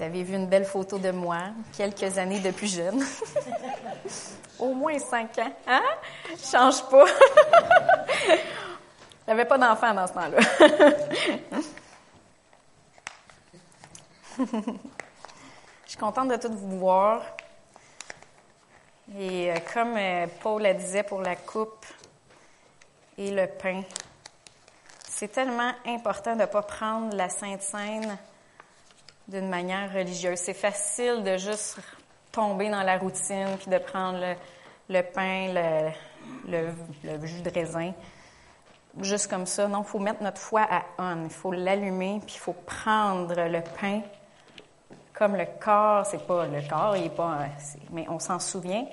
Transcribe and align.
Vous 0.00 0.06
avez 0.06 0.22
vu 0.22 0.34
une 0.34 0.46
belle 0.46 0.64
photo 0.64 0.96
de 0.98 1.10
moi, 1.10 1.50
quelques 1.76 2.16
années 2.16 2.40
de 2.40 2.52
plus 2.52 2.74
jeune. 2.74 3.04
Au 4.58 4.72
moins 4.72 4.98
cinq 4.98 5.38
ans. 5.40 5.52
Hein? 5.66 5.82
Change 6.42 6.88
pas. 6.88 7.04
J'avais 9.28 9.44
pas 9.44 9.58
d'enfant 9.58 9.92
dans 9.92 10.06
ce 10.06 10.12
temps-là. 10.14 10.38
Je 15.84 15.90
suis 15.90 15.98
contente 15.98 16.28
de 16.28 16.36
tout 16.36 16.50
vous 16.50 16.78
voir. 16.78 17.20
Et 19.18 19.52
euh, 19.52 19.56
comme 19.74 19.98
euh, 19.98 20.26
Paul 20.40 20.62
la 20.62 20.72
disait 20.72 21.02
pour 21.02 21.20
la 21.20 21.36
coupe 21.36 21.84
et 23.18 23.30
le 23.30 23.46
pain, 23.48 23.82
c'est 25.06 25.28
tellement 25.28 25.72
important 25.84 26.36
de 26.36 26.40
ne 26.40 26.46
pas 26.46 26.62
prendre 26.62 27.14
la 27.14 27.28
Sainte 27.28 27.60
Seine 27.60 28.16
d'une 29.30 29.48
manière 29.48 29.92
religieuse. 29.92 30.38
C'est 30.38 30.54
facile 30.54 31.22
de 31.22 31.36
juste 31.36 31.78
tomber 32.32 32.68
dans 32.68 32.82
la 32.82 32.98
routine 32.98 33.56
puis 33.58 33.70
de 33.70 33.78
prendre 33.78 34.36
le, 34.88 35.02
pain, 35.02 35.52
le, 36.46 37.26
jus 37.26 37.42
de 37.42 37.50
raisin, 37.50 37.92
juste 39.00 39.28
comme 39.28 39.46
ça. 39.46 39.68
Non, 39.68 39.82
il 39.82 39.86
faut 39.86 39.98
mettre 39.98 40.22
notre 40.22 40.40
foi 40.40 40.66
à 40.68 40.82
on. 40.98 41.24
Il 41.24 41.30
faut 41.30 41.52
l'allumer 41.52 42.20
puis 42.26 42.34
il 42.36 42.40
faut 42.40 42.56
prendre 42.66 43.34
le 43.34 43.60
pain 43.80 44.02
comme 45.14 45.36
le 45.36 45.46
corps. 45.60 46.04
C'est 46.06 46.26
pas 46.26 46.46
le 46.46 46.68
corps, 46.68 46.96
il 46.96 47.06
est 47.06 47.14
pas, 47.16 47.46
mais 47.90 48.06
on 48.08 48.18
s'en 48.18 48.38
souvient 48.38 48.84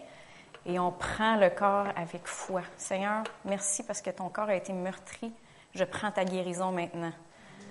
et 0.68 0.78
on 0.80 0.92
prend 0.92 1.38
le 1.38 1.50
corps 1.50 1.88
avec 1.96 2.28
foi. 2.28 2.62
Seigneur, 2.76 3.24
merci 3.46 3.84
parce 3.84 4.02
que 4.02 4.10
ton 4.10 4.30
corps 4.30 4.50
a 4.50 4.56
été 4.56 4.74
meurtri. 4.74 5.32
Je 5.74 5.84
prends 5.84 6.12
ta 6.12 6.26
guérison 6.26 6.72
maintenant. 6.72 7.14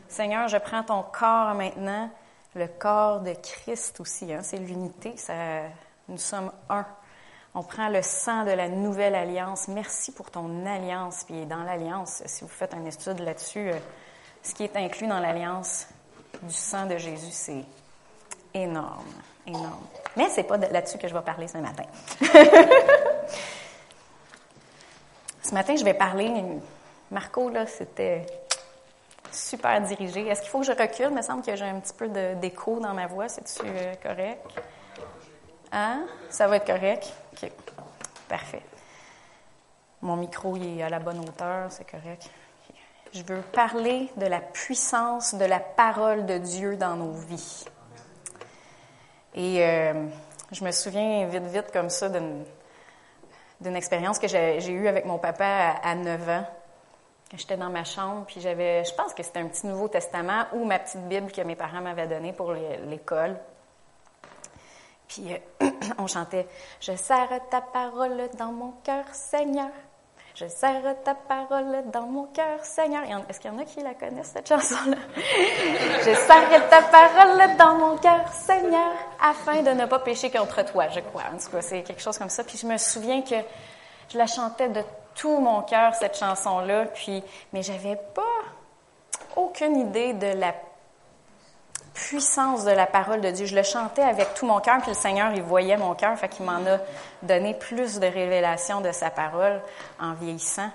Seigneur, 0.08 0.48
je 0.48 0.56
prends 0.56 0.82
ton 0.82 1.02
corps 1.02 1.54
maintenant, 1.54 2.10
le 2.56 2.66
corps 2.66 3.20
de 3.20 3.34
Christ 3.34 4.00
aussi. 4.00 4.32
Hein, 4.32 4.40
c'est 4.42 4.56
l'unité. 4.56 5.14
nous 6.08 6.18
sommes 6.18 6.50
un. 6.68 6.86
On 7.54 7.62
prend 7.62 7.88
le 7.88 8.02
sang 8.02 8.44
de 8.44 8.50
la 8.50 8.68
nouvelle 8.68 9.14
alliance. 9.14 9.68
Merci 9.68 10.12
pour 10.12 10.30
ton 10.30 10.66
alliance. 10.66 11.24
Puis 11.24 11.46
dans 11.46 11.62
l'alliance, 11.62 12.22
si 12.26 12.42
vous 12.42 12.50
faites 12.50 12.74
un 12.74 12.84
étude 12.84 13.20
là-dessus, 13.20 13.70
euh, 13.70 13.78
ce 14.42 14.54
qui 14.54 14.64
est 14.64 14.76
inclus 14.76 15.06
dans 15.06 15.20
l'alliance 15.20 15.86
du 16.42 16.52
sang 16.52 16.84
de 16.86 16.98
Jésus, 16.98 17.30
c'est 17.30 17.64
énorme, 18.52 19.06
énorme. 19.46 19.86
Mais 20.16 20.28
c'est 20.28 20.44
pas 20.44 20.58
là-dessus 20.58 20.98
que 20.98 21.08
je 21.08 21.14
vais 21.14 21.22
parler 21.22 21.48
ce 21.48 21.56
matin. 21.58 21.84
ce 25.42 25.54
matin, 25.54 25.76
je 25.76 25.84
vais 25.84 25.94
parler. 25.94 26.30
Marco, 27.10 27.48
là, 27.48 27.66
c'était 27.66 28.26
super 29.36 29.80
dirigé. 29.82 30.26
Est-ce 30.26 30.42
qu'il 30.42 30.50
faut 30.50 30.60
que 30.60 30.66
je 30.66 30.72
recule? 30.72 31.08
Il 31.10 31.16
me 31.16 31.22
semble 31.22 31.42
que 31.42 31.54
j'ai 31.54 31.64
un 31.64 31.80
petit 31.80 31.94
peu 31.94 32.08
d'écho 32.08 32.80
dans 32.80 32.94
ma 32.94 33.06
voix. 33.06 33.28
C'est-tu 33.28 33.62
euh, 33.64 33.94
correct? 34.02 34.44
Hein? 35.72 36.06
Ça 36.30 36.48
va 36.48 36.56
être 36.56 36.66
correct? 36.66 37.12
OK. 37.32 37.50
Parfait. 38.28 38.62
Mon 40.02 40.16
micro 40.16 40.56
est 40.56 40.82
à 40.82 40.88
la 40.88 40.98
bonne 40.98 41.20
hauteur, 41.20 41.70
c'est 41.70 41.88
correct. 41.88 42.30
Je 43.12 43.22
veux 43.22 43.40
parler 43.40 44.10
de 44.16 44.26
la 44.26 44.40
puissance 44.40 45.34
de 45.34 45.44
la 45.44 45.60
parole 45.60 46.26
de 46.26 46.38
Dieu 46.38 46.76
dans 46.76 46.96
nos 46.96 47.12
vies. 47.12 47.64
Et 49.34 49.64
euh, 49.64 50.06
je 50.52 50.64
me 50.64 50.70
souviens 50.70 51.26
vite, 51.26 51.46
vite 51.46 51.70
comme 51.72 51.90
ça 51.90 52.08
d'une 52.08 53.76
expérience 53.76 54.18
que 54.18 54.28
j'ai 54.28 54.70
eue 54.70 54.88
avec 54.88 55.04
mon 55.06 55.18
papa 55.18 55.76
à, 55.82 55.94
9 55.94 56.28
ans. 56.28 56.46
J'étais 57.34 57.56
dans 57.56 57.70
ma 57.70 57.82
chambre, 57.82 58.24
puis 58.26 58.40
j'avais, 58.40 58.84
je 58.84 58.94
pense 58.94 59.12
que 59.12 59.22
c'était 59.22 59.40
un 59.40 59.48
petit 59.48 59.66
Nouveau 59.66 59.88
Testament 59.88 60.44
ou 60.52 60.64
ma 60.64 60.78
petite 60.78 61.08
Bible 61.08 61.32
que 61.32 61.40
mes 61.42 61.56
parents 61.56 61.80
m'avaient 61.80 62.06
donnée 62.06 62.32
pour 62.32 62.52
l'école. 62.52 63.36
Puis 65.08 65.34
euh, 65.62 65.70
on 65.98 66.06
chantait 66.06 66.46
Je 66.80 66.94
serre 66.94 67.40
ta 67.50 67.60
parole 67.60 68.28
dans 68.38 68.52
mon 68.52 68.72
cœur, 68.84 69.04
Seigneur. 69.12 69.70
Je 70.36 70.46
serre 70.46 70.94
ta 71.02 71.14
parole 71.14 71.90
dans 71.90 72.06
mon 72.06 72.26
cœur, 72.26 72.62
Seigneur. 72.62 73.02
Est-ce 73.28 73.40
qu'il 73.40 73.50
y 73.50 73.54
en 73.54 73.58
a 73.58 73.64
qui 73.64 73.80
la 73.80 73.94
connaissent, 73.94 74.32
cette 74.34 74.48
chanson-là? 74.48 74.98
je 75.16 76.14
serre 76.14 76.68
ta 76.68 76.82
parole 76.82 77.56
dans 77.56 77.74
mon 77.74 77.96
cœur, 77.96 78.28
Seigneur, 78.32 78.92
afin 79.20 79.62
de 79.62 79.70
ne 79.70 79.86
pas 79.86 79.98
pécher 79.98 80.30
contre 80.30 80.62
toi, 80.64 80.88
je 80.90 81.00
crois. 81.00 81.22
En 81.34 81.38
tout 81.38 81.50
cas, 81.50 81.62
c'est 81.62 81.82
quelque 81.82 82.02
chose 82.02 82.18
comme 82.18 82.28
ça. 82.28 82.44
Puis 82.44 82.58
je 82.58 82.66
me 82.66 82.76
souviens 82.76 83.22
que 83.22 83.36
je 84.10 84.18
la 84.18 84.26
chantais 84.26 84.68
de 84.68 84.82
tout 85.16 85.38
mon 85.40 85.62
cœur, 85.62 85.94
cette 85.94 86.16
chanson-là. 86.16 86.86
Puis, 86.86 87.22
mais 87.52 87.62
j'avais 87.62 87.96
pas 87.96 88.22
aucune 89.34 89.76
idée 89.76 90.12
de 90.12 90.28
la 90.38 90.54
puissance 91.94 92.64
de 92.64 92.70
la 92.70 92.86
parole 92.86 93.20
de 93.22 93.30
Dieu. 93.30 93.46
Je 93.46 93.56
le 93.56 93.62
chantais 93.62 94.02
avec 94.02 94.34
tout 94.34 94.46
mon 94.46 94.60
cœur, 94.60 94.78
puis 94.80 94.90
le 94.90 94.96
Seigneur, 94.96 95.32
il 95.34 95.42
voyait 95.42 95.76
mon 95.76 95.94
cœur, 95.94 96.16
fait 96.18 96.28
qu'il 96.28 96.44
m'en 96.44 96.64
a 96.66 96.78
donné 97.22 97.54
plus 97.54 97.98
de 97.98 98.06
révélations 98.06 98.80
de 98.80 98.92
sa 98.92 99.10
parole 99.10 99.60
en 99.98 100.12
vieillissant. 100.12 100.70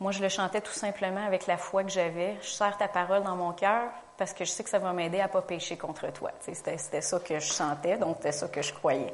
Moi, 0.00 0.12
je 0.12 0.20
le 0.20 0.28
chantais 0.28 0.60
tout 0.60 0.72
simplement 0.72 1.24
avec 1.26 1.46
la 1.46 1.56
foi 1.56 1.82
que 1.82 1.90
j'avais. 1.90 2.36
Je 2.40 2.50
sers 2.50 2.76
ta 2.76 2.86
parole 2.86 3.22
dans 3.24 3.34
mon 3.34 3.52
cœur 3.52 3.82
parce 4.16 4.32
que 4.32 4.44
je 4.44 4.50
sais 4.50 4.62
que 4.62 4.70
ça 4.70 4.78
va 4.78 4.92
m'aider 4.92 5.20
à 5.20 5.28
pas 5.28 5.42
pécher 5.42 5.76
contre 5.76 6.12
toi. 6.12 6.30
C'était 6.40 7.00
ça 7.00 7.18
que 7.20 7.38
je 7.38 7.52
chantais, 7.52 7.96
donc 7.96 8.16
c'était 8.18 8.32
ça 8.32 8.48
que 8.48 8.62
je 8.62 8.72
croyais. 8.72 9.12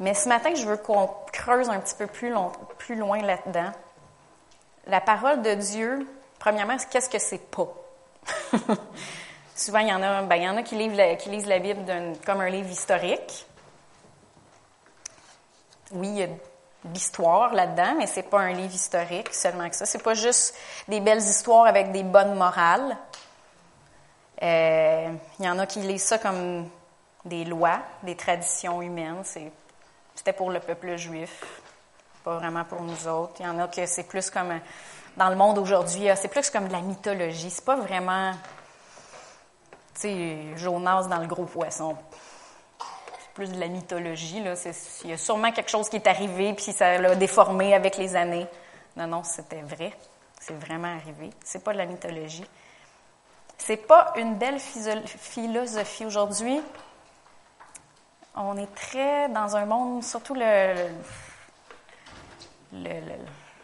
Mais 0.00 0.14
ce 0.14 0.28
matin, 0.28 0.54
je 0.54 0.66
veux 0.66 0.76
qu'on 0.76 1.08
creuse 1.32 1.68
un 1.68 1.78
petit 1.78 1.94
peu 1.94 2.06
plus, 2.06 2.30
loin 2.96 3.22
là-dedans. 3.22 3.70
La 4.86 5.00
parole 5.00 5.42
de 5.42 5.54
Dieu, 5.54 6.06
premièrement, 6.38 6.76
qu'est-ce 6.90 7.08
que 7.08 7.18
c'est 7.18 7.50
pas? 7.50 7.68
Souvent, 9.56 9.78
il 9.78 9.88
y 9.88 9.94
en 9.94 10.02
a, 10.02 10.22
ben, 10.22 10.36
il 10.36 10.42
y 10.42 10.48
en 10.48 10.56
a 10.56 10.62
qui, 10.62 10.74
lisent 10.74 11.46
la, 11.46 11.58
Bible 11.58 11.84
comme 12.26 12.40
un 12.40 12.50
livre 12.50 12.68
historique. 12.68 13.46
Oui, 15.92 16.08
il 16.08 16.18
y 16.18 16.22
a 16.24 16.28
l'histoire 16.92 17.54
là-dedans, 17.54 17.94
mais 17.96 18.06
c'est 18.06 18.24
pas 18.24 18.40
un 18.40 18.52
livre 18.52 18.74
historique 18.74 19.32
seulement 19.32 19.68
que 19.70 19.76
ça. 19.76 19.86
C'est 19.86 20.02
pas 20.02 20.14
juste 20.14 20.56
des 20.88 21.00
belles 21.00 21.22
histoires 21.22 21.66
avec 21.66 21.92
des 21.92 22.02
bonnes 22.02 22.34
morales. 22.34 22.96
Euh, 24.42 25.12
il 25.38 25.44
y 25.44 25.48
en 25.48 25.58
a 25.58 25.66
qui 25.66 25.78
lisent 25.80 26.04
ça 26.04 26.18
comme 26.18 26.68
des 27.24 27.44
lois, 27.44 27.78
des 28.02 28.16
traditions 28.16 28.82
humaines. 28.82 29.22
C'était 30.14 30.32
pour 30.32 30.50
le 30.50 30.60
peuple 30.60 30.96
juif, 30.96 31.44
pas 32.22 32.38
vraiment 32.38 32.64
pour 32.64 32.82
nous 32.82 33.08
autres. 33.08 33.34
Il 33.40 33.46
y 33.46 33.48
en 33.48 33.58
a 33.58 33.68
que 33.68 33.84
c'est 33.86 34.04
plus 34.04 34.30
comme 34.30 34.60
dans 35.16 35.28
le 35.28 35.36
monde 35.36 35.58
aujourd'hui, 35.58 36.08
c'est 36.16 36.28
plus 36.28 36.50
comme 36.50 36.68
de 36.68 36.72
la 36.72 36.80
mythologie. 36.80 37.50
C'est 37.50 37.64
pas 37.64 37.76
vraiment 37.76 38.32
tu 39.94 40.00
sais, 40.00 40.56
Jonas 40.56 41.06
dans 41.08 41.18
le 41.18 41.26
gros 41.26 41.44
poisson. 41.44 41.96
C'est 43.20 43.32
plus 43.32 43.52
de 43.52 43.60
la 43.60 43.68
mythologie, 43.68 44.42
là. 44.42 44.54
Il 45.04 45.10
y 45.10 45.12
a 45.12 45.16
sûrement 45.16 45.52
quelque 45.52 45.70
chose 45.70 45.88
qui 45.88 45.96
est 45.96 46.06
arrivé, 46.06 46.52
puis 46.54 46.72
ça 46.72 46.98
l'a 46.98 47.14
déformé 47.14 47.74
avec 47.74 47.96
les 47.96 48.16
années. 48.16 48.46
Non, 48.96 49.06
non, 49.06 49.22
c'était 49.22 49.62
vrai. 49.62 49.92
C'est 50.40 50.54
vraiment 50.54 50.94
arrivé. 50.96 51.30
C'est 51.44 51.62
pas 51.62 51.72
de 51.72 51.78
la 51.78 51.86
mythologie. 51.86 52.44
C'est 53.56 53.76
pas 53.76 54.12
une 54.16 54.34
belle 54.34 54.58
philosophie 54.58 56.04
aujourd'hui. 56.04 56.60
On 58.36 58.56
est 58.56 58.74
très 58.74 59.28
dans 59.28 59.54
un 59.56 59.64
monde, 59.64 60.02
surtout 60.02 60.34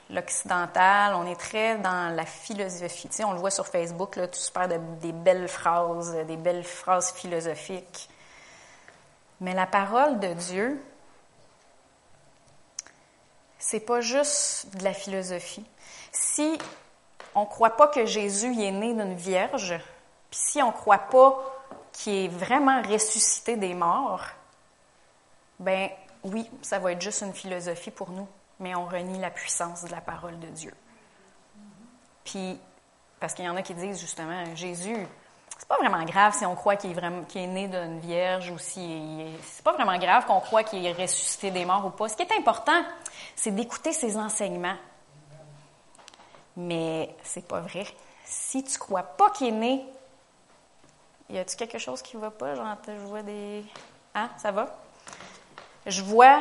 l'occidental, 0.08 1.14
on 1.14 1.26
est 1.26 1.38
très 1.38 1.76
dans 1.78 2.14
la 2.14 2.25
philosophie. 2.25 3.08
Tu 3.08 3.16
sais, 3.16 3.25
on 3.25 3.32
le 3.32 3.41
voit 3.41 3.50
sur 3.50 3.66
Facebook, 3.66 4.14
là, 4.14 4.28
tout 4.28 4.38
super 4.38 4.69
de, 4.69 4.78
des 5.00 5.12
belles 5.12 5.48
phrases, 5.48 6.14
des 6.26 6.36
belles 6.36 6.62
phrases 6.62 7.12
philosophiques. 7.12 8.08
Mais 9.41 9.54
la 9.54 9.66
parole 9.66 10.20
de 10.20 10.34
Dieu, 10.34 10.81
c'est 13.58 13.81
pas 13.81 14.00
juste 14.00 14.76
de 14.76 14.84
la 14.84 14.94
philosophie. 14.94 15.64
Si 16.12 16.58
on 17.34 17.41
ne 17.41 17.47
croit 17.47 17.76
pas 17.76 17.88
que 17.88 18.06
Jésus 18.06 18.52
est 18.62 18.70
né 18.70 18.94
d'une 18.94 19.14
vierge, 19.14 19.81
puis 20.31 20.41
si 20.41 20.62
on 20.62 20.69
ne 20.69 20.72
croit 20.72 20.98
pas 20.98 21.42
qu'il 21.93 22.26
est 22.26 22.28
vraiment 22.28 22.82
ressuscité 22.82 23.56
des 23.56 23.75
morts, 23.75 24.26
ben 25.61 25.89
oui, 26.25 26.51
ça 26.62 26.81
va 26.81 26.93
être 26.93 27.01
juste 27.01 27.23
une 27.23 27.33
philosophie 27.33 27.93
pour 27.93 28.11
nous 28.11 28.27
mais 28.61 28.75
on 28.75 28.85
renie 28.85 29.19
la 29.19 29.31
puissance 29.31 29.85
de 29.85 29.91
la 29.91 30.01
parole 30.01 30.39
de 30.39 30.47
Dieu. 30.49 30.73
Puis, 32.25 32.61
parce 33.19 33.35
qu'il 33.35 33.47
y 33.47 33.49
en 33.49 33.57
a 33.57 33.62
qui 33.62 33.75
disent 33.75 33.99
justement, 33.99 34.55
Jésus, 34.55 35.07
c'est 35.59 35.67
pas 35.67 35.79
vraiment 35.79 36.05
grave 36.05 36.35
si 36.35 36.45
on 36.47 36.55
croit 36.55 36.77
qu'il 36.77 36.91
est, 36.91 36.95
vraiment, 36.95 37.25
est 37.35 37.47
né 37.47 37.69
d'une 37.69 37.99
vierge 37.99 38.51
ou 38.51 38.59
si 38.59 39.27
c'est 39.43 39.65
pas 39.65 39.73
vraiment 39.73 39.99
grave 39.99 40.27
qu'on 40.27 40.41
croit 40.41 40.62
qu'il 40.62 40.85
est 40.85 40.93
ressuscité 40.93 41.51
des 41.51 41.65
morts 41.65 41.87
ou 41.87 41.91
pas. 41.91 42.09
Ce 42.09 42.17
qui 42.17 42.23
est 42.23 42.33
important, 42.37 42.85
c'est 43.35 43.51
d'écouter 43.51 43.93
ses 43.93 44.17
enseignements. 44.17 44.77
Mais 46.57 47.15
c'est 47.23 47.47
pas 47.47 47.61
vrai. 47.61 47.87
Si 48.25 48.62
tu 48.62 48.79
crois 48.79 49.03
pas 49.03 49.31
qu'il 49.31 49.49
est 49.49 49.53
né, 49.53 49.87
y 51.31 51.39
a-tu 51.39 51.57
quelque 51.57 51.79
chose 51.79 52.03
qui 52.03 52.17
va 52.17 52.31
pas? 52.31 52.55
je 52.55 52.93
vois 53.07 53.23
des. 53.23 53.65
Hein, 54.15 54.29
ça 54.37 54.51
va? 54.51 54.77
Je 55.87 56.03
vois 56.03 56.41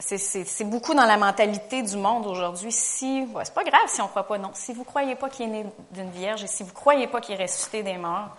c'est 0.00 0.64
beaucoup 0.64 0.94
dans 0.94 1.06
la 1.06 1.16
mentalité 1.16 1.82
du 1.82 1.96
monde 1.96 2.26
aujourd'hui. 2.26 2.70
Si, 2.70 3.26
c'est 3.44 3.54
pas 3.54 3.64
grave 3.64 3.88
si 3.88 4.00
on 4.00 4.08
croit 4.08 4.26
pas, 4.26 4.38
non. 4.38 4.50
Si 4.54 4.72
vous 4.72 4.84
croyez 4.84 5.16
pas 5.16 5.28
qu'il 5.28 5.46
est 5.46 5.48
né 5.48 5.66
d'une 5.90 6.10
vierge 6.10 6.44
et 6.44 6.46
si 6.46 6.62
vous 6.62 6.72
croyez 6.72 7.08
pas 7.08 7.20
qu'il 7.20 7.34
est 7.34 7.42
ressuscité 7.42 7.82
des 7.82 7.96
morts, 7.96 8.36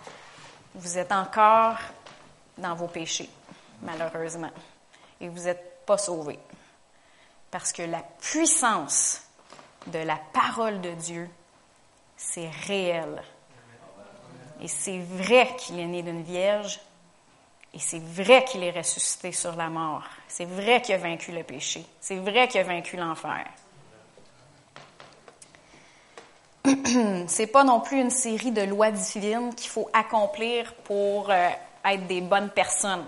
vous 0.74 0.96
êtes 0.96 1.12
encore 1.12 1.76
dans 2.56 2.74
vos 2.74 2.86
péchés, 2.86 3.28
malheureusement, 3.82 4.50
et 5.20 5.28
vous 5.28 5.44
n'êtes 5.44 5.84
pas 5.84 5.98
sauvés. 5.98 6.38
Parce 7.50 7.72
que 7.72 7.82
la 7.82 8.02
puissance 8.20 9.22
de 9.86 9.98
la 9.98 10.18
parole 10.32 10.80
de 10.80 10.92
Dieu, 10.92 11.28
c'est 12.16 12.50
réel. 12.66 13.22
Et 14.62 14.68
c'est 14.68 15.00
vrai 15.00 15.56
qu'il 15.58 15.78
est 15.78 15.86
né 15.86 16.02
d'une 16.02 16.22
vierge, 16.22 16.80
et 17.72 17.78
c'est 17.78 18.02
vrai 18.02 18.44
qu'il 18.44 18.64
est 18.64 18.72
ressuscité 18.72 19.30
sur 19.32 19.54
la 19.54 19.68
mort. 19.68 20.02
C'est 20.26 20.44
vrai 20.44 20.82
qu'il 20.82 20.94
a 20.94 20.98
vaincu 20.98 21.30
le 21.30 21.44
péché. 21.44 21.84
C'est 22.00 22.16
vrai 22.16 22.48
qu'il 22.48 22.60
a 22.60 22.64
vaincu 22.64 22.96
l'enfer. 22.96 23.44
c'est 27.28 27.46
pas 27.46 27.64
non 27.64 27.80
plus 27.80 28.00
une 28.00 28.10
série 28.10 28.50
de 28.50 28.62
lois 28.62 28.90
divines 28.90 29.54
qu'il 29.54 29.70
faut 29.70 29.88
accomplir 29.92 30.74
pour 30.84 31.30
euh, 31.30 31.48
être 31.84 32.06
des 32.06 32.20
bonnes 32.20 32.50
personnes. 32.50 33.04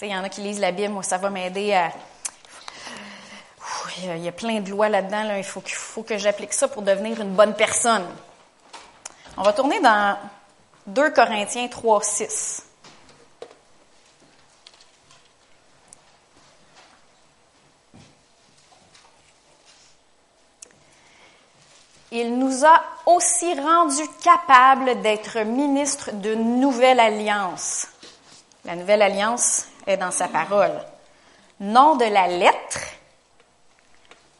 Il 0.00 0.08
y 0.08 0.16
en 0.16 0.24
a 0.24 0.28
qui 0.28 0.40
lisent 0.40 0.60
la 0.60 0.72
Bible, 0.72 0.92
moi, 0.92 1.02
ça 1.02 1.18
va 1.18 1.30
m'aider 1.30 1.72
à. 1.72 1.92
Il 3.98 4.18
y 4.18 4.28
a 4.28 4.32
plein 4.32 4.60
de 4.60 4.70
lois 4.70 4.88
là-dedans, 4.88 5.22
là. 5.22 5.38
il 5.38 5.44
faut, 5.44 5.62
faut 5.64 6.02
que 6.02 6.18
j'applique 6.18 6.52
ça 6.52 6.68
pour 6.68 6.82
devenir 6.82 7.20
une 7.20 7.34
bonne 7.34 7.54
personne. 7.54 8.04
On 9.36 9.42
va 9.42 9.52
tourner 9.52 9.80
dans 9.80 10.18
2 10.86 11.10
Corinthiens 11.10 11.68
3, 11.68 12.02
6. 12.02 12.66
Il 22.14 22.38
nous 22.38 22.64
a 22.64 22.80
aussi 23.06 23.60
rendus 23.60 24.08
capables 24.22 25.02
d'être 25.02 25.40
ministres 25.40 26.12
de 26.12 26.36
nouvelle 26.36 27.00
alliance. 27.00 27.88
La 28.64 28.76
nouvelle 28.76 29.02
alliance 29.02 29.66
est 29.84 29.96
dans 29.96 30.12
sa 30.12 30.28
parole. 30.28 30.80
Non 31.58 31.96
de 31.96 32.04
la 32.04 32.28
lettre, 32.28 32.78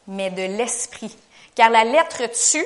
mais 0.06 0.30
de 0.30 0.42
l'esprit. 0.56 1.16
Car 1.56 1.68
la 1.68 1.82
lettre 1.82 2.26
tue, 2.26 2.64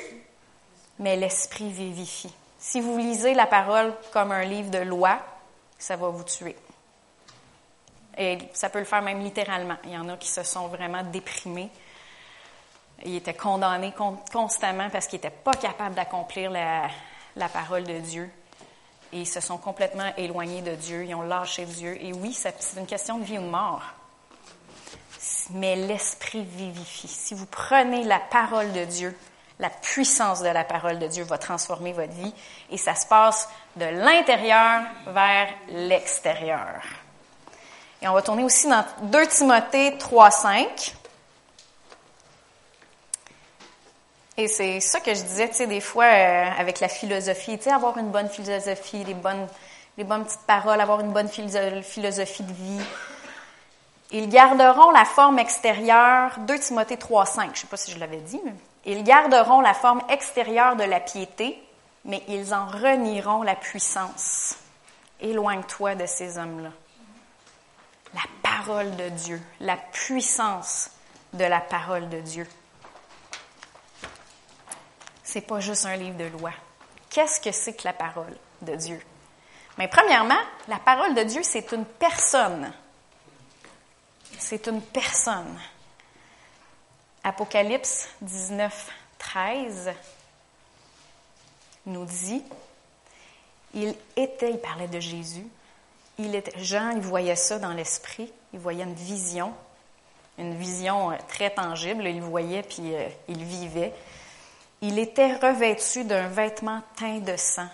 mais 0.98 1.16
l'esprit 1.16 1.72
vivifie. 1.72 2.32
Si 2.58 2.82
vous 2.82 2.98
lisez 2.98 3.32
la 3.32 3.46
parole 3.46 3.94
comme 4.12 4.30
un 4.30 4.44
livre 4.44 4.70
de 4.70 4.78
loi, 4.78 5.18
ça 5.78 5.96
va 5.96 6.10
vous 6.10 6.24
tuer. 6.24 6.54
Et 8.18 8.36
ça 8.52 8.68
peut 8.68 8.80
le 8.80 8.84
faire 8.84 9.00
même 9.00 9.22
littéralement. 9.22 9.76
Il 9.84 9.92
y 9.92 9.96
en 9.96 10.08
a 10.10 10.18
qui 10.18 10.28
se 10.28 10.42
sont 10.42 10.68
vraiment 10.68 11.02
déprimés 11.02 11.70
il 13.04 13.16
était 13.16 13.34
condamné 13.34 13.92
constamment 14.32 14.90
parce 14.90 15.06
qu'il 15.06 15.18
n'était 15.18 15.30
pas 15.30 15.54
capable 15.54 15.94
d'accomplir 15.94 16.50
la, 16.50 17.48
parole 17.48 17.84
de 17.84 17.98
Dieu. 17.98 18.30
Et 19.12 19.20
ils 19.20 19.26
se 19.26 19.40
sont 19.40 19.56
complètement 19.56 20.12
éloignés 20.16 20.62
de 20.62 20.74
Dieu, 20.74 21.04
ils 21.04 21.14
ont 21.14 21.22
lâché 21.22 21.64
Dieu. 21.64 21.96
Et 22.02 22.12
oui, 22.12 22.32
c'est 22.32 22.54
une 22.76 22.86
question 22.86 23.18
de 23.18 23.24
vie 23.24 23.38
ou 23.38 23.42
de 23.42 23.46
mort. 23.46 23.82
Mais 25.50 25.76
l'Esprit 25.76 26.44
vivifie. 26.44 27.08
Si 27.08 27.34
vous 27.34 27.46
prenez 27.46 28.04
la 28.04 28.18
parole 28.18 28.72
de 28.72 28.84
Dieu, 28.84 29.16
la 29.58 29.70
puissance 29.70 30.40
de 30.40 30.48
la 30.48 30.64
parole 30.64 30.98
de 30.98 31.06
Dieu 31.06 31.24
va 31.24 31.38
transformer 31.38 31.92
votre 31.92 32.12
vie 32.12 32.34
et 32.70 32.76
ça 32.76 32.94
se 32.94 33.06
passe 33.06 33.48
de 33.76 33.86
l'intérieur 33.86 34.82
vers 35.06 35.48
l'extérieur. 35.70 36.82
Et 38.00 38.06
on 38.06 38.12
va 38.12 38.22
tourner 38.22 38.44
aussi 38.44 38.68
dans 38.68 38.84
2 39.02 39.26
Timothée 39.26 39.96
3, 39.98 40.30
5. 40.30 40.94
Et 44.38 44.46
c'est 44.46 44.78
ça 44.78 45.00
que 45.00 45.12
je 45.12 45.20
disais, 45.20 45.48
tu 45.48 45.56
sais, 45.56 45.66
des 45.66 45.80
fois, 45.80 46.04
euh, 46.04 46.44
avec 46.56 46.78
la 46.78 46.88
philosophie, 46.88 47.58
tu 47.58 47.64
sais, 47.64 47.72
avoir 47.72 47.98
une 47.98 48.12
bonne 48.12 48.28
philosophie, 48.28 49.02
les 49.02 49.14
bonnes, 49.14 49.48
les 49.96 50.04
bonnes 50.04 50.24
petites 50.24 50.46
paroles, 50.46 50.80
avoir 50.80 51.00
une 51.00 51.12
bonne 51.12 51.28
philosophie 51.28 52.44
de 52.44 52.52
vie. 52.52 52.80
Ils 54.12 54.28
garderont 54.28 54.92
la 54.92 55.04
forme 55.04 55.40
extérieure, 55.40 56.38
2 56.46 56.56
Timothée 56.60 56.94
3.5, 56.94 57.50
je 57.52 57.60
sais 57.60 57.66
pas 57.66 57.76
si 57.76 57.90
je 57.90 57.98
l'avais 57.98 58.20
dit, 58.20 58.40
mais 58.44 58.52
ils 58.84 59.02
garderont 59.02 59.60
la 59.60 59.74
forme 59.74 60.02
extérieure 60.08 60.76
de 60.76 60.84
la 60.84 61.00
piété, 61.00 61.60
mais 62.04 62.22
ils 62.28 62.54
en 62.54 62.66
renieront 62.66 63.42
la 63.42 63.56
puissance. 63.56 64.56
Éloigne-toi 65.20 65.96
de 65.96 66.06
ces 66.06 66.38
hommes-là. 66.38 66.70
La 68.14 68.22
parole 68.44 68.94
de 68.94 69.08
Dieu, 69.08 69.42
la 69.58 69.76
puissance 69.76 70.92
de 71.32 71.44
la 71.44 71.60
parole 71.60 72.08
de 72.08 72.20
Dieu 72.20 72.46
c'est 75.28 75.42
pas 75.42 75.60
juste 75.60 75.84
un 75.84 75.96
livre 75.96 76.16
de 76.16 76.24
loi. 76.24 76.52
Qu'est-ce 77.10 77.38
que 77.38 77.52
c'est 77.52 77.74
que 77.74 77.84
la 77.84 77.92
parole 77.92 78.34
de 78.62 78.74
Dieu? 78.74 78.98
Mais 79.76 79.86
premièrement, 79.86 80.40
la 80.68 80.78
parole 80.78 81.14
de 81.14 81.22
Dieu, 81.22 81.42
c'est 81.42 81.70
une 81.72 81.84
personne. 81.84 82.72
C'est 84.38 84.66
une 84.68 84.80
personne. 84.80 85.60
Apocalypse 87.22 88.08
19, 88.22 88.90
13 89.18 89.90
nous 91.84 92.06
dit, 92.06 92.42
il 93.74 93.94
était, 94.16 94.50
il 94.50 94.58
parlait 94.58 94.88
de 94.88 95.00
Jésus, 95.00 95.46
il 96.18 96.34
était, 96.34 96.58
Jean, 96.58 96.92
il 96.92 97.00
voyait 97.00 97.36
ça 97.36 97.58
dans 97.58 97.74
l'esprit, 97.74 98.32
il 98.54 98.60
voyait 98.60 98.84
une 98.84 98.94
vision, 98.94 99.52
une 100.38 100.56
vision 100.56 101.10
euh, 101.10 101.16
très 101.28 101.50
tangible, 101.50 102.06
il 102.06 102.22
voyait 102.22 102.62
puis 102.62 102.94
euh, 102.94 103.08
il 103.28 103.44
vivait. 103.44 103.92
Il 104.80 104.98
était 104.98 105.34
revêtu 105.34 106.04
d'un 106.04 106.28
vêtement 106.28 106.82
teint 106.96 107.18
de 107.18 107.36
sang. 107.36 107.68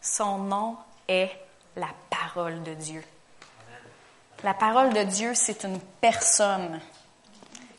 Son 0.00 0.38
nom 0.38 0.76
est 1.06 1.30
la 1.76 1.88
parole 2.08 2.62
de 2.62 2.72
Dieu. 2.72 3.04
La 4.42 4.54
parole 4.54 4.92
de 4.92 5.02
Dieu, 5.02 5.32
c'est 5.34 5.64
une 5.64 5.80
personne. 6.00 6.80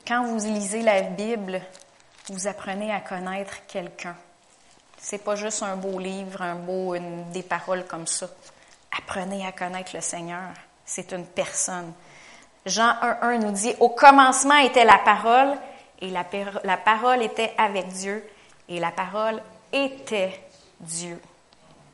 Quand 0.07 0.25
vous 0.25 0.45
lisez 0.45 0.83
la 0.83 1.01
Bible, 1.01 1.61
vous 2.29 2.47
apprenez 2.47 2.93
à 2.93 2.99
connaître 2.99 3.65
quelqu'un. 3.67 4.15
C'est 4.99 5.23
pas 5.23 5.35
juste 5.35 5.63
un 5.63 5.75
beau 5.75 5.97
livre, 5.97 6.41
un 6.41 6.55
beau, 6.55 6.95
des 7.31 7.43
paroles 7.43 7.85
comme 7.85 8.07
ça. 8.07 8.27
Apprenez 8.95 9.45
à 9.45 9.51
connaître 9.51 9.91
le 9.95 10.01
Seigneur. 10.01 10.49
C'est 10.85 11.11
une 11.13 11.25
personne. 11.25 11.93
Jean 12.65 12.93
1.1 13.01 13.39
nous 13.39 13.51
dit, 13.51 13.73
au 13.79 13.89
commencement 13.89 14.57
était 14.57 14.85
la 14.85 14.97
parole 14.99 15.57
et 15.99 16.09
la, 16.09 16.25
la 16.63 16.77
parole 16.77 17.23
était 17.23 17.53
avec 17.57 17.87
Dieu 17.87 18.23
et 18.69 18.79
la 18.79 18.91
parole 18.91 19.41
était 19.71 20.39
Dieu. 20.79 21.19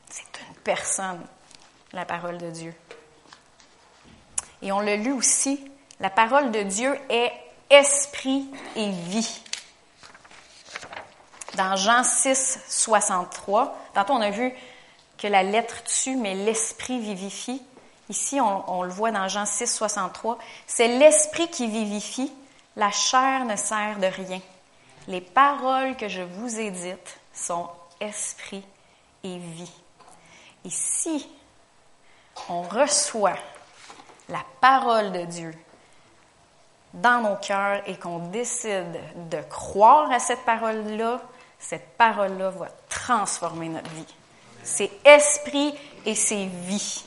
C'est 0.09 0.41
une 0.47 0.55
personne, 0.63 1.21
la 1.91 2.05
parole 2.05 2.37
de 2.37 2.49
Dieu. 2.49 2.73
Et 4.61 4.71
on 4.71 4.79
l'a 4.79 4.95
lu 4.95 5.11
aussi, 5.11 5.59
la 5.99 6.09
parole 6.09 6.51
de 6.51 6.63
Dieu 6.63 6.97
est 7.09 7.31
esprit 7.69 8.49
et 8.75 8.89
vie. 8.89 9.41
Dans 11.55 11.75
Jean 11.75 12.03
6, 12.03 12.59
63, 12.67 13.77
tantôt 13.93 14.13
on 14.13 14.21
a 14.21 14.31
vu 14.31 14.51
que 15.17 15.27
la 15.27 15.43
lettre 15.43 15.83
tue, 15.83 16.15
mais 16.15 16.33
l'esprit 16.33 16.99
vivifie. 16.99 17.61
Ici, 18.09 18.41
on, 18.41 18.69
on, 18.71 18.83
le 18.83 18.89
voit 18.89 19.11
dans 19.11 19.27
Jean 19.27 19.45
6, 19.45 19.67
63. 19.67 20.37
C'est 20.65 20.87
l'esprit 20.87 21.47
qui 21.49 21.67
vivifie, 21.67 22.31
la 22.75 22.91
chair 22.91 23.45
ne 23.45 23.55
sert 23.55 23.99
de 23.99 24.07
rien. 24.07 24.41
Les 25.07 25.21
paroles 25.21 25.97
que 25.97 26.07
je 26.07 26.21
vous 26.21 26.59
ai 26.59 26.71
dites 26.71 27.19
sont 27.33 27.69
esprit 27.99 28.63
et 29.23 29.37
vie. 29.37 29.71
Et 30.65 30.69
si 30.69 31.29
on 32.49 32.61
reçoit 32.61 33.37
la 34.29 34.43
parole 34.61 35.11
de 35.11 35.25
Dieu 35.25 35.53
dans 36.93 37.21
nos 37.21 37.35
cœurs 37.35 37.81
et 37.87 37.97
qu'on 37.97 38.19
décide 38.29 38.99
de 39.29 39.41
croire 39.49 40.11
à 40.11 40.19
cette 40.19 40.45
parole-là, 40.45 41.21
cette 41.59 41.97
parole-là 41.97 42.49
va 42.51 42.67
transformer 42.89 43.69
notre 43.69 43.89
vie. 43.91 44.13
C'est 44.63 44.91
esprit 45.05 45.73
et 46.05 46.15
c'est 46.15 46.45
vie. 46.45 47.03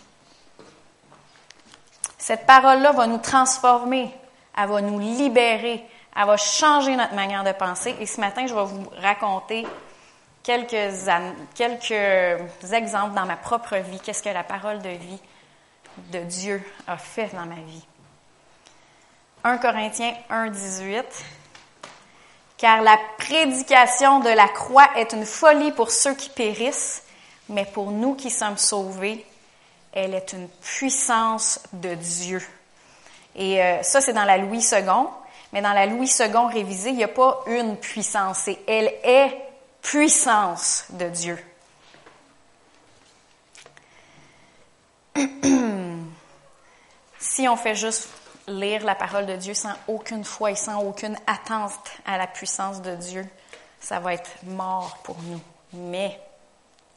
Cette 2.19 2.47
parole-là 2.47 2.93
va 2.93 3.07
nous 3.07 3.19
transformer, 3.19 4.13
elle 4.57 4.69
va 4.69 4.81
nous 4.81 4.99
libérer, 4.99 5.85
elle 6.19 6.27
va 6.27 6.37
changer 6.37 6.97
notre 6.97 7.15
manière 7.15 7.45
de 7.45 7.53
penser. 7.53 7.95
Et 8.01 8.07
ce 8.07 8.21
matin, 8.21 8.47
je 8.47 8.55
vais 8.55 8.65
vous 8.65 8.91
raconter 9.03 9.67
quelques, 10.43 10.95
quelques 11.55 12.73
exemples 12.73 13.15
dans 13.15 13.27
ma 13.27 13.37
propre 13.37 13.77
vie. 13.77 14.01
Qu'est-ce 14.01 14.23
que 14.23 14.31
la 14.31 14.45
parole 14.45 14.81
de 14.81 14.91
vie 14.91 15.21
de 16.11 16.21
Dieu 16.21 16.63
a 16.87 16.97
fait 16.97 17.31
dans 17.35 17.47
ma 17.47 17.57
vie. 17.57 17.85
1 19.45 19.59
Corinthiens 19.59 20.15
1, 20.31 20.49
18. 20.49 21.05
Car 22.59 22.81
la 22.83 22.99
prédication 23.19 24.21
de 24.21 24.31
la 24.31 24.49
croix 24.49 24.89
est 24.97 25.13
une 25.13 25.27
folie 25.27 25.73
pour 25.73 25.91
ceux 25.91 26.15
qui 26.15 26.31
périssent, 26.31 27.03
mais 27.49 27.67
pour 27.67 27.91
nous 27.91 28.15
qui 28.15 28.31
sommes 28.31 28.57
sauvés, 28.57 29.25
elle 29.93 30.15
est 30.15 30.33
une 30.33 30.49
puissance 30.49 31.61
de 31.73 31.95
Dieu. 31.95 32.43
Et 33.35 33.63
euh, 33.63 33.83
ça, 33.83 34.01
c'est 34.01 34.15
dans 34.15 34.25
la 34.25 34.39
Louis 34.39 34.67
II. 34.73 34.85
Mais 35.57 35.63
dans 35.63 35.73
la 35.73 35.87
Louis 35.87 36.11
II 36.21 36.53
révisée, 36.53 36.91
il 36.91 36.97
n'y 36.97 37.05
a 37.05 37.09
pas 37.09 37.43
une 37.47 37.79
puissance, 37.79 38.41
c'est 38.41 38.59
elle 38.69 38.93
est 39.03 39.35
puissance 39.81 40.85
de 40.91 41.09
Dieu. 41.09 41.39
Si 47.19 47.49
on 47.49 47.57
fait 47.57 47.75
juste 47.75 48.11
lire 48.47 48.85
la 48.85 48.95
parole 48.95 49.25
de 49.25 49.37
Dieu 49.37 49.55
sans 49.55 49.73
aucune 49.89 50.25
foi 50.25 50.51
et 50.51 50.57
sans 50.57 50.83
aucune 50.83 51.17
attente 51.27 51.73
à 52.05 52.19
la 52.19 52.27
puissance 52.27 52.83
de 52.83 52.95
Dieu, 52.95 53.27
ça 53.81 53.99
va 53.99 54.13
être 54.13 54.31
mort 54.45 54.99
pour 55.05 55.17
nous. 55.23 55.41
Mais 55.73 56.21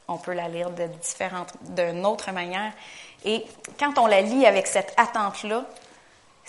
on 0.10 0.18
peut 0.18 0.34
la 0.34 0.50
lire 0.50 0.70
de 0.72 0.86
différentes, 1.02 1.54
d'une 1.62 2.06
autre 2.06 2.32
manière. 2.34 2.74
Et 3.24 3.46
quand 3.80 3.98
on 3.98 4.06
la 4.06 4.20
lit 4.22 4.46
avec 4.46 4.68
cette 4.68 4.94
attente-là, 4.98 5.66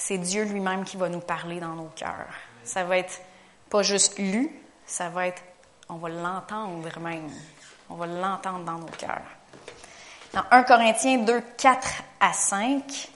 c'est 0.02 0.16
Dieu 0.16 0.44
lui-même 0.44 0.84
qui 0.84 0.96
va 0.96 1.10
nous 1.10 1.20
parler 1.20 1.60
dans 1.60 1.74
nos 1.74 1.90
cœurs. 1.94 2.32
Ça 2.64 2.84
va 2.84 2.96
être 2.96 3.20
pas 3.68 3.82
juste 3.82 4.18
lu, 4.18 4.50
ça 4.86 5.10
va 5.10 5.26
être, 5.26 5.42
on 5.90 5.96
va 5.96 6.08
l'entendre 6.08 6.98
même. 7.00 7.30
On 7.90 7.96
va 7.96 8.06
l'entendre 8.06 8.64
dans 8.64 8.78
nos 8.78 8.86
cœurs. 8.86 9.20
Dans 10.32 10.42
1 10.50 10.62
Corinthiens 10.62 11.18
2, 11.18 11.42
4 11.58 11.88
à 12.18 12.32
5, 12.32 13.10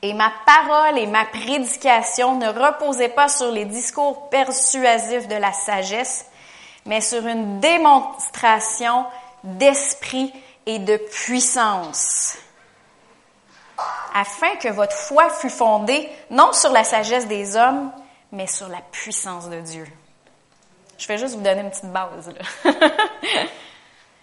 et 0.00 0.14
ma 0.14 0.32
parole 0.46 0.98
et 0.98 1.06
ma 1.06 1.26
prédication 1.26 2.38
ne 2.38 2.48
reposaient 2.48 3.08
pas 3.10 3.28
sur 3.28 3.50
les 3.50 3.66
discours 3.66 4.30
persuasifs 4.30 5.28
de 5.28 5.36
la 5.36 5.52
sagesse, 5.52 6.26
mais 6.86 7.02
sur 7.02 7.26
une 7.26 7.60
démonstration 7.60 9.04
d'esprit 9.42 10.32
et 10.64 10.78
de 10.78 10.96
puissance, 10.96 12.38
afin 14.14 14.56
que 14.56 14.68
votre 14.68 14.96
foi 14.96 15.28
fût 15.30 15.50
fondée 15.50 16.08
non 16.30 16.52
sur 16.52 16.72
la 16.72 16.84
sagesse 16.84 17.26
des 17.26 17.56
hommes, 17.56 17.90
mais 18.32 18.46
sur 18.46 18.68
la 18.68 18.80
puissance 18.92 19.48
de 19.48 19.60
Dieu. 19.60 19.86
Je 20.98 21.08
vais 21.08 21.18
juste 21.18 21.34
vous 21.34 21.42
donner 21.42 21.60
une 21.60 21.70
petite 21.70 21.92
base. 21.92 22.32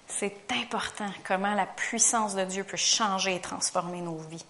C'est 0.07 0.51
important 0.51 1.09
comment 1.25 1.53
la 1.53 1.65
puissance 1.65 2.35
de 2.35 2.43
Dieu 2.43 2.63
peut 2.63 2.77
changer 2.77 3.35
et 3.35 3.39
transformer 3.39 4.01
nos 4.01 4.17
vies. 4.17 4.45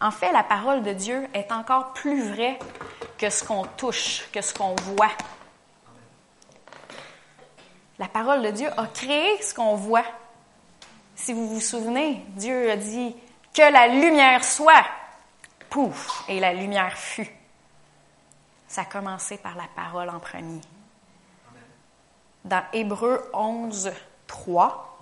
En 0.00 0.10
fait, 0.10 0.30
la 0.32 0.44
parole 0.44 0.82
de 0.82 0.92
Dieu 0.92 1.26
est 1.34 1.50
encore 1.50 1.92
plus 1.92 2.28
vraie 2.30 2.58
que 3.16 3.30
ce 3.30 3.42
qu'on 3.42 3.64
touche, 3.64 4.28
que 4.32 4.40
ce 4.40 4.54
qu'on 4.54 4.74
voit. 4.76 5.10
La 7.98 8.06
parole 8.06 8.42
de 8.42 8.50
Dieu 8.50 8.68
a 8.76 8.86
créé 8.86 9.42
ce 9.42 9.54
qu'on 9.54 9.74
voit. 9.74 10.04
Si 11.16 11.32
vous 11.32 11.48
vous 11.48 11.60
souvenez, 11.60 12.24
Dieu 12.36 12.70
a 12.70 12.76
dit 12.76 13.16
que 13.58 13.72
la 13.72 13.88
lumière 13.88 14.44
soit. 14.44 14.84
Pouf, 15.68 16.24
et 16.28 16.38
la 16.38 16.52
lumière 16.54 16.96
fut. 16.96 17.28
Ça 18.68 18.82
a 18.82 18.84
commencé 18.84 19.36
par 19.36 19.56
la 19.56 19.66
parole 19.74 20.08
en 20.10 20.20
premier. 20.20 20.60
Dans 22.44 22.62
Hébreu 22.72 23.28
11, 23.34 23.90
3, 24.28 24.98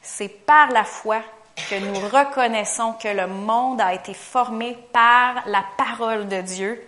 c'est 0.00 0.30
par 0.30 0.70
la 0.70 0.84
foi 0.84 1.20
que 1.68 1.78
nous 1.78 1.94
reconnaissons 2.08 2.94
que 2.94 3.08
le 3.08 3.26
monde 3.26 3.80
a 3.80 3.92
été 3.92 4.14
formé 4.14 4.76
par 4.92 5.46
la 5.46 5.64
parole 5.76 6.26
de 6.26 6.40
Dieu, 6.40 6.84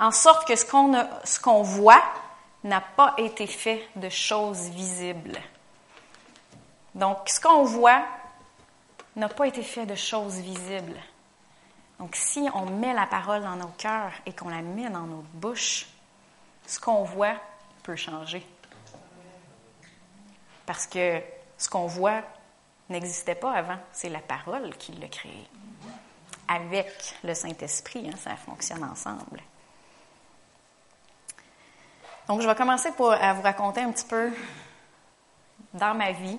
en 0.00 0.10
sorte 0.10 0.48
que 0.48 0.56
ce 0.56 0.66
qu'on, 0.66 0.92
ce 1.22 1.38
qu'on 1.38 1.62
voit 1.62 2.02
n'a 2.64 2.80
pas 2.80 3.14
été 3.18 3.46
fait 3.46 3.88
de 3.94 4.08
choses 4.08 4.68
visibles. 4.70 5.38
Donc, 6.96 7.18
ce 7.26 7.40
qu'on 7.40 7.62
voit 7.62 8.02
n'a 9.16 9.28
pas 9.28 9.46
été 9.46 9.62
fait 9.62 9.86
de 9.86 9.94
choses 9.94 10.36
visibles. 10.36 11.00
Donc, 11.98 12.14
si 12.14 12.46
on 12.54 12.66
met 12.66 12.92
la 12.92 13.06
parole 13.06 13.42
dans 13.42 13.56
nos 13.56 13.72
cœurs 13.78 14.12
et 14.26 14.32
qu'on 14.32 14.50
la 14.50 14.60
met 14.60 14.88
dans 14.90 15.06
notre 15.06 15.28
bouche, 15.32 15.86
ce 16.66 16.78
qu'on 16.78 17.04
voit 17.04 17.36
peut 17.82 17.96
changer. 17.96 18.46
Parce 20.66 20.86
que 20.86 21.22
ce 21.56 21.68
qu'on 21.68 21.86
voit 21.86 22.22
n'existait 22.88 23.34
pas 23.34 23.52
avant. 23.52 23.78
C'est 23.92 24.08
la 24.08 24.20
parole 24.20 24.76
qui 24.76 24.92
l'a 24.92 25.08
créé. 25.08 25.48
Avec 26.48 27.16
le 27.24 27.34
Saint-Esprit, 27.34 28.08
hein, 28.08 28.16
ça 28.16 28.36
fonctionne 28.36 28.84
ensemble. 28.84 29.42
Donc, 32.28 32.42
je 32.42 32.46
vais 32.46 32.54
commencer 32.54 32.92
pour, 32.92 33.12
à 33.12 33.32
vous 33.32 33.42
raconter 33.42 33.80
un 33.80 33.92
petit 33.92 34.06
peu 34.06 34.32
dans 35.72 35.94
ma 35.94 36.12
vie 36.12 36.38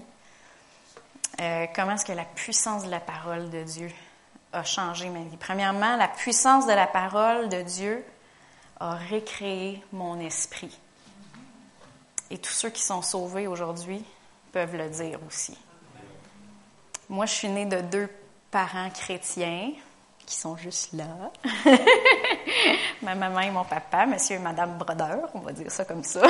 euh, 1.39 1.65
comment 1.75 1.93
est-ce 1.93 2.05
que 2.05 2.13
la 2.13 2.25
puissance 2.25 2.83
de 2.83 2.89
la 2.89 2.99
parole 2.99 3.49
de 3.49 3.63
Dieu 3.63 3.91
a 4.53 4.63
changé 4.63 5.09
ma 5.09 5.19
vie? 5.19 5.37
Premièrement, 5.37 5.95
la 5.95 6.07
puissance 6.07 6.65
de 6.65 6.73
la 6.73 6.87
parole 6.87 7.49
de 7.49 7.61
Dieu 7.61 8.03
a 8.79 8.95
récréé 8.95 9.83
mon 9.91 10.19
esprit. 10.19 10.77
Et 12.29 12.37
tous 12.37 12.51
ceux 12.51 12.69
qui 12.69 12.81
sont 12.81 13.01
sauvés 13.01 13.47
aujourd'hui 13.47 14.03
peuvent 14.51 14.75
le 14.75 14.89
dire 14.89 15.19
aussi. 15.27 15.57
Moi, 17.09 17.25
je 17.25 17.33
suis 17.33 17.47
née 17.47 17.65
de 17.65 17.81
deux 17.81 18.09
parents 18.51 18.89
chrétiens 18.89 19.71
qui 20.25 20.35
sont 20.35 20.57
juste 20.57 20.93
là. 20.93 21.31
Ma 23.01 23.15
maman 23.15 23.39
et 23.39 23.51
mon 23.51 23.63
papa, 23.63 24.05
monsieur 24.05 24.35
et 24.35 24.39
madame 24.39 24.77
Brodeur, 24.77 25.29
on 25.33 25.39
va 25.39 25.53
dire 25.53 25.71
ça 25.71 25.85
comme 25.85 26.03
ça. 26.03 26.21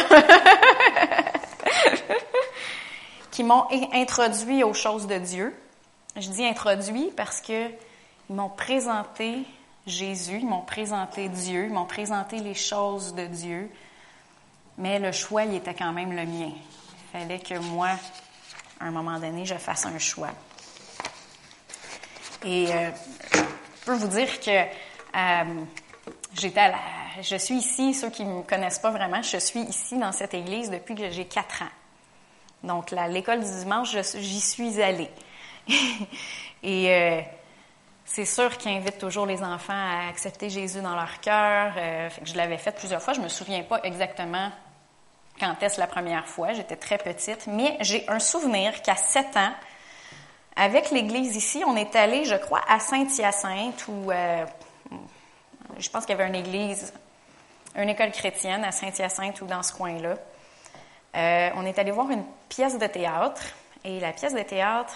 qui 3.37 3.43
m'ont 3.43 3.67
introduit 3.93 4.63
aux 4.63 4.73
choses 4.73 5.05
de 5.05 5.19
Dieu. 5.19 5.55
Je 6.15 6.27
dis 6.27 6.43
introduit 6.43 7.11
parce 7.15 7.39
que 7.39 7.69
ils 8.31 8.35
m'ont 8.35 8.49
présenté 8.49 9.43
Jésus, 9.85 10.39
ils 10.39 10.47
m'ont 10.47 10.63
présenté 10.63 11.29
Dieu, 11.29 11.65
ils 11.65 11.71
m'ont 11.71 11.85
présenté 11.85 12.39
les 12.39 12.55
choses 12.55 13.13
de 13.13 13.27
Dieu. 13.27 13.69
Mais 14.79 14.97
le 14.97 15.11
choix, 15.11 15.43
il 15.43 15.53
était 15.53 15.75
quand 15.75 15.93
même 15.93 16.15
le 16.15 16.25
mien. 16.25 16.49
Il 16.49 17.19
fallait 17.19 17.37
que 17.37 17.59
moi, 17.59 17.89
à 18.79 18.85
un 18.85 18.91
moment 18.91 19.19
donné, 19.19 19.45
je 19.45 19.53
fasse 19.53 19.85
un 19.85 19.99
choix. 19.99 20.31
Et 22.43 22.73
euh, 22.73 22.89
je 23.33 23.85
peux 23.85 23.93
vous 23.93 24.07
dire 24.07 24.39
que 24.39 24.63
euh, 25.15 25.63
j'étais 26.33 26.73
je 27.21 27.35
suis 27.35 27.57
ici, 27.57 27.93
ceux 27.93 28.09
qui 28.09 28.25
ne 28.25 28.33
me 28.33 28.41
connaissent 28.41 28.79
pas 28.79 28.89
vraiment, 28.89 29.21
je 29.21 29.37
suis 29.37 29.61
ici 29.61 29.95
dans 29.95 30.11
cette 30.11 30.33
église 30.33 30.71
depuis 30.71 30.95
que 30.95 31.11
j'ai 31.11 31.25
quatre 31.25 31.61
ans. 31.61 31.76
Donc, 32.63 32.91
l'école 32.91 33.43
du 33.43 33.51
dimanche, 33.51 33.95
j'y 34.15 34.41
suis 34.41 34.81
allée. 34.81 35.09
Et 36.63 36.91
euh, 36.91 37.21
c'est 38.05 38.25
sûr 38.25 38.57
qu'ils 38.57 38.71
invitent 38.71 38.97
toujours 38.97 39.25
les 39.25 39.43
enfants 39.43 39.73
à 39.73 40.09
accepter 40.09 40.49
Jésus 40.49 40.81
dans 40.81 40.95
leur 40.95 41.19
cœur. 41.21 41.73
je 42.23 42.35
l'avais 42.35 42.57
fait 42.57 42.71
plusieurs 42.71 43.01
fois. 43.01 43.13
Je 43.13 43.21
me 43.21 43.29
souviens 43.29 43.63
pas 43.63 43.79
exactement 43.83 44.51
quand 45.39 45.55
est-ce 45.61 45.79
la 45.79 45.87
première 45.87 46.27
fois. 46.27 46.53
J'étais 46.53 46.75
très 46.75 46.97
petite. 46.97 47.47
Mais 47.47 47.77
j'ai 47.81 48.07
un 48.09 48.19
souvenir 48.19 48.81
qu'à 48.81 48.95
sept 48.95 49.35
ans, 49.37 49.53
avec 50.55 50.89
l'Église 50.91 51.35
ici, 51.35 51.63
on 51.65 51.75
est 51.75 51.95
allé, 51.95 52.25
je 52.25 52.35
crois, 52.35 52.61
à 52.67 52.79
Saint-Hyacinthe, 52.79 53.85
où 53.87 54.11
euh, 54.11 54.45
je 55.77 55.89
pense 55.89 56.05
qu'il 56.05 56.17
y 56.17 56.19
avait 56.19 56.27
une 56.27 56.35
église, 56.35 56.93
une 57.75 57.89
école 57.89 58.11
chrétienne 58.11 58.63
à 58.63 58.71
Saint-Hyacinthe 58.71 59.41
ou 59.41 59.45
dans 59.45 59.61
ce 59.61 59.73
coin-là. 59.73 60.15
Euh, 61.17 61.49
on 61.55 61.65
est 61.65 61.79
allé 61.79 61.91
voir 61.91 62.11
une 62.11 62.23
pièce 62.47 62.77
de 62.77 62.87
théâtre, 62.87 63.41
et 63.83 63.99
la 63.99 64.11
pièce 64.11 64.33
de 64.33 64.41
théâtre 64.43 64.95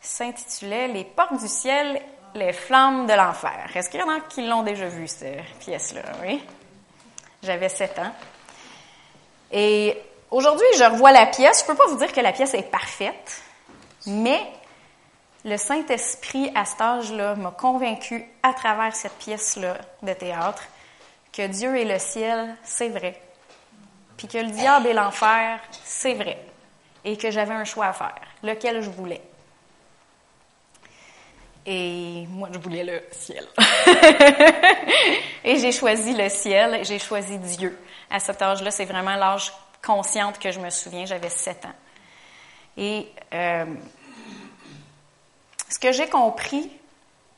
s'intitulait 0.00 0.88
Les 0.88 1.04
portes 1.04 1.40
du 1.40 1.48
ciel, 1.48 2.00
les 2.34 2.52
flammes 2.52 3.06
de 3.06 3.12
l'enfer. 3.12 3.70
Est-ce 3.74 3.88
qu'il 3.88 4.00
y 4.00 4.02
en 4.02 4.10
a 4.10 4.20
qui 4.20 4.46
l'ont 4.46 4.62
déjà 4.62 4.86
vu, 4.86 5.06
cette 5.06 5.44
pièce-là? 5.60 6.02
Oui. 6.22 6.42
J'avais 7.42 7.68
sept 7.68 7.98
ans. 7.98 8.12
Et 9.52 9.96
aujourd'hui, 10.30 10.66
je 10.76 10.84
revois 10.84 11.12
la 11.12 11.26
pièce. 11.26 11.60
Je 11.60 11.64
ne 11.64 11.68
peux 11.68 11.82
pas 11.82 11.88
vous 11.88 11.98
dire 11.98 12.12
que 12.12 12.20
la 12.20 12.32
pièce 12.32 12.54
est 12.54 12.70
parfaite, 12.70 13.42
mais 14.06 14.40
le 15.44 15.56
Saint-Esprit, 15.56 16.50
à 16.54 16.64
cet 16.64 16.80
âge-là, 16.80 17.36
m'a 17.36 17.52
convaincu 17.52 18.24
à 18.42 18.52
travers 18.52 18.94
cette 18.96 19.16
pièce-là 19.18 19.78
de 20.02 20.12
théâtre 20.12 20.64
que 21.32 21.46
Dieu 21.46 21.76
et 21.76 21.84
le 21.84 21.98
ciel, 21.98 22.56
c'est 22.64 22.88
vrai. 22.88 23.20
Puis 24.16 24.28
que 24.28 24.38
le 24.38 24.50
diable 24.50 24.88
et 24.88 24.92
l'enfer, 24.92 25.60
c'est 25.84 26.14
vrai. 26.14 26.38
Et 27.04 27.16
que 27.16 27.30
j'avais 27.30 27.54
un 27.54 27.64
choix 27.64 27.86
à 27.86 27.92
faire, 27.92 28.20
lequel 28.42 28.82
je 28.82 28.90
voulais. 28.90 29.22
Et 31.66 32.26
moi, 32.28 32.48
je 32.52 32.58
voulais 32.58 32.84
le 32.84 33.02
ciel. 33.10 33.44
et 35.44 35.58
j'ai 35.58 35.72
choisi 35.72 36.14
le 36.14 36.28
ciel, 36.28 36.84
j'ai 36.84 36.98
choisi 36.98 37.38
Dieu. 37.38 37.76
À 38.08 38.20
cet 38.20 38.40
âge-là, 38.40 38.70
c'est 38.70 38.84
vraiment 38.84 39.16
l'âge 39.16 39.52
consciente 39.84 40.38
que 40.38 40.50
je 40.52 40.60
me 40.60 40.70
souviens, 40.70 41.06
j'avais 41.06 41.28
sept 41.28 41.64
ans. 41.64 41.74
Et 42.76 43.08
euh, 43.34 43.64
ce 45.68 45.78
que 45.78 45.90
j'ai 45.90 46.08
compris, 46.08 46.70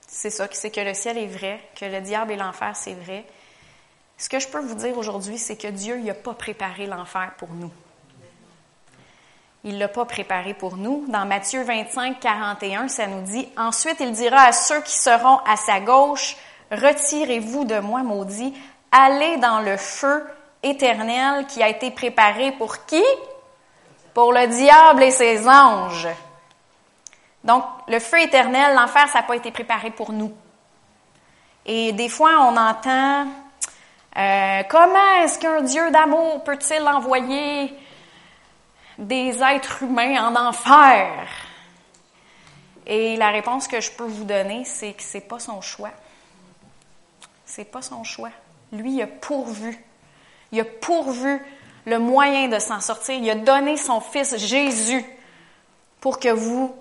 c'est 0.07 0.31
ça, 0.31 0.47
c'est 0.51 0.71
que 0.71 0.81
le 0.81 0.95
ciel 0.95 1.17
est 1.17 1.27
vrai, 1.27 1.61
que 1.79 1.87
le 1.87 2.01
diable 2.01 2.33
et 2.33 2.37
l'enfer, 2.37 2.77
c'est 2.77 2.95
vrai. 2.95 3.25
Ce 4.19 4.29
que 4.29 4.41
je 4.41 4.49
peux 4.49 4.59
vous 4.59 4.75
dire 4.75 4.99
aujourd'hui, 4.99 5.39
c'est 5.39 5.57
que 5.57 5.69
Dieu 5.69 5.97
n'a 5.99 6.13
pas 6.13 6.35
préparé 6.35 6.87
l'enfer 6.87 7.31
pour 7.39 7.51
nous. 7.51 7.71
Il 9.63 9.75
ne 9.75 9.79
l'a 9.79 9.89
pas 9.89 10.05
préparé 10.05 10.55
pour 10.55 10.77
nous. 10.77 11.05
Dans 11.09 11.25
Matthieu 11.25 11.63
25, 11.63 12.19
41, 12.19 12.89
ça 12.89 13.07
nous 13.07 13.23
dit, 13.23 13.49
Ensuite 13.57 13.99
il 14.01 14.11
dira 14.13 14.43
à 14.43 14.53
ceux 14.53 14.81
qui 14.83 14.99
seront 14.99 15.39
à 15.47 15.57
sa 15.57 15.81
gauche, 15.81 16.37
Retirez-vous 16.71 17.65
de 17.65 17.79
moi, 17.79 18.03
maudit, 18.03 18.53
allez 18.93 19.39
dans 19.39 19.61
le 19.61 19.77
feu 19.77 20.27
éternel 20.63 21.47
qui 21.47 21.63
a 21.63 21.69
été 21.69 21.91
préparé 21.91 22.53
pour 22.53 22.85
qui? 22.85 23.03
Pour 24.13 24.33
le 24.33 24.47
diable 24.49 25.03
et 25.05 25.11
ses 25.11 25.49
anges. 25.49 26.09
Donc, 27.45 27.65
le 27.87 28.01
feu 28.01 28.21
éternel, 28.21 28.75
l'enfer, 28.75 29.09
ça 29.09 29.21
n'a 29.21 29.27
pas 29.27 29.37
été 29.37 29.51
préparé 29.51 29.91
pour 29.91 30.13
nous. 30.13 30.33
Et 31.65 31.93
des 31.93 32.09
fois, 32.09 32.33
on 32.41 32.57
entend 32.57 33.27
euh, 34.19 34.63
comment 34.69 35.23
est-ce 35.23 35.39
qu'un 35.39 35.61
Dieu 35.63 35.91
d'amour 35.91 36.43
peut-il 36.43 36.83
envoyer 36.83 37.73
des 38.99 39.43
êtres 39.43 39.85
humains 39.85 40.27
en 40.27 40.35
enfer? 40.35 41.27
Et 42.85 43.17
la 43.17 43.29
réponse 43.29 43.69
que 43.69 43.81
je 43.81 43.93
peux 43.93 44.07
vous 44.07 44.25
donner, 44.25 44.65
c'est 44.65 44.95
que 44.95 45.03
c'est 45.03 45.21
pas 45.21 45.39
son 45.39 45.61
choix. 45.61 45.93
C'est 47.45 47.67
pas 47.67 47.83
son 47.83 48.03
choix. 48.03 48.31
Lui, 48.73 48.95
il 48.95 49.03
a 49.03 49.07
pourvu. 49.07 49.79
Il 50.51 50.61
a 50.61 50.65
pourvu 50.65 51.41
le 51.87 51.99
moyen 51.99 52.49
de 52.49 52.59
s'en 52.59 52.81
sortir. 52.81 53.15
Il 53.15 53.31
a 53.31 53.35
donné 53.35 53.77
son 53.77 54.01
fils 54.01 54.37
Jésus 54.37 55.05
pour 56.01 56.19
que 56.19 56.31
vous 56.31 56.75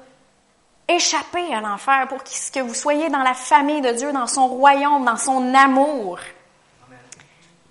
échappez 0.87 1.53
à 1.53 1.61
l'enfer, 1.61 2.07
pour 2.07 2.23
que 2.23 2.59
vous 2.61 2.73
soyez 2.73 3.09
dans 3.09 3.23
la 3.23 3.33
famille 3.33 3.81
de 3.81 3.91
Dieu, 3.91 4.11
dans 4.11 4.27
son 4.27 4.47
royaume, 4.47 5.05
dans 5.05 5.17
son 5.17 5.53
amour. 5.53 6.19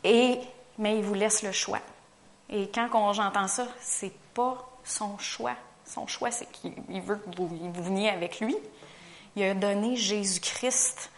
Et, 0.06 0.40
mais 0.78 0.98
il 0.98 1.04
vous 1.04 1.14
laisse 1.14 1.42
le 1.42 1.50
choix. 1.50 1.80
Et 2.48 2.70
quand 2.72 3.12
j'entends 3.12 3.48
ça, 3.48 3.66
c'est 3.80 4.12
pas 4.34 4.56
son 4.84 5.18
choix. 5.18 5.56
Son 5.84 6.06
choix, 6.06 6.30
c'est 6.30 6.46
qu'il 6.46 7.00
veut 7.02 7.16
que 7.16 7.36
vous, 7.36 7.48
vous 7.48 7.82
veniez 7.82 8.08
avec 8.08 8.38
lui. 8.38 8.56
Il 9.34 9.42
a 9.42 9.54
donné 9.54 9.96
Jésus-Christ. 9.96 11.10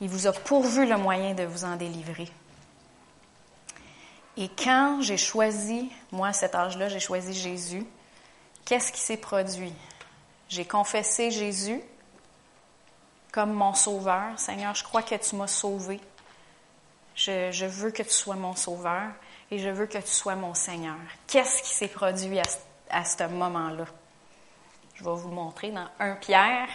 Il 0.00 0.08
vous 0.08 0.26
a 0.26 0.32
pourvu 0.32 0.86
le 0.86 0.96
moyen 0.96 1.34
de 1.34 1.44
vous 1.44 1.64
en 1.64 1.76
délivrer. 1.76 2.28
Et 4.38 4.48
quand 4.48 5.02
j'ai 5.02 5.18
choisi, 5.18 5.90
moi 6.12 6.28
à 6.28 6.32
cet 6.32 6.54
âge-là, 6.54 6.88
j'ai 6.88 7.00
choisi 7.00 7.34
Jésus, 7.34 7.86
qu'est-ce 8.64 8.92
qui 8.92 9.00
s'est 9.00 9.16
produit? 9.18 9.72
J'ai 10.48 10.64
confessé 10.64 11.30
Jésus 11.30 11.82
comme 13.30 13.52
mon 13.52 13.74
sauveur. 13.74 14.38
Seigneur, 14.38 14.74
je 14.74 14.84
crois 14.84 15.02
que 15.02 15.14
tu 15.14 15.36
m'as 15.36 15.46
sauvé. 15.46 16.00
Je, 17.16 17.50
je, 17.50 17.66
veux 17.66 17.90
que 17.90 18.02
tu 18.02 18.10
sois 18.10 18.36
mon 18.36 18.54
sauveur 18.54 19.10
et 19.50 19.58
je 19.58 19.70
veux 19.70 19.86
que 19.86 19.98
tu 19.98 20.06
sois 20.06 20.34
mon 20.34 20.54
Seigneur. 20.54 20.96
Qu'est-ce 21.26 21.62
qui 21.62 21.74
s'est 21.74 21.88
produit 21.88 22.38
à, 22.38 22.44
à 22.90 23.04
ce 23.04 23.24
moment-là? 23.24 23.86
Je 24.94 25.04
vais 25.04 25.14
vous 25.14 25.30
montrer 25.30 25.70
dans 25.70 25.88
1 25.98 26.14
Pierre 26.16 26.68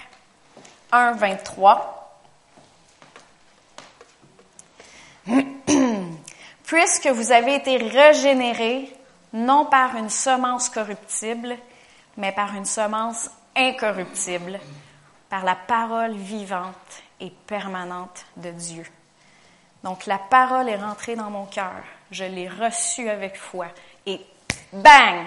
1, 0.92 1.14
23. 1.14 2.22
Puisque 6.66 7.08
vous 7.08 7.32
avez 7.32 7.56
été 7.56 7.78
régénérés, 7.78 8.92
non 9.34 9.66
par 9.66 9.96
une 9.96 10.10
semence 10.10 10.70
corruptible, 10.70 11.56
mais 12.18 12.32
par 12.32 12.56
une 12.56 12.66
semence 12.66 13.30
incorruptible, 13.56 14.60
par 15.30 15.44
la 15.44 15.56
parole 15.56 16.16
vivante 16.16 16.76
et 17.20 17.32
permanente 17.48 18.26
de 18.38 18.52
Dieu. 18.52 18.86
Donc 19.84 20.06
la 20.06 20.18
parole 20.18 20.70
est 20.70 20.78
rentrée 20.78 21.16
dans 21.16 21.30
mon 21.30 21.46
cœur, 21.46 21.82
je 22.12 22.24
l'ai 22.24 22.48
reçue 22.48 23.10
avec 23.10 23.36
foi 23.36 23.68
et 24.06 24.22
bang, 24.74 25.26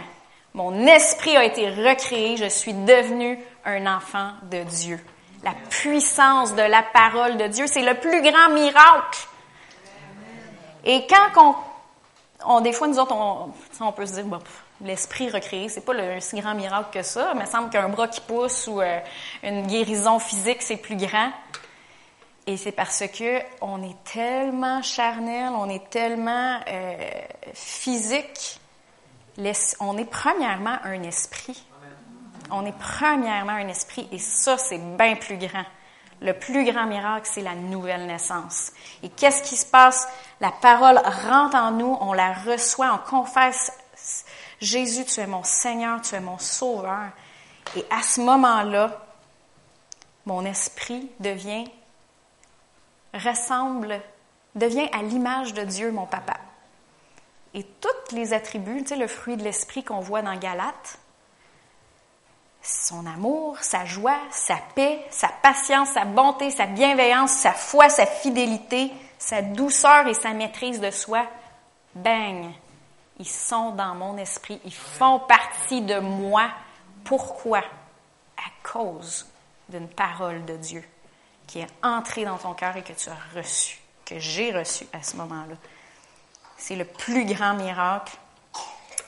mon 0.54 0.86
esprit 0.86 1.36
a 1.36 1.44
été 1.44 1.68
recréé, 1.70 2.36
je 2.36 2.48
suis 2.48 2.74
devenu 2.74 3.38
un 3.64 3.86
enfant 3.86 4.30
de 4.50 4.62
Dieu. 4.62 5.00
La 5.42 5.54
puissance 5.68 6.54
de 6.54 6.62
la 6.62 6.82
parole 6.82 7.36
de 7.36 7.48
Dieu, 7.48 7.66
c'est 7.66 7.82
le 7.82 7.94
plus 7.94 8.22
grand 8.22 8.50
miracle 8.54 9.28
et 10.84 11.06
quand 11.06 11.56
on, 12.44 12.60
des 12.60 12.72
fois, 12.72 12.86
nous 12.86 12.98
autres, 12.98 13.16
on, 13.80 13.92
peut 13.92 14.06
se 14.06 14.12
dire, 14.12 14.24
l'esprit 14.82 15.30
recréé, 15.30 15.68
c'est 15.68 15.80
pas 15.80 15.94
le, 15.94 16.20
si 16.20 16.38
grand 16.38 16.54
miracle 16.54 16.88
que 16.92 17.02
ça. 17.02 17.32
Il 17.34 17.46
semble 17.46 17.70
qu'un 17.70 17.88
bras 17.88 18.08
qui 18.08 18.20
pousse 18.20 18.66
ou 18.66 18.80
euh, 18.80 19.00
une 19.42 19.66
guérison 19.66 20.18
physique, 20.18 20.60
c'est 20.60 20.76
plus 20.76 20.96
grand. 20.96 21.30
Et 22.46 22.56
c'est 22.56 22.72
parce 22.72 23.04
que 23.06 23.40
on 23.60 23.82
est 23.82 24.04
tellement 24.04 24.82
charnel, 24.82 25.50
on 25.56 25.68
est 25.68 25.88
tellement 25.88 26.60
euh, 26.68 26.96
physique. 27.54 28.60
On 29.80 29.96
est 29.96 30.10
premièrement 30.10 30.76
un 30.84 31.02
esprit. 31.02 31.64
On 32.50 32.66
est 32.66 32.76
premièrement 32.78 33.52
un 33.52 33.68
esprit, 33.68 34.06
et 34.12 34.18
ça, 34.18 34.58
c'est 34.58 34.78
bien 34.78 35.16
plus 35.16 35.38
grand. 35.38 35.64
Le 36.20 36.32
plus 36.32 36.64
grand 36.70 36.86
miracle, 36.86 37.28
c'est 37.30 37.40
la 37.40 37.54
nouvelle 37.54 38.06
naissance. 38.06 38.72
Et 39.02 39.08
qu'est-ce 39.08 39.42
qui 39.42 39.56
se 39.56 39.66
passe? 39.66 40.06
La 40.40 40.52
parole 40.52 40.98
rentre 40.98 41.56
en 41.56 41.70
nous, 41.72 41.96
on 42.00 42.12
la 42.12 42.32
reçoit, 42.32 42.92
on 42.92 43.10
confesse, 43.10 43.72
Jésus, 44.60 45.04
tu 45.04 45.20
es 45.20 45.26
mon 45.26 45.42
Seigneur, 45.42 46.00
tu 46.02 46.14
es 46.14 46.20
mon 46.20 46.38
Sauveur. 46.38 47.08
Et 47.76 47.84
à 47.90 48.02
ce 48.02 48.20
moment-là, 48.20 49.04
mon 50.26 50.44
esprit 50.44 51.10
devient, 51.20 51.64
ressemble, 53.14 54.00
devient 54.54 54.88
à 54.92 55.02
l'image 55.02 55.54
de 55.54 55.62
Dieu, 55.62 55.90
mon 55.92 56.06
papa. 56.06 56.36
Et 57.54 57.64
tous 57.64 58.14
les 58.14 58.32
attributs, 58.32 58.82
tu 58.82 58.88
sais, 58.88 58.96
le 58.96 59.06
fruit 59.06 59.36
de 59.36 59.44
l'esprit 59.44 59.84
qu'on 59.84 60.00
voit 60.00 60.22
dans 60.22 60.36
Galate, 60.36 60.98
son 62.62 63.06
amour, 63.06 63.58
sa 63.60 63.84
joie, 63.84 64.18
sa 64.30 64.56
paix, 64.74 65.04
sa 65.10 65.28
patience, 65.28 65.90
sa 65.90 66.04
bonté, 66.04 66.50
sa 66.50 66.66
bienveillance, 66.66 67.30
sa 67.30 67.52
foi, 67.52 67.88
sa 67.88 68.06
fidélité, 68.06 68.90
sa 69.18 69.42
douceur 69.42 70.06
et 70.08 70.14
sa 70.14 70.32
maîtrise 70.32 70.80
de 70.80 70.90
soi, 70.90 71.26
bang, 71.94 72.50
ils 73.18 73.28
sont 73.28 73.70
dans 73.72 73.94
mon 73.94 74.16
esprit, 74.16 74.60
ils 74.64 74.74
font 74.74 75.20
partie 75.20 75.82
de 75.82 76.00
moi. 76.00 76.48
Pourquoi? 77.04 77.58
À 77.58 78.68
cause 78.68 79.26
d'une 79.68 79.88
parole 79.88 80.44
de 80.44 80.56
Dieu 80.56 80.84
qui 81.46 81.60
est 81.60 81.68
entrée 81.82 82.24
dans 82.24 82.38
ton 82.38 82.54
cœur 82.54 82.76
et 82.76 82.82
que 82.82 82.92
tu 82.92 83.08
as 83.08 83.38
reçu, 83.38 83.78
que 84.04 84.18
j'ai 84.18 84.52
reçu 84.52 84.86
à 84.92 85.02
ce 85.02 85.16
moment-là. 85.16 85.56
C'est 86.56 86.76
le 86.76 86.84
plus 86.84 87.26
grand 87.26 87.54
miracle. 87.54 88.16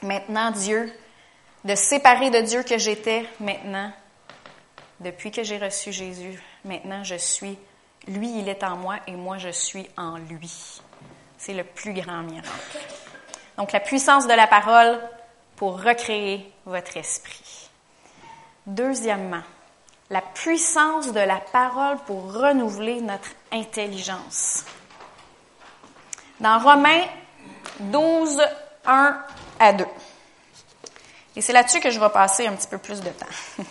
Maintenant, 0.03 0.51
Dieu 0.51 0.93
de 1.67 1.75
séparer 1.75 2.31
de 2.31 2.41
Dieu 2.41 2.63
que 2.63 2.79
j'étais 2.79 3.27
maintenant, 3.41 3.91
depuis 5.01 5.33
que 5.33 5.43
j'ai 5.43 5.59
reçu 5.59 5.91
Jésus, 5.93 6.41
maintenant 6.65 7.03
je 7.03 7.17
suis, 7.17 7.59
lui 8.07 8.39
il 8.39 8.49
est 8.49 8.63
en 8.63 8.77
moi 8.77 8.99
et 9.09 9.13
moi 9.13 9.39
je 9.39 9.49
suis 9.49 9.89
en 9.97 10.17
lui. 10.17 10.81
C'est 11.39 11.55
le 11.55 11.65
plus 11.65 11.93
grand 11.93 12.23
miracle. 12.23 12.79
Donc 13.57 13.73
la 13.73 13.81
puissance 13.81 14.29
de 14.29 14.33
la 14.33 14.47
parole 14.47 15.01
pour 15.57 15.83
recréer 15.83 16.53
votre 16.67 16.97
esprit. 16.97 17.69
Deuxièmement, 18.67 19.43
la 20.11 20.21
puissance 20.21 21.13
de 21.13 21.21
la 21.21 21.39
parole 21.39 21.99
pour 22.07 22.33
renouveler 22.33 23.01
notre 23.01 23.31
intelligence. 23.53 24.65
Dans 26.41 26.59
Romains 26.59 27.05
12, 27.81 28.41
1 28.87 29.19
à 29.59 29.73
2. 29.73 29.85
Et 31.35 31.41
c'est 31.41 31.53
là-dessus 31.53 31.81
que 31.81 31.91
je 31.91 32.01
vais 32.01 32.09
passer 32.09 32.47
un 32.47 32.53
petit 32.53 32.69
peu 32.69 32.79
plus 32.79 33.01
de 33.01 33.11
temps. 33.11 33.27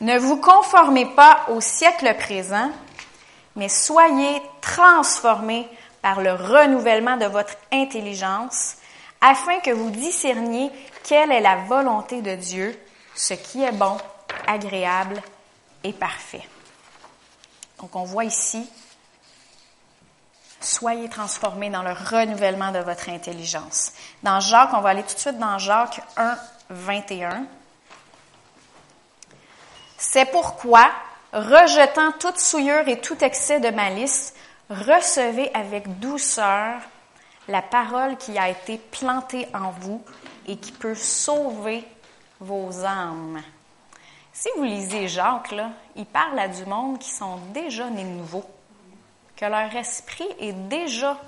ne 0.00 0.18
vous 0.18 0.38
conformez 0.38 1.06
pas 1.06 1.46
au 1.48 1.60
siècle 1.60 2.12
présent, 2.18 2.70
mais 3.54 3.68
soyez 3.68 4.40
transformés 4.60 5.68
par 6.00 6.20
le 6.20 6.32
renouvellement 6.32 7.16
de 7.16 7.26
votre 7.26 7.54
intelligence, 7.72 8.76
afin 9.20 9.58
que 9.60 9.70
vous 9.70 9.90
discerniez 9.90 10.70
quelle 11.04 11.32
est 11.32 11.40
la 11.40 11.56
volonté 11.56 12.22
de 12.22 12.34
Dieu, 12.34 12.78
ce 13.14 13.34
qui 13.34 13.62
est 13.62 13.72
bon, 13.72 13.96
agréable 14.46 15.20
et 15.84 15.92
parfait. 15.92 16.46
Donc 17.78 17.94
on 17.96 18.04
voit 18.04 18.24
ici 18.24 18.68
Soyez 20.60 21.08
transformés 21.08 21.70
dans 21.70 21.82
le 21.82 21.92
renouvellement 21.92 22.72
de 22.72 22.80
votre 22.80 23.08
intelligence. 23.08 23.92
Dans 24.22 24.40
Jacques, 24.40 24.74
on 24.74 24.80
va 24.80 24.90
aller 24.90 25.04
tout 25.04 25.14
de 25.14 25.20
suite 25.20 25.38
dans 25.38 25.58
Jacques 25.58 26.00
1, 26.16 26.36
21. 26.70 27.44
C'est 29.96 30.26
pourquoi, 30.26 30.90
rejetant 31.32 32.12
toute 32.18 32.38
souillure 32.38 32.88
et 32.88 33.00
tout 33.00 33.22
excès 33.22 33.60
de 33.60 33.70
malice, 33.70 34.34
recevez 34.68 35.50
avec 35.54 36.00
douceur 36.00 36.80
la 37.46 37.62
parole 37.62 38.16
qui 38.16 38.36
a 38.36 38.48
été 38.48 38.78
plantée 38.78 39.46
en 39.54 39.70
vous 39.70 40.02
et 40.46 40.56
qui 40.56 40.72
peut 40.72 40.94
sauver 40.96 41.86
vos 42.40 42.84
âmes. 42.84 43.42
Si 44.40 44.48
vous 44.56 44.62
lisez 44.62 45.08
Jacques, 45.08 45.52
il 45.96 46.06
parle 46.06 46.38
à 46.38 46.46
du 46.46 46.64
monde 46.64 47.00
qui 47.00 47.10
sont 47.10 47.38
déjà 47.52 47.90
nés 47.90 48.04
nouveaux 48.04 48.44
que 49.34 49.44
leur 49.44 49.74
esprit 49.74 50.28
est 50.38 50.52
déjà 50.52 51.18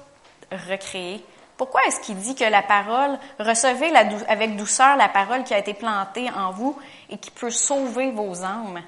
recréé. 0.52 1.24
Pourquoi 1.56 1.84
est-ce 1.86 1.98
qu'il 1.98 2.18
dit 2.18 2.36
que 2.36 2.44
la 2.44 2.62
parole, 2.62 3.18
recevez 3.40 3.92
avec 4.28 4.54
douceur 4.54 4.96
la 4.96 5.08
parole 5.08 5.42
qui 5.42 5.52
a 5.52 5.58
été 5.58 5.74
plantée 5.74 6.30
en 6.30 6.52
vous 6.52 6.78
et 7.08 7.18
qui 7.18 7.32
peut 7.32 7.50
sauver 7.50 8.12
vos 8.12 8.44
âmes? 8.44 8.80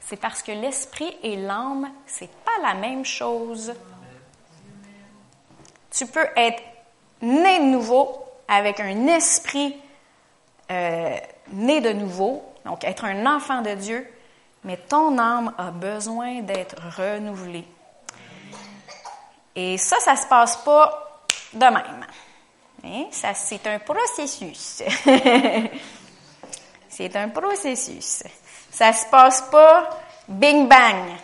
C'est 0.00 0.20
parce 0.20 0.42
que 0.42 0.52
l'esprit 0.52 1.16
et 1.22 1.36
l'âme, 1.36 1.90
c'est 2.04 2.30
pas 2.44 2.60
la 2.62 2.74
même 2.74 3.06
chose. 3.06 3.72
Tu 5.90 6.04
peux 6.04 6.28
être 6.36 6.62
né 7.22 7.60
de 7.60 7.64
nouveau 7.64 8.22
avec 8.48 8.80
un 8.80 9.06
esprit 9.06 9.74
euh, 10.70 11.16
né 11.52 11.80
de 11.80 11.94
nouveau 11.94 12.44
donc 12.64 12.84
être 12.84 13.04
un 13.04 13.26
enfant 13.26 13.62
de 13.62 13.74
Dieu, 13.74 14.06
mais 14.64 14.76
ton 14.76 15.16
âme 15.18 15.54
a 15.56 15.70
besoin 15.70 16.40
d'être 16.40 16.76
renouvelée. 16.96 17.66
Et 19.54 19.78
ça, 19.78 19.96
ça 20.00 20.16
se 20.16 20.26
passe 20.26 20.56
pas 20.58 21.24
de 21.52 21.64
même. 21.64 22.06
Hein? 22.84 23.06
Ça, 23.10 23.34
c'est 23.34 23.66
un 23.66 23.78
processus. 23.78 24.82
c'est 26.88 27.16
un 27.16 27.28
processus. 27.28 28.22
Ça 28.70 28.92
se 28.92 29.06
passe 29.06 29.42
pas 29.50 29.90
bing 30.28 30.68
bang. 30.68 31.16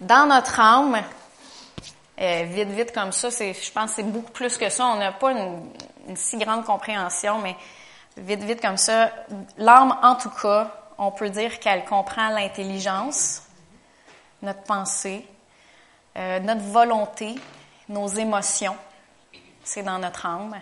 Dans 0.00 0.26
notre 0.26 0.60
âme, 0.60 1.02
euh, 2.20 2.44
vite, 2.48 2.68
vite 2.68 2.92
comme 2.92 3.12
ça, 3.12 3.30
je 3.30 3.70
pense 3.72 3.90
que 3.90 3.96
c'est 3.96 4.02
beaucoup 4.02 4.32
plus 4.32 4.56
que 4.58 4.68
ça. 4.68 4.86
On 4.86 4.96
n'a 4.96 5.12
pas 5.12 5.32
une, 5.32 5.70
une, 6.08 6.16
si 6.16 6.36
grande 6.36 6.64
compréhension, 6.64 7.38
mais 7.38 7.56
vite, 8.16 8.42
vite 8.42 8.60
comme 8.60 8.76
ça, 8.76 9.10
l'âme, 9.58 9.96
en 10.02 10.14
tout 10.16 10.30
cas, 10.30 10.70
on 10.98 11.10
peut 11.10 11.30
dire 11.30 11.58
qu'elle 11.60 11.84
comprend 11.84 12.28
l'intelligence, 12.30 13.42
notre 14.42 14.62
pensée, 14.62 15.26
euh, 16.16 16.40
notre 16.40 16.62
volonté, 16.62 17.34
nos 17.88 18.08
émotions. 18.08 18.76
C'est 19.64 19.82
dans 19.82 19.98
notre 19.98 20.26
âme. 20.26 20.60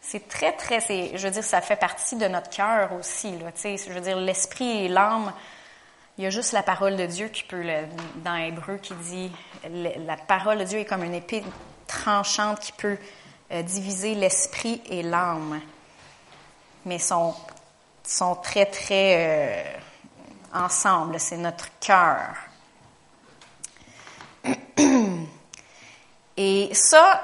C'est 0.00 0.28
très, 0.28 0.52
très, 0.52 0.80
je 0.80 1.22
veux 1.22 1.30
dire, 1.30 1.44
ça 1.44 1.60
fait 1.60 1.76
partie 1.76 2.16
de 2.16 2.26
notre 2.26 2.48
cœur 2.48 2.92
aussi. 2.94 3.34
Je 3.62 3.92
veux 3.92 4.00
dire, 4.00 4.16
l'esprit 4.16 4.84
et 4.84 4.88
l'âme, 4.88 5.32
il 6.16 6.24
y 6.24 6.26
a 6.26 6.30
juste 6.30 6.52
la 6.52 6.62
parole 6.62 6.96
de 6.96 7.06
Dieu 7.06 7.28
qui 7.28 7.44
peut, 7.44 7.62
dans 8.16 8.36
Hébreu, 8.36 8.78
qui 8.78 8.94
dit, 8.94 9.30
la 9.64 10.16
parole 10.16 10.58
de 10.58 10.64
Dieu 10.64 10.78
est 10.78 10.84
comme 10.86 11.04
une 11.04 11.14
épée 11.14 11.42
tranchante 11.86 12.60
qui 12.60 12.72
peut 12.72 12.96
euh, 13.52 13.62
diviser 13.62 14.14
l'esprit 14.14 14.80
et 14.86 15.02
l'âme. 15.02 15.60
Mais 16.90 16.98
sont, 16.98 17.36
sont 18.02 18.34
très, 18.34 18.66
très 18.66 19.14
euh, 19.16 19.62
ensemble. 20.52 21.20
C'est 21.20 21.36
notre 21.36 21.68
cœur. 21.78 22.34
Et 26.36 26.74
ça, 26.74 27.22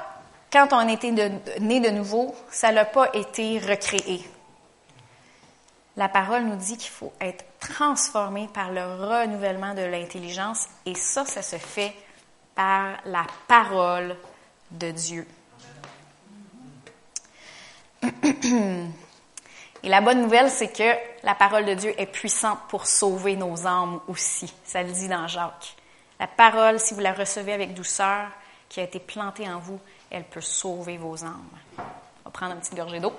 quand 0.49 0.69
on 0.71 0.87
était 0.87 1.11
né 1.59 1.81
de 1.81 1.89
nouveau, 1.89 2.33
ça 2.49 2.71
n'a 2.71 2.85
pas 2.85 3.09
été 3.13 3.59
recréé. 3.59 4.25
La 5.97 6.07
parole 6.07 6.43
nous 6.43 6.55
dit 6.55 6.77
qu'il 6.77 6.91
faut 6.91 7.11
être 7.19 7.43
transformé 7.59 8.47
par 8.53 8.71
le 8.71 8.85
renouvellement 8.85 9.73
de 9.73 9.81
l'intelligence 9.81 10.69
et 10.85 10.95
ça, 10.95 11.25
ça 11.25 11.41
se 11.41 11.57
fait 11.57 11.93
par 12.55 12.99
la 13.03 13.27
parole 13.49 14.15
de 14.71 14.91
Dieu. 14.91 15.27
Et 19.87 19.89
la 19.89 20.01
bonne 20.01 20.21
nouvelle, 20.21 20.49
c'est 20.49 20.67
que 20.67 20.97
la 21.23 21.33
parole 21.33 21.63
de 21.63 21.73
Dieu 21.73 21.93
est 21.97 22.07
puissante 22.07 22.59
pour 22.67 22.85
sauver 22.85 23.37
nos 23.37 23.65
âmes 23.65 24.01
aussi. 24.09 24.53
Ça 24.65 24.83
le 24.83 24.91
dit 24.91 25.07
dans 25.07 25.29
Jacques. 25.29 25.77
La 26.19 26.27
parole, 26.27 26.77
si 26.77 26.93
vous 26.93 26.99
la 26.99 27.13
recevez 27.13 27.53
avec 27.53 27.73
douceur, 27.73 28.27
qui 28.67 28.81
a 28.81 28.83
été 28.83 28.99
plantée 28.99 29.47
en 29.47 29.59
vous, 29.59 29.79
elle 30.11 30.25
peut 30.25 30.41
sauver 30.41 30.97
vos 30.97 31.23
âmes. 31.23 31.47
On 31.77 31.83
va 32.25 32.31
prendre 32.31 32.51
une 32.51 32.59
petite 32.59 32.75
gorgée 32.75 32.99
d'eau. 32.99 33.13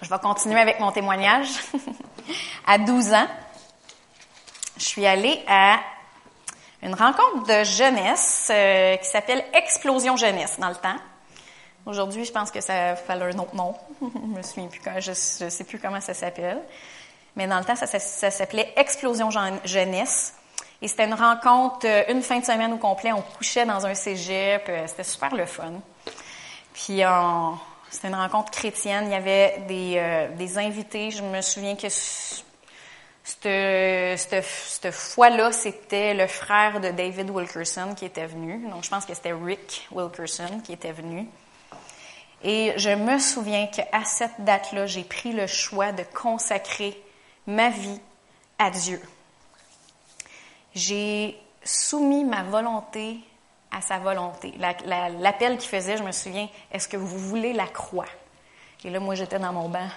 Je 0.00 0.08
vais 0.08 0.18
continuer 0.20 0.60
avec 0.60 0.78
mon 0.78 0.92
témoignage. 0.92 1.48
à 2.68 2.78
12 2.78 3.12
ans, 3.14 3.26
je 4.76 4.84
suis 4.84 5.04
allée 5.04 5.42
à 5.48 5.80
une 6.84 6.94
rencontre 6.94 7.46
de 7.46 7.64
jeunesse 7.64 8.48
euh, 8.52 8.96
qui 8.96 9.08
s'appelle 9.08 9.42
Explosion 9.54 10.16
Jeunesse 10.16 10.58
dans 10.58 10.68
le 10.68 10.74
temps. 10.74 10.96
Aujourd'hui, 11.86 12.24
je 12.26 12.32
pense 12.32 12.50
que 12.50 12.60
ça 12.60 12.94
fallait 12.94 13.34
un 13.34 13.38
autre 13.38 13.54
nom. 13.54 13.74
je 14.02 14.36
me 14.36 14.42
souviens 14.42 14.68
plus, 14.68 14.80
je, 14.98 15.12
je 15.12 15.48
sais 15.48 15.64
plus 15.64 15.78
comment 15.78 16.00
ça 16.00 16.12
s'appelle. 16.12 16.60
Mais 17.36 17.46
dans 17.46 17.58
le 17.58 17.64
temps, 17.64 17.74
ça, 17.74 17.86
s'appelait 18.30 18.72
Explosion 18.76 19.30
Jeunesse. 19.64 20.34
Et 20.82 20.88
c'était 20.88 21.06
une 21.06 21.14
rencontre, 21.14 21.86
euh, 21.86 22.04
une 22.08 22.22
fin 22.22 22.38
de 22.38 22.44
semaine 22.44 22.74
au 22.74 22.76
complet. 22.76 23.12
On 23.12 23.22
couchait 23.22 23.64
dans 23.64 23.86
un 23.86 23.94
cégep. 23.94 24.66
Euh, 24.68 24.86
c'était 24.86 25.04
super 25.04 25.34
le 25.34 25.46
fun. 25.46 25.72
Puis, 26.74 27.00
c'était 27.90 28.08
une 28.08 28.14
rencontre 28.14 28.50
chrétienne. 28.50 29.04
Il 29.06 29.12
y 29.12 29.14
avait 29.14 29.60
des 30.36 30.58
invités. 30.58 31.12
Je 31.12 31.22
me 31.22 31.40
souviens 31.40 31.76
que 31.76 31.88
cette, 33.24 34.90
fois-là, 34.90 35.50
c'était 35.50 36.12
le 36.12 36.26
frère 36.26 36.80
de 36.80 36.90
David 36.90 37.30
Wilkerson 37.30 37.94
qui 37.96 38.04
était 38.04 38.26
venu. 38.26 38.68
Donc, 38.68 38.84
je 38.84 38.90
pense 38.90 39.06
que 39.06 39.14
c'était 39.14 39.32
Rick 39.32 39.88
Wilkerson 39.90 40.60
qui 40.62 40.74
était 40.74 40.92
venu. 40.92 41.26
Et 42.42 42.74
je 42.76 42.90
me 42.90 43.18
souviens 43.18 43.66
qu'à 43.68 44.04
cette 44.04 44.38
date-là, 44.40 44.84
j'ai 44.86 45.04
pris 45.04 45.32
le 45.32 45.46
choix 45.46 45.92
de 45.92 46.02
consacrer 46.02 47.02
ma 47.46 47.70
vie 47.70 48.00
à 48.58 48.70
Dieu. 48.70 49.00
J'ai 50.74 51.38
soumis 51.64 52.24
ma 52.24 52.42
volonté 52.42 53.20
à 53.70 53.80
sa 53.80 53.98
volonté. 53.98 54.52
L'appel 54.58 55.56
qu'il 55.56 55.70
faisait, 55.70 55.96
je 55.96 56.02
me 56.02 56.12
souviens, 56.12 56.48
est-ce 56.70 56.88
que 56.88 56.98
vous 56.98 57.18
voulez 57.18 57.54
la 57.54 57.66
croix? 57.66 58.06
Et 58.84 58.90
là, 58.90 59.00
moi, 59.00 59.14
j'étais 59.14 59.38
dans 59.38 59.52
mon 59.54 59.70
banc. 59.70 59.88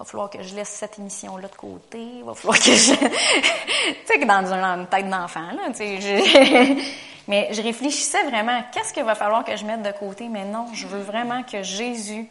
Va 0.00 0.06
falloir 0.06 0.30
que 0.30 0.42
je 0.42 0.54
laisse 0.54 0.70
cette 0.70 0.98
émission-là 0.98 1.46
de 1.46 1.56
côté. 1.56 2.00
Il 2.00 2.24
va 2.24 2.32
falloir 2.32 2.58
que 2.58 2.72
je... 2.72 2.94
tu 2.94 4.06
sais, 4.06 4.18
que 4.18 4.24
dans 4.24 4.50
une 4.50 4.86
tête 4.86 5.10
d'enfant, 5.10 5.52
là, 5.52 5.68
tu 5.68 6.00
sais, 6.00 6.76
Mais 7.28 7.50
je 7.52 7.60
réfléchissais 7.60 8.24
vraiment, 8.24 8.64
qu'est-ce 8.72 8.94
qu'il 8.94 9.04
va 9.04 9.14
falloir 9.14 9.44
que 9.44 9.54
je 9.54 9.64
mette 9.66 9.82
de 9.82 9.92
côté? 9.92 10.30
Mais 10.30 10.46
non, 10.46 10.68
je 10.72 10.86
veux 10.86 11.02
vraiment 11.02 11.42
que 11.42 11.62
Jésus 11.62 12.26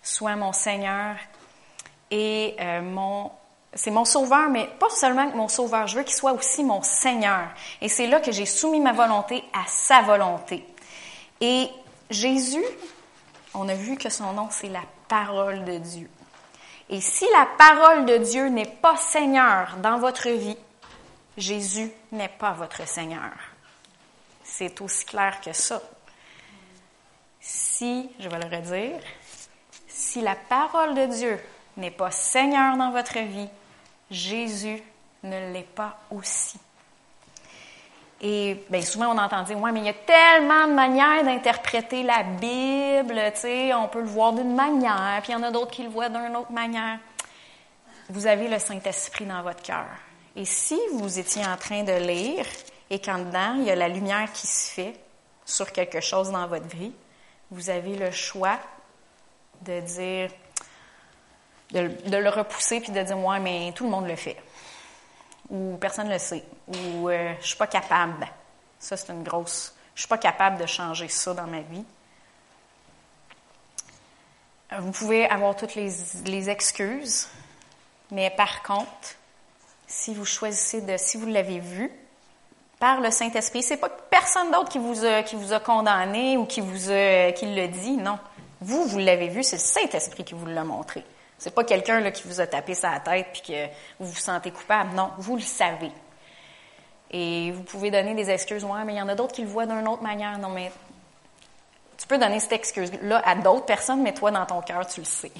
soit 0.00 0.36
mon 0.36 0.52
Seigneur 0.52 1.16
et 2.12 2.54
euh, 2.60 2.82
mon 2.82 3.32
c'est 3.74 3.90
mon 3.90 4.04
sauveur, 4.04 4.48
mais 4.48 4.68
pas 4.78 4.90
seulement 4.90 5.26
mon 5.34 5.48
sauveur, 5.48 5.88
je 5.88 5.96
veux 5.96 6.04
qu'il 6.04 6.14
soit 6.14 6.34
aussi 6.34 6.62
mon 6.62 6.82
Seigneur. 6.82 7.48
Et 7.80 7.88
c'est 7.88 8.06
là 8.06 8.20
que 8.20 8.30
j'ai 8.30 8.46
soumis 8.46 8.78
ma 8.78 8.92
volonté 8.92 9.42
à 9.52 9.66
sa 9.66 10.02
volonté. 10.02 10.64
Et 11.40 11.68
Jésus, 12.10 12.64
on 13.54 13.68
a 13.68 13.74
vu 13.74 13.96
que 13.96 14.08
son 14.08 14.34
nom, 14.34 14.46
c'est 14.50 14.68
la 14.68 14.82
parole 15.08 15.64
de 15.64 15.78
Dieu. 15.78 16.08
Et 16.92 17.00
si 17.00 17.24
la 17.32 17.46
parole 17.46 18.04
de 18.04 18.18
Dieu 18.18 18.48
n'est 18.48 18.66
pas 18.66 18.98
Seigneur 18.98 19.78
dans 19.78 19.96
votre 19.96 20.28
vie, 20.28 20.58
Jésus 21.38 21.90
n'est 22.12 22.28
pas 22.28 22.52
votre 22.52 22.86
Seigneur. 22.86 23.32
C'est 24.44 24.78
aussi 24.82 25.06
clair 25.06 25.40
que 25.40 25.54
ça. 25.54 25.80
Si, 27.40 28.10
je 28.18 28.28
vais 28.28 28.38
le 28.38 28.54
redire, 28.54 29.00
si 29.88 30.20
la 30.20 30.36
parole 30.36 30.94
de 30.94 31.06
Dieu 31.06 31.40
n'est 31.78 31.90
pas 31.90 32.10
Seigneur 32.10 32.76
dans 32.76 32.90
votre 32.90 33.18
vie, 33.20 33.48
Jésus 34.10 34.82
ne 35.22 35.50
l'est 35.50 35.74
pas 35.74 35.98
aussi. 36.10 36.58
Et 38.24 38.64
bien 38.70 38.82
souvent, 38.82 39.08
on 39.08 39.18
entend 39.18 39.42
dire, 39.42 39.58
ouais, 39.58 39.72
mais 39.72 39.80
il 39.80 39.86
y 39.86 39.88
a 39.88 39.94
tellement 39.94 40.68
de 40.68 40.74
manières 40.74 41.24
d'interpréter 41.24 42.04
la 42.04 42.22
Bible, 42.22 43.20
tu 43.34 43.40
sais, 43.40 43.74
on 43.74 43.88
peut 43.88 44.00
le 44.00 44.06
voir 44.06 44.32
d'une 44.32 44.54
manière, 44.54 45.18
puis 45.22 45.32
il 45.32 45.34
y 45.34 45.38
en 45.38 45.42
a 45.42 45.50
d'autres 45.50 45.72
qui 45.72 45.82
le 45.82 45.88
voient 45.88 46.08
d'une 46.08 46.36
autre 46.36 46.52
manière. 46.52 47.00
Vous 48.08 48.28
avez 48.28 48.46
le 48.46 48.60
Saint-Esprit 48.60 49.26
dans 49.26 49.42
votre 49.42 49.60
cœur. 49.62 49.86
Et 50.36 50.44
si 50.44 50.78
vous 50.92 51.18
étiez 51.18 51.44
en 51.44 51.56
train 51.56 51.82
de 51.82 51.92
lire 51.92 52.46
et 52.90 53.00
qu'en 53.00 53.18
dedans, 53.18 53.54
il 53.58 53.64
y 53.64 53.70
a 53.70 53.74
la 53.74 53.88
lumière 53.88 54.30
qui 54.32 54.46
se 54.46 54.70
fait 54.70 54.94
sur 55.44 55.72
quelque 55.72 56.00
chose 56.00 56.30
dans 56.30 56.46
votre 56.46 56.68
vie, 56.68 56.92
vous 57.50 57.70
avez 57.70 57.96
le 57.96 58.12
choix 58.12 58.58
de 59.62 59.80
dire, 59.80 60.30
de, 61.72 62.16
le 62.16 62.28
repousser 62.28 62.80
puis 62.80 62.92
de 62.92 63.02
dire 63.02 63.18
ouais 63.18 63.40
mais 63.40 63.72
tout 63.74 63.84
le 63.84 63.90
monde 63.90 64.06
le 64.06 64.16
fait 64.16 64.36
ou 65.50 65.76
personne 65.80 66.08
ne 66.08 66.12
le 66.12 66.18
sait 66.18 66.44
ou 66.68 67.08
euh, 67.08 67.34
je 67.40 67.46
suis 67.46 67.56
pas 67.56 67.66
capable. 67.66 68.26
Ça 68.78 68.96
c'est 68.96 69.12
une 69.12 69.22
grosse 69.22 69.74
je 69.94 70.02
suis 70.02 70.08
pas 70.08 70.18
capable 70.18 70.58
de 70.58 70.66
changer 70.66 71.08
ça 71.08 71.34
dans 71.34 71.46
ma 71.46 71.60
vie. 71.60 71.84
Vous 74.78 74.90
pouvez 74.90 75.28
avoir 75.28 75.54
toutes 75.54 75.74
les, 75.74 75.90
les 76.24 76.48
excuses 76.48 77.28
mais 78.10 78.30
par 78.30 78.62
contre 78.62 79.16
si 79.86 80.14
vous 80.14 80.24
choisissez 80.24 80.80
de 80.80 80.96
si 80.96 81.18
vous 81.18 81.26
l'avez 81.26 81.58
vu 81.58 81.90
par 82.78 83.00
le 83.00 83.10
Saint-Esprit 83.10 83.62
c'est 83.62 83.76
pas 83.76 83.90
personne 83.90 84.50
d'autre 84.50 84.70
qui 84.70 84.78
vous 84.78 85.04
a, 85.04 85.22
qui 85.22 85.36
vous 85.36 85.52
a 85.52 85.60
condamné 85.60 86.38
ou 86.38 86.46
qui 86.46 86.62
vous 86.62 86.90
a, 86.90 87.32
qui 87.32 87.54
le 87.54 87.68
dit 87.68 87.98
non. 87.98 88.18
Vous 88.62 88.86
vous 88.86 88.98
l'avez 88.98 89.28
vu 89.28 89.42
c'est 89.42 89.56
le 89.56 89.62
Saint-Esprit 89.62 90.24
qui 90.24 90.34
vous 90.34 90.46
l'a 90.46 90.64
montré 90.64 91.04
c'est 91.42 91.50
pas 91.50 91.64
quelqu'un 91.64 91.98
là, 91.98 92.12
qui 92.12 92.22
vous 92.28 92.40
a 92.40 92.46
tapé 92.46 92.72
sa 92.72 93.00
tête 93.00 93.26
puis 93.32 93.42
que 93.42 93.66
vous 93.98 94.12
vous 94.12 94.16
sentez 94.16 94.52
coupable. 94.52 94.94
Non, 94.94 95.10
vous 95.18 95.34
le 95.34 95.42
savez. 95.42 95.90
Et 97.10 97.50
vous 97.50 97.64
pouvez 97.64 97.90
donner 97.90 98.14
des 98.14 98.30
excuses. 98.30 98.62
Ouais, 98.62 98.84
mais 98.84 98.94
il 98.94 98.98
y 98.98 99.02
en 99.02 99.08
a 99.08 99.16
d'autres 99.16 99.34
qui 99.34 99.42
le 99.42 99.48
voient 99.48 99.66
d'une 99.66 99.88
autre 99.88 100.04
manière. 100.04 100.38
Non, 100.38 100.50
mais 100.50 100.70
tu 101.98 102.06
peux 102.06 102.16
donner 102.16 102.38
cette 102.38 102.52
excuse-là 102.52 103.22
à 103.24 103.34
d'autres 103.34 103.66
personnes, 103.66 104.04
mais 104.04 104.14
toi, 104.14 104.30
dans 104.30 104.46
ton 104.46 104.62
cœur, 104.62 104.86
tu 104.86 105.00
le 105.00 105.04
sais. 105.04 105.32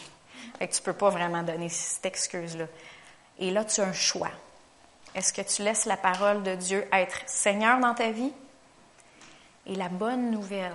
Fait 0.59 0.67
que 0.67 0.75
tu 0.75 0.83
peux 0.83 0.93
pas 0.93 1.09
vraiment 1.09 1.45
donner 1.45 1.69
cette 1.69 2.05
excuse-là. 2.05 2.65
Et 3.39 3.53
là, 3.53 3.65
tu 3.65 3.81
as 3.81 3.85
un 3.85 3.93
choix. 3.93 4.33
Est-ce 5.15 5.33
que 5.33 5.43
tu 5.43 5.63
laisses 5.63 5.85
la 5.85 5.97
parole 5.97 6.43
de 6.43 6.57
Dieu 6.57 6.85
être 6.93 7.21
Seigneur 7.27 7.79
dans 7.79 7.95
ta 7.95 8.11
vie? 8.11 8.33
Et 9.67 9.77
la 9.77 9.89
bonne 9.89 10.33
nouvelle, 10.33 10.73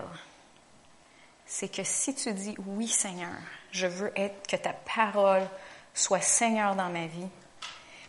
c'est 1.46 1.68
que 1.68 1.84
si 1.84 2.16
tu 2.16 2.32
dis 2.32 2.56
oui 2.66 2.88
Seigneur, 2.88 3.36
je 3.72 3.88
veux 3.88 4.12
être 4.16 4.48
que 4.48 4.56
ta 4.56 4.74
parole 4.96 5.48
soit 5.94 6.22
Seigneur 6.22 6.76
dans 6.76 6.90
ma 6.90 7.08
vie, 7.08 7.28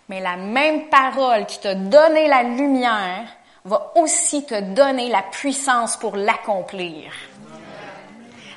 mais 0.09 0.21
la 0.21 0.37
même 0.37 0.89
parole 0.89 1.47
qui 1.47 1.61
t'a 1.61 1.75
donné 1.75 2.29
la 2.29 2.43
lumière 2.43 3.29
va 3.65 3.93
aussi 3.97 4.45
te 4.45 4.61
donner 4.61 5.09
la 5.09 5.23
puissance 5.23 5.97
pour 5.97 6.17
l'accomplir. 6.17 7.13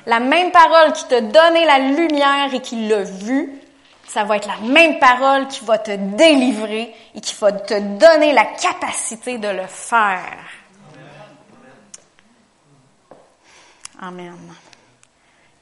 La 0.06 0.18
même 0.18 0.50
parole 0.50 0.92
qui 0.92 1.06
t'a 1.06 1.20
donné 1.20 1.64
la 1.64 1.78
lumière 1.78 2.52
et 2.52 2.60
qui 2.60 2.88
l'a 2.88 3.02
vu, 3.02 3.60
ça 4.04 4.24
va 4.24 4.36
être 4.36 4.48
la 4.48 4.68
même 4.68 4.98
parole 4.98 5.46
qui 5.48 5.64
va 5.64 5.78
te 5.78 5.92
délivrer 5.92 6.94
et 7.14 7.20
qui 7.20 7.34
va 7.36 7.52
te 7.52 7.78
donner 7.78 8.32
la 8.32 8.44
capacité 8.44 9.38
de 9.38 9.48
le 9.48 9.66
faire. 9.66 10.38
Amen. 14.00 14.36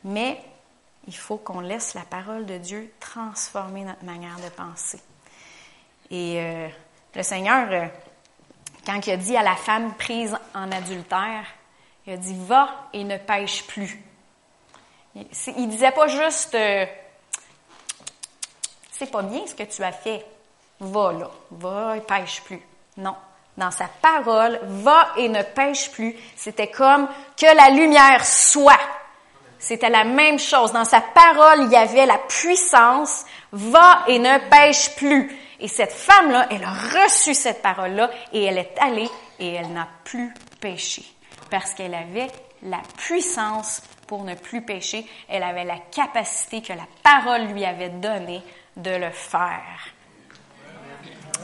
Mais 0.04 0.40
il 1.06 1.16
faut 1.16 1.36
qu'on 1.36 1.60
laisse 1.60 1.94
la 1.94 2.02
parole 2.02 2.46
de 2.46 2.58
Dieu 2.58 2.92
transformer 3.00 3.84
notre 3.84 4.04
manière 4.04 4.36
de 4.36 4.48
penser. 4.50 5.00
Et 6.10 6.40
euh, 6.40 6.68
le 7.14 7.22
Seigneur, 7.22 7.68
euh, 7.70 7.86
quand 8.84 9.06
il 9.06 9.12
a 9.12 9.16
dit 9.16 9.36
à 9.36 9.42
la 9.42 9.56
femme 9.56 9.94
prise 9.94 10.36
en 10.54 10.70
adultère, 10.72 11.44
il 12.06 12.12
a 12.14 12.16
dit 12.16 12.36
Va 12.46 12.88
et 12.92 13.04
ne 13.04 13.16
pêche 13.16 13.66
plus. 13.66 14.02
Il 15.14 15.26
ne 15.66 15.70
disait 15.70 15.90
pas 15.90 16.06
juste 16.06 16.54
euh, 16.54 16.86
C'est 18.92 19.10
pas 19.10 19.22
bien 19.22 19.46
ce 19.46 19.54
que 19.54 19.64
tu 19.64 19.82
as 19.82 19.92
fait. 19.92 20.24
Va 20.80 21.12
là, 21.12 21.30
va 21.50 21.96
et 21.96 22.00
pêche 22.00 22.42
plus. 22.42 22.60
Non. 22.96 23.16
Dans 23.56 23.70
sa 23.70 23.88
parole, 23.88 24.60
va 24.62 25.12
et 25.16 25.28
ne 25.28 25.42
pêche 25.42 25.90
plus. 25.90 26.16
C'était 26.36 26.70
comme 26.70 27.08
que 27.36 27.54
la 27.54 27.70
lumière 27.70 28.24
soit. 28.24 28.78
C'était 29.60 29.90
la 29.90 30.04
même 30.04 30.38
chose. 30.38 30.72
Dans 30.72 30.86
sa 30.86 31.02
parole, 31.02 31.64
il 31.64 31.70
y 31.70 31.76
avait 31.76 32.06
la 32.06 32.18
puissance. 32.18 33.24
Va 33.52 34.04
et 34.08 34.18
ne 34.18 34.38
pêche 34.48 34.96
plus. 34.96 35.36
Et 35.60 35.68
cette 35.68 35.92
femme-là, 35.92 36.46
elle 36.50 36.64
a 36.64 36.72
reçu 36.72 37.34
cette 37.34 37.60
parole-là 37.60 38.10
et 38.32 38.44
elle 38.44 38.58
est 38.58 38.74
allée 38.80 39.10
et 39.38 39.52
elle 39.52 39.72
n'a 39.72 39.86
plus 40.04 40.32
péché 40.60 41.04
parce 41.50 41.74
qu'elle 41.74 41.94
avait 41.94 42.28
la 42.62 42.80
puissance 42.96 43.82
pour 44.06 44.24
ne 44.24 44.34
plus 44.34 44.62
pécher. 44.62 45.06
Elle 45.28 45.42
avait 45.42 45.64
la 45.64 45.78
capacité 45.78 46.62
que 46.62 46.72
la 46.72 46.86
parole 47.02 47.48
lui 47.48 47.64
avait 47.64 47.90
donnée 47.90 48.42
de 48.76 48.90
le 48.90 49.10
faire. 49.10 49.94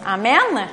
Amen. 0.06 0.68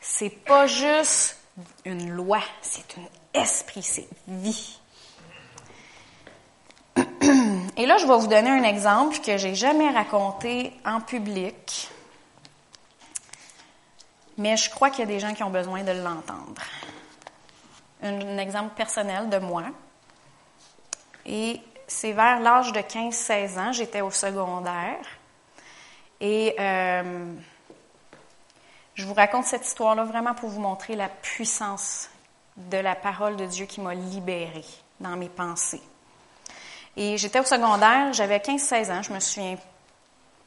C'est 0.00 0.44
pas 0.44 0.66
juste 0.66 1.38
une 1.84 2.10
loi, 2.10 2.40
c'est 2.62 2.96
un 2.98 3.40
esprit, 3.40 3.82
c'est 3.82 4.08
vie. 4.28 4.78
Et 7.76 7.86
là, 7.86 7.96
je 7.98 8.06
vais 8.06 8.16
vous 8.16 8.28
donner 8.28 8.50
un 8.50 8.62
exemple 8.62 9.18
que 9.18 9.36
j'ai 9.36 9.54
jamais 9.54 9.90
raconté 9.90 10.72
en 10.84 11.00
public 11.00 11.90
mais 14.36 14.56
je 14.56 14.70
crois 14.70 14.90
qu'il 14.90 15.00
y 15.00 15.02
a 15.02 15.06
des 15.06 15.20
gens 15.20 15.34
qui 15.34 15.42
ont 15.42 15.50
besoin 15.50 15.82
de 15.82 15.92
l'entendre. 15.92 16.62
Un, 18.02 18.38
exemple 18.38 18.74
personnel 18.74 19.28
de 19.30 19.38
moi. 19.38 19.64
Et 21.24 21.60
c'est 21.86 22.12
vers 22.12 22.40
l'âge 22.40 22.72
de 22.72 22.80
15-16 22.80 23.58
ans, 23.58 23.72
j'étais 23.72 24.00
au 24.00 24.10
secondaire. 24.10 24.98
Et 26.20 26.54
euh, 26.58 27.32
je 28.94 29.06
vous 29.06 29.14
raconte 29.14 29.44
cette 29.44 29.66
histoire-là 29.66 30.04
vraiment 30.04 30.34
pour 30.34 30.48
vous 30.48 30.60
montrer 30.60 30.96
la 30.96 31.08
puissance 31.08 32.10
de 32.56 32.78
la 32.78 32.94
parole 32.94 33.36
de 33.36 33.46
Dieu 33.46 33.66
qui 33.66 33.80
m'a 33.80 33.94
libérée 33.94 34.64
dans 35.00 35.16
mes 35.16 35.28
pensées. 35.28 35.82
Et 36.96 37.16
j'étais 37.16 37.40
au 37.40 37.44
secondaire, 37.44 38.12
j'avais 38.12 38.38
15-16 38.38 38.92
ans, 38.92 39.02
je 39.02 39.12
me 39.12 39.20
souviens 39.20 39.56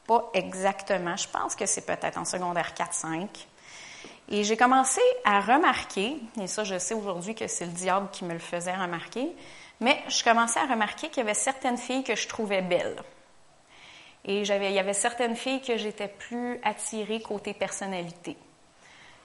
pas 0.06 0.30
exactement, 0.32 1.16
je 1.16 1.28
pense 1.28 1.54
que 1.54 1.66
c'est 1.66 1.84
peut-être 1.84 2.16
en 2.16 2.24
secondaire 2.24 2.72
4-5. 2.74 3.28
Et 4.30 4.44
j'ai 4.44 4.56
commencé 4.56 5.00
à 5.24 5.40
remarquer, 5.40 6.16
et 6.40 6.46
ça 6.46 6.64
je 6.64 6.78
sais 6.78 6.94
aujourd'hui 6.94 7.34
que 7.34 7.46
c'est 7.46 7.66
le 7.66 7.72
diable 7.72 8.08
qui 8.10 8.24
me 8.24 8.32
le 8.32 8.38
faisait 8.38 8.74
remarquer, 8.74 9.34
mais 9.80 10.02
je 10.08 10.24
commençais 10.24 10.60
à 10.60 10.66
remarquer 10.66 11.08
qu'il 11.08 11.18
y 11.18 11.20
avait 11.20 11.34
certaines 11.34 11.76
filles 11.76 12.04
que 12.04 12.16
je 12.16 12.26
trouvais 12.26 12.62
belles. 12.62 12.96
Et 14.24 14.40
il 14.42 14.46
y 14.46 14.78
avait 14.78 14.92
certaines 14.92 15.36
filles 15.36 15.62
que 15.62 15.76
j'étais 15.76 16.08
plus 16.08 16.60
attirée 16.62 17.20
côté 17.20 17.54
personnalité. 17.54 18.36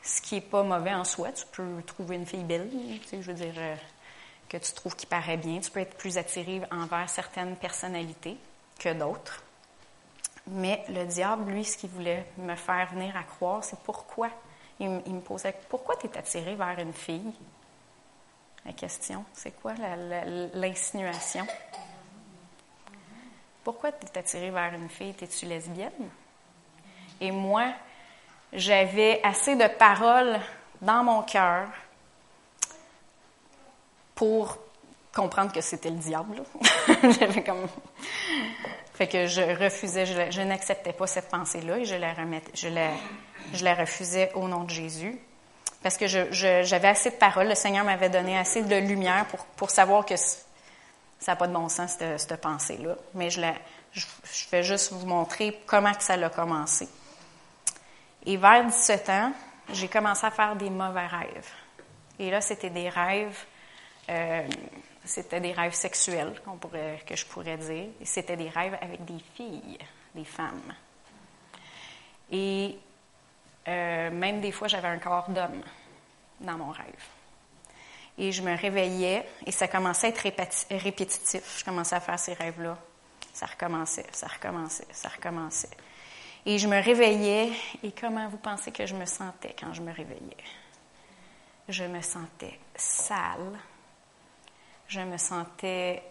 Ce 0.01 0.21
qui 0.21 0.35
n'est 0.35 0.41
pas 0.41 0.63
mauvais 0.63 0.93
en 0.93 1.03
soi. 1.03 1.31
Tu 1.31 1.45
peux 1.51 1.81
trouver 1.85 2.17
une 2.17 2.25
fille 2.25 2.43
belle, 2.43 2.69
tu 2.69 3.07
sais, 3.07 3.21
je 3.21 3.31
veux 3.31 3.33
dire, 3.33 3.53
euh, 3.57 3.75
que 4.53 4.57
tu 4.57 4.71
trouves 4.73 4.95
qui 4.95 5.07
paraît 5.07 5.37
bien. 5.37 5.59
Tu 5.59 5.71
peux 5.71 5.79
être 5.79 5.97
plus 5.97 6.17
attiré 6.19 6.61
envers 6.71 7.09
certaines 7.09 7.55
personnalités 7.55 8.37
que 8.77 8.93
d'autres. 8.93 9.41
Mais 10.45 10.83
le 10.89 11.05
diable, 11.05 11.51
lui, 11.51 11.65
ce 11.65 11.75
qu'il 11.75 11.89
voulait 11.89 12.25
me 12.37 12.55
faire 12.55 12.87
venir 12.93 13.17
à 13.17 13.23
croire, 13.23 13.63
c'est 13.63 13.79
pourquoi 13.79 14.29
il, 14.79 14.89
me 14.89 15.21
posait 15.21 15.55
Pourquoi 15.69 15.95
tu 15.95 16.05
es 16.05 16.17
attiré 16.17 16.53
vers 16.53 16.77
une 16.77 16.93
fille? 16.93 17.33
La 18.63 18.73
question, 18.73 19.25
c'est 19.33 19.59
quoi 19.59 19.73
l'insinuation? 20.53 21.47
Pourquoi 23.63 23.91
tu 23.91 24.05
es 24.05 24.17
attiré 24.19 24.51
vers 24.51 24.73
une 24.75 24.89
fille? 24.89 25.15
Es-tu 25.19 25.47
lesbienne? 25.47 26.09
Et 27.19 27.31
moi, 27.31 27.73
j'avais 28.51 29.19
assez 29.23 29.55
de 29.55 29.67
paroles 29.67 30.39
dans 30.81 31.03
mon 31.03 31.23
cœur 31.23 31.69
pour 34.23 34.57
comprendre 35.13 35.51
que 35.51 35.59
c'était 35.59 35.89
le 35.89 35.97
diable. 35.97 36.41
J'avais 37.19 37.43
comme. 37.43 37.67
Fait 38.93 39.07
que 39.07 39.27
je 39.27 39.41
refusais, 39.41 40.05
je, 40.05 40.41
n'acceptais 40.41 40.93
pas 40.93 41.07
cette 41.07 41.27
pensée-là 41.27 41.79
et 41.79 41.83
je 41.83 43.63
la 43.63 43.73
refusais 43.75 44.31
au 44.35 44.47
nom 44.47 44.63
de 44.63 44.69
Jésus. 44.69 45.19
Parce 45.81 45.97
que 45.97 46.07
j'avais 46.07 46.87
assez 46.87 47.09
de 47.09 47.15
paroles, 47.15 47.49
le 47.49 47.55
Seigneur 47.55 47.83
m'avait 47.83 48.09
donné 48.09 48.37
assez 48.37 48.61
de 48.61 48.75
lumière 48.77 49.25
pour, 49.57 49.69
savoir 49.69 50.05
que 50.05 50.15
ça 50.15 50.37
n'a 51.27 51.35
pas 51.35 51.47
de 51.47 51.53
bon 51.53 51.67
sens, 51.67 51.97
cette, 51.99 52.39
pensée-là. 52.39 52.95
Mais 53.13 53.29
je, 53.29 53.41
vais 54.51 54.63
juste 54.63 54.93
vous 54.93 55.05
montrer 55.05 55.59
comment 55.65 55.93
que 55.93 56.03
ça 56.03 56.13
a 56.13 56.29
commencé. 56.29 56.87
Et 58.25 58.37
vers 58.37 58.65
17 58.65 59.09
ans, 59.09 59.33
j'ai 59.73 59.89
commencé 59.89 60.25
à 60.25 60.31
faire 60.31 60.55
des 60.55 60.69
mauvais 60.69 61.07
rêves. 61.07 61.51
Et 62.19 62.31
là, 62.31 62.39
c'était 62.39 62.69
des 62.69 62.87
rêves, 62.87 63.37
euh, 64.09 64.47
c'était 65.05 65.39
des 65.39 65.51
rêves 65.51 65.73
sexuels, 65.73 66.41
que 67.05 67.15
je 67.15 67.25
pourrais 67.25 67.57
dire. 67.57 67.87
C'était 68.03 68.37
des 68.37 68.49
rêves 68.49 68.77
avec 68.81 69.03
des 69.05 69.19
filles, 69.35 69.77
des 70.15 70.25
femmes. 70.25 70.73
Et 72.31 72.77
euh, 73.67 74.11
même 74.11 74.41
des 74.41 74.51
fois, 74.51 74.67
j'avais 74.67 74.87
un 74.87 74.99
corps 74.99 75.29
d'homme 75.29 75.61
dans 76.39 76.57
mon 76.57 76.71
rêve. 76.71 77.03
Et 78.17 78.31
je 78.31 78.41
me 78.41 78.55
réveillais 78.55 79.27
et 79.45 79.51
ça 79.51 79.67
commençait 79.67 80.07
à 80.07 80.09
être 80.09 80.67
répétitif. 80.71 81.59
Je 81.59 81.65
commençais 81.65 81.95
à 81.95 81.99
faire 81.99 82.19
ces 82.19 82.33
rêves-là. 82.33 82.77
Ça 83.33 83.47
recommençait, 83.47 84.05
ça 84.11 84.27
recommençait, 84.27 84.87
ça 84.91 85.09
recommençait. 85.09 85.69
Et 86.45 86.57
je 86.57 86.67
me 86.67 86.81
réveillais 86.81 87.51
et 87.81 87.91
comment 87.91 88.27
vous 88.27 88.37
pensez 88.37 88.71
que 88.71 88.85
je 88.85 88.93
me 88.93 89.05
sentais 89.05 89.55
quand 89.59 89.73
je 89.73 89.81
me 89.81 89.91
réveillais? 89.91 90.37
Je 91.69 91.85
me 91.85 92.01
sentais 92.01 92.59
sale. 92.75 93.57
Je 94.93 94.99
me 94.99 95.17
sentais, 95.17 96.03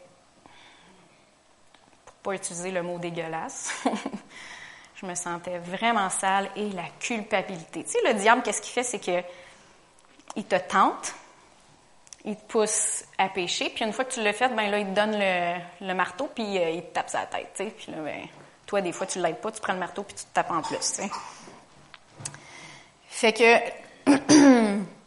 pour 2.04 2.14
pas 2.16 2.34
utiliser 2.34 2.72
le 2.72 2.82
mot 2.82 2.98
dégueulasse, 2.98 3.72
Je 4.96 5.06
me 5.06 5.14
sentais 5.14 5.58
vraiment 5.58 6.10
sale 6.10 6.50
et 6.56 6.68
la 6.70 6.88
culpabilité. 6.98 7.84
Tu 7.84 7.90
sais, 7.90 7.98
le 8.04 8.14
diable, 8.14 8.42
qu'est-ce 8.42 8.60
qu'il 8.60 8.72
fait? 8.72 8.82
C'est 8.82 8.98
que 8.98 9.22
il 10.34 10.44
te 10.44 10.56
tente, 10.56 11.14
il 12.24 12.34
te 12.34 12.42
pousse 12.42 13.04
à 13.18 13.28
pécher, 13.28 13.70
puis 13.70 13.84
une 13.84 13.92
fois 13.92 14.04
que 14.04 14.14
tu 14.14 14.22
l'as 14.22 14.32
fait, 14.32 14.48
ben 14.48 14.68
là, 14.68 14.80
il 14.80 14.86
te 14.86 14.94
donne 14.94 15.16
le, 15.16 15.94
marteau, 15.94 16.28
puis 16.34 16.58
euh, 16.58 16.70
il 16.70 16.82
te 16.82 16.94
tape 16.94 17.08
sa 17.08 17.26
tête. 17.26 17.52
Tu 17.54 17.64
sais. 17.64 17.70
Puis 17.70 17.92
là, 17.92 17.98
ben, 17.98 18.26
toi, 18.66 18.80
des 18.80 18.90
fois, 18.90 19.06
tu 19.06 19.20
l'aides 19.20 19.40
pas, 19.40 19.52
tu 19.52 19.60
prends 19.60 19.74
le 19.74 19.78
marteau, 19.78 20.02
puis 20.02 20.16
tu 20.16 20.24
te 20.24 20.34
tapes 20.34 20.50
en 20.50 20.62
plus. 20.62 21.00
Fait 23.08 23.32
que 23.32 24.82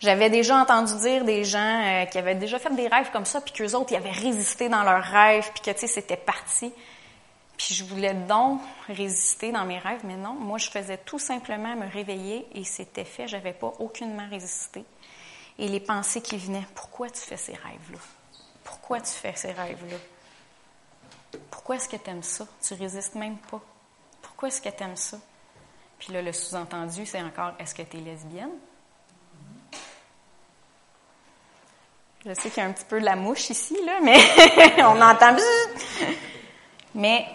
j'avais 0.00 0.30
déjà 0.30 0.56
entendu 0.56 0.96
dire 0.98 1.24
des 1.24 1.44
gens 1.44 1.82
euh, 1.82 2.04
qui 2.06 2.18
avaient 2.18 2.34
déjà 2.34 2.58
fait 2.58 2.74
des 2.74 2.86
rêves 2.88 3.10
comme 3.10 3.24
ça, 3.24 3.40
puis 3.40 3.52
qu'eux 3.52 3.74
autres, 3.74 3.92
ils 3.92 3.96
avaient 3.96 4.10
résisté 4.10 4.68
dans 4.68 4.82
leurs 4.82 5.02
rêves, 5.02 5.50
puis 5.52 5.62
que, 5.62 5.70
tu 5.70 5.80
sais, 5.80 5.86
c'était 5.86 6.16
parti. 6.16 6.72
Puis 7.58 7.74
je 7.74 7.82
voulais 7.82 8.14
donc 8.14 8.60
résister 8.86 9.50
dans 9.50 9.64
mes 9.64 9.78
rêves, 9.78 10.02
mais 10.04 10.16
non, 10.16 10.34
moi 10.34 10.58
je 10.58 10.70
faisais 10.70 10.96
tout 10.96 11.18
simplement 11.18 11.74
me 11.74 11.90
réveiller 11.90 12.46
et 12.54 12.62
c'était 12.62 13.04
fait, 13.04 13.26
j'avais 13.26 13.52
pas 13.52 13.72
aucunement 13.80 14.28
résisté. 14.30 14.84
Et 15.58 15.66
les 15.66 15.80
pensées 15.80 16.22
qui 16.22 16.36
venaient, 16.36 16.66
pourquoi 16.76 17.10
tu 17.10 17.20
fais 17.20 17.36
ces 17.36 17.54
rêves-là? 17.54 17.98
Pourquoi 18.62 19.00
tu 19.00 19.10
fais 19.10 19.34
ces 19.34 19.50
rêves-là? 19.50 19.96
Pourquoi 21.50 21.76
est-ce 21.76 21.88
que 21.88 21.96
tu 21.96 22.08
aimes 22.08 22.22
ça? 22.22 22.46
Tu 22.62 22.74
résistes 22.74 23.16
même 23.16 23.38
pas. 23.50 23.60
Pourquoi 24.22 24.48
est-ce 24.48 24.62
que 24.62 24.68
tu 24.68 24.82
aimes 24.84 24.96
ça? 24.96 25.18
Puis 25.98 26.12
là, 26.12 26.22
le 26.22 26.32
sous-entendu, 26.32 27.04
c'est 27.06 27.20
encore, 27.20 27.54
est-ce 27.58 27.74
que 27.74 27.82
tu 27.82 27.96
es 27.96 28.00
lesbienne? 28.00 28.52
Je 32.26 32.34
sais 32.34 32.50
qu'il 32.50 32.62
y 32.62 32.66
a 32.66 32.68
un 32.68 32.72
petit 32.72 32.84
peu 32.84 33.00
de 33.00 33.04
la 33.04 33.14
mouche 33.14 33.50
ici, 33.50 33.76
là, 33.86 34.00
mais 34.02 34.18
on 34.82 35.00
entend. 35.00 35.36
Mais 36.94 37.26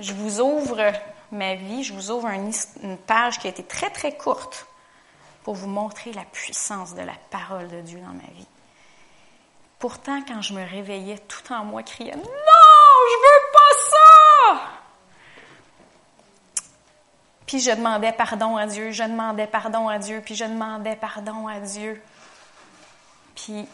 je 0.00 0.14
vous 0.14 0.40
ouvre 0.40 0.92
ma 1.30 1.54
vie, 1.54 1.84
je 1.84 1.92
vous 1.92 2.10
ouvre 2.10 2.28
une 2.28 2.96
page 2.98 3.38
qui 3.38 3.46
a 3.46 3.50
été 3.50 3.62
très, 3.62 3.90
très 3.90 4.16
courte 4.16 4.66
pour 5.44 5.54
vous 5.54 5.68
montrer 5.68 6.12
la 6.12 6.24
puissance 6.24 6.94
de 6.94 7.02
la 7.02 7.14
parole 7.30 7.68
de 7.68 7.80
Dieu 7.80 7.98
dans 7.98 8.14
ma 8.14 8.30
vie. 8.34 8.46
Pourtant, 9.78 10.22
quand 10.26 10.40
je 10.40 10.54
me 10.54 10.64
réveillais, 10.64 11.18
tout 11.18 11.52
en 11.52 11.64
moi 11.64 11.82
criait 11.82 12.14
Non, 12.14 12.22
je 12.22 13.16
veux 13.18 13.52
pas 13.52 13.74
ça! 13.90 14.60
Puis 17.46 17.60
je 17.60 17.72
demandais 17.72 18.12
pardon 18.12 18.56
à 18.56 18.66
Dieu, 18.66 18.92
je 18.92 19.02
demandais 19.02 19.46
pardon 19.46 19.88
à 19.88 19.98
Dieu, 19.98 20.22
puis 20.24 20.34
je 20.34 20.44
demandais 20.44 20.96
pardon 20.96 21.46
à 21.48 21.60
Dieu. 21.60 22.00
Puis 23.34 23.66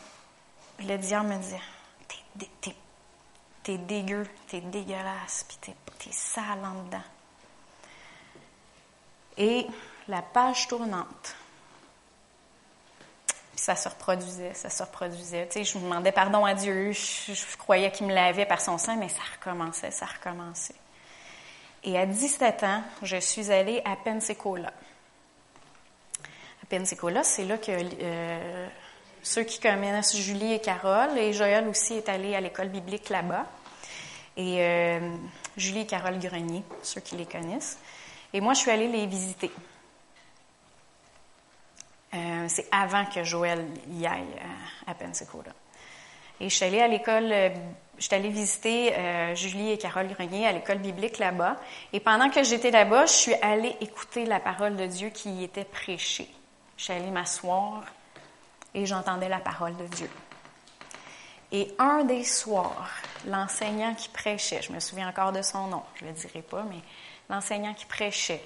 le 0.80 0.96
diable 0.96 1.28
me 1.28 1.36
disait 1.38 1.60
T'es, 2.38 2.74
t'es, 3.62 3.78
dégueu, 3.78 4.26
t'es 4.46 4.60
dégueulasse, 4.60 5.44
puis 5.46 5.74
t'es, 5.98 6.12
sale 6.12 6.64
en 6.64 6.84
dedans. 6.84 7.02
Et 9.36 9.66
la 10.08 10.22
page 10.22 10.68
tournante, 10.68 11.36
ça 13.54 13.76
se 13.76 13.88
reproduisait, 13.88 14.54
ça 14.54 14.70
se 14.70 14.82
reproduisait. 14.82 15.46
Tu 15.48 15.52
sais, 15.52 15.64
je 15.64 15.76
me 15.78 15.84
demandais 15.84 16.12
pardon 16.12 16.44
à 16.44 16.54
Dieu, 16.54 16.92
je, 16.92 17.56
croyais 17.58 17.90
qu'il 17.90 18.06
me 18.06 18.14
lavait 18.14 18.46
par 18.46 18.60
son 18.60 18.78
sang, 18.78 18.96
mais 18.96 19.08
ça 19.08 19.22
recommençait, 19.38 19.90
ça 19.90 20.06
recommençait. 20.06 20.76
Et 21.84 21.98
à 21.98 22.06
17 22.06 22.62
ans, 22.64 22.82
je 23.02 23.18
suis 23.18 23.52
allée 23.52 23.82
à 23.84 23.96
Pensacola. 23.96 24.72
À 26.62 26.66
Pensacola, 26.70 27.22
c'est 27.22 27.44
là 27.44 27.58
que 27.58 27.70
euh, 27.70 28.68
ceux 29.22 29.42
qui 29.42 29.60
connaissent 29.60 30.16
Julie 30.16 30.52
et 30.52 30.60
Carole, 30.60 31.16
et 31.18 31.32
Joël 31.32 31.66
aussi 31.68 31.94
est 31.94 32.08
allé 32.08 32.34
à 32.34 32.40
l'école 32.40 32.68
biblique 32.68 33.08
là-bas. 33.08 33.46
Et 34.36 34.58
euh, 34.60 35.16
Julie 35.56 35.80
et 35.80 35.86
Carole 35.86 36.18
Grenier, 36.18 36.62
ceux 36.82 37.00
qui 37.00 37.16
les 37.16 37.26
connaissent. 37.26 37.78
Et 38.32 38.40
moi, 38.40 38.54
je 38.54 38.60
suis 38.60 38.70
allée 38.70 38.88
les 38.88 39.06
visiter. 39.06 39.50
Euh, 42.14 42.46
c'est 42.48 42.66
avant 42.70 43.04
que 43.04 43.24
Joël 43.24 43.66
y 43.90 44.06
aille 44.06 44.22
euh, 44.22 44.90
à 44.90 44.94
Pensacola. 44.94 45.50
Et 46.40 46.48
je 46.48 46.54
suis 46.54 46.64
allée 46.64 46.80
à 46.80 46.86
l'école, 46.86 47.34
je 47.98 48.04
suis 48.04 48.14
allée 48.14 48.28
visiter 48.28 48.94
Julie 49.34 49.72
et 49.72 49.76
Carole 49.76 50.06
Grenier 50.06 50.46
à 50.46 50.52
l'école 50.52 50.78
biblique 50.78 51.18
là-bas. 51.18 51.56
Et 51.92 51.98
pendant 51.98 52.30
que 52.30 52.44
j'étais 52.44 52.70
là-bas, 52.70 53.06
je 53.06 53.12
suis 53.12 53.34
allée 53.42 53.74
écouter 53.80 54.24
la 54.24 54.38
parole 54.38 54.76
de 54.76 54.86
Dieu 54.86 55.08
qui 55.08 55.30
y 55.30 55.42
était 55.42 55.64
prêchée. 55.64 56.28
Je 56.76 56.84
suis 56.84 56.92
allée 56.92 57.10
m'asseoir 57.10 57.82
et 58.74 58.86
j'entendais 58.86 59.28
la 59.28 59.40
parole 59.40 59.76
de 59.76 59.86
Dieu. 59.86 60.10
Et 61.50 61.74
un 61.78 62.04
des 62.04 62.24
soirs, 62.24 62.90
l'enseignant 63.26 63.94
qui 63.94 64.08
prêchait, 64.10 64.60
je 64.62 64.72
me 64.72 64.80
souviens 64.80 65.08
encore 65.08 65.32
de 65.32 65.42
son 65.42 65.68
nom, 65.68 65.82
je 65.94 66.04
ne 66.04 66.10
le 66.10 66.14
dirai 66.14 66.42
pas, 66.42 66.62
mais 66.62 66.80
l'enseignant 67.30 67.74
qui 67.74 67.86
prêchait 67.86 68.42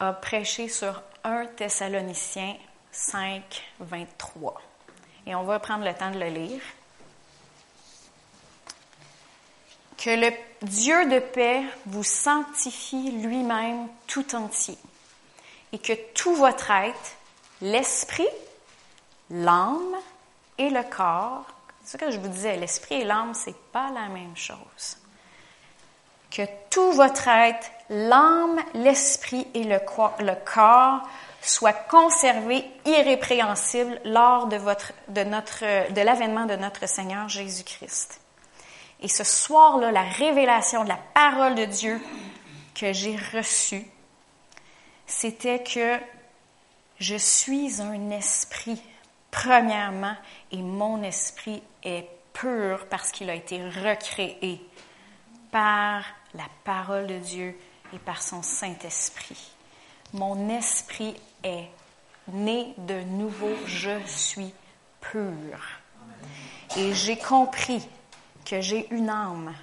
a 0.00 0.12
prêché 0.12 0.68
sur 0.68 1.02
1 1.24 1.46
Thessaloniciens 1.56 2.56
5, 2.90 3.42
23. 3.80 4.60
Et 5.26 5.34
on 5.34 5.44
va 5.44 5.58
prendre 5.60 5.84
le 5.84 5.94
temps 5.94 6.10
de 6.10 6.18
le 6.18 6.28
lire. 6.28 6.62
Que 9.96 10.10
le 10.10 10.32
Dieu 10.62 11.08
de 11.10 11.18
paix 11.18 11.62
vous 11.86 12.02
sanctifie 12.02 13.12
lui-même 13.12 13.88
tout 14.06 14.34
entier 14.34 14.78
et 15.72 15.78
que 15.78 15.92
tout 16.14 16.34
votre 16.34 16.70
être, 16.70 17.16
l'esprit, 17.60 18.26
l'âme 19.30 19.96
et 20.58 20.70
le 20.70 20.82
corps, 20.82 21.46
c'est 21.82 21.98
ce 21.98 22.04
que 22.04 22.10
je 22.10 22.18
vous 22.18 22.28
disais, 22.28 22.56
l'esprit 22.56 22.96
et 22.96 23.04
l'âme, 23.04 23.32
c'est 23.34 23.56
pas 23.72 23.90
la 23.90 24.08
même 24.08 24.36
chose. 24.36 24.98
Que 26.30 26.42
tout 26.68 26.92
votre 26.92 27.26
être, 27.28 27.70
l'âme, 27.88 28.60
l'esprit 28.74 29.46
et 29.54 29.64
le, 29.64 29.78
corps 30.44 31.02
soient 31.40 31.72
conservés 31.72 32.64
irrépréhensibles 32.84 34.00
lors 34.04 34.46
de, 34.46 34.56
votre, 34.56 34.92
de, 35.08 35.24
notre, 35.24 35.90
de 35.92 36.00
l'avènement 36.00 36.46
de 36.46 36.56
notre 36.56 36.86
Seigneur 36.86 37.28
Jésus-Christ. 37.28 38.20
Et 39.00 39.08
ce 39.08 39.24
soir-là, 39.24 39.90
la 39.90 40.02
révélation 40.02 40.84
de 40.84 40.90
la 40.90 40.98
parole 41.14 41.54
de 41.54 41.64
Dieu 41.64 42.00
que 42.74 42.92
j'ai 42.92 43.16
reçue, 43.32 43.86
c'était 45.06 45.62
que 45.62 45.98
je 46.98 47.16
suis 47.16 47.80
un 47.80 48.10
esprit, 48.10 48.80
premièrement, 49.30 50.16
et 50.50 50.62
mon 50.62 51.02
esprit 51.02 51.62
est 51.82 52.08
pur 52.32 52.86
parce 52.88 53.10
qu'il 53.10 53.30
a 53.30 53.34
été 53.34 53.62
recréé 53.62 54.64
par 55.50 56.04
la 56.34 56.46
parole 56.64 57.06
de 57.06 57.18
Dieu 57.18 57.58
et 57.92 57.98
par 57.98 58.22
son 58.22 58.42
Saint-Esprit. 58.42 59.52
Mon 60.12 60.48
esprit 60.48 61.16
est 61.42 61.68
né 62.28 62.74
de 62.78 63.00
nouveau, 63.02 63.54
je 63.66 63.98
suis 64.06 64.52
pur. 65.00 65.58
Et 66.76 66.92
j'ai 66.94 67.16
compris 67.16 67.86
que 68.44 68.60
j'ai 68.60 68.92
une 68.92 69.10
âme, 69.10 69.54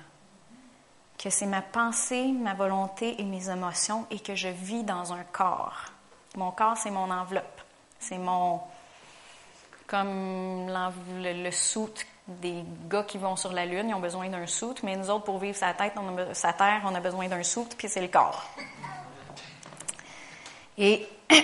que 1.18 1.30
c'est 1.30 1.46
ma 1.46 1.62
pensée, 1.62 2.32
ma 2.32 2.54
volonté 2.54 3.20
et 3.20 3.24
mes 3.24 3.50
émotions 3.50 4.06
et 4.12 4.20
que 4.20 4.36
je 4.36 4.50
vis 4.50 4.84
dans 4.84 5.14
un 5.14 5.24
corps. 5.24 5.86
Mon 6.36 6.52
corps, 6.52 6.78
c'est 6.78 6.92
mon 6.92 7.10
enveloppe. 7.10 7.62
C'est 8.00 8.18
mon. 8.18 8.62
Comme 9.88 10.68
le, 10.68 11.44
le 11.44 11.52
soute 11.52 12.06
des 12.28 12.64
gars 12.90 13.04
qui 13.04 13.18
vont 13.18 13.36
sur 13.36 13.54
la 13.54 13.66
Lune, 13.66 13.90
ils 13.90 13.94
ont 13.94 14.00
besoin 14.00 14.28
d'un 14.30 14.46
soute, 14.48 14.84
mais 14.84 14.96
nous 14.98 15.10
autres, 15.10 15.24
pour 15.24 15.40
vivre 15.40 15.56
sa, 15.56 15.74
tête, 15.74 15.94
on 15.96 16.18
a, 16.18 16.54
terre, 16.54 16.82
on 16.86 16.94
a 16.94 17.00
besoin 17.00 17.28
d'un 17.28 17.44
soute, 17.44 17.76
puis 17.78 17.88
c'est 17.88 18.02
le 18.02 18.10
corps. 18.10 18.46
Et 20.78 21.08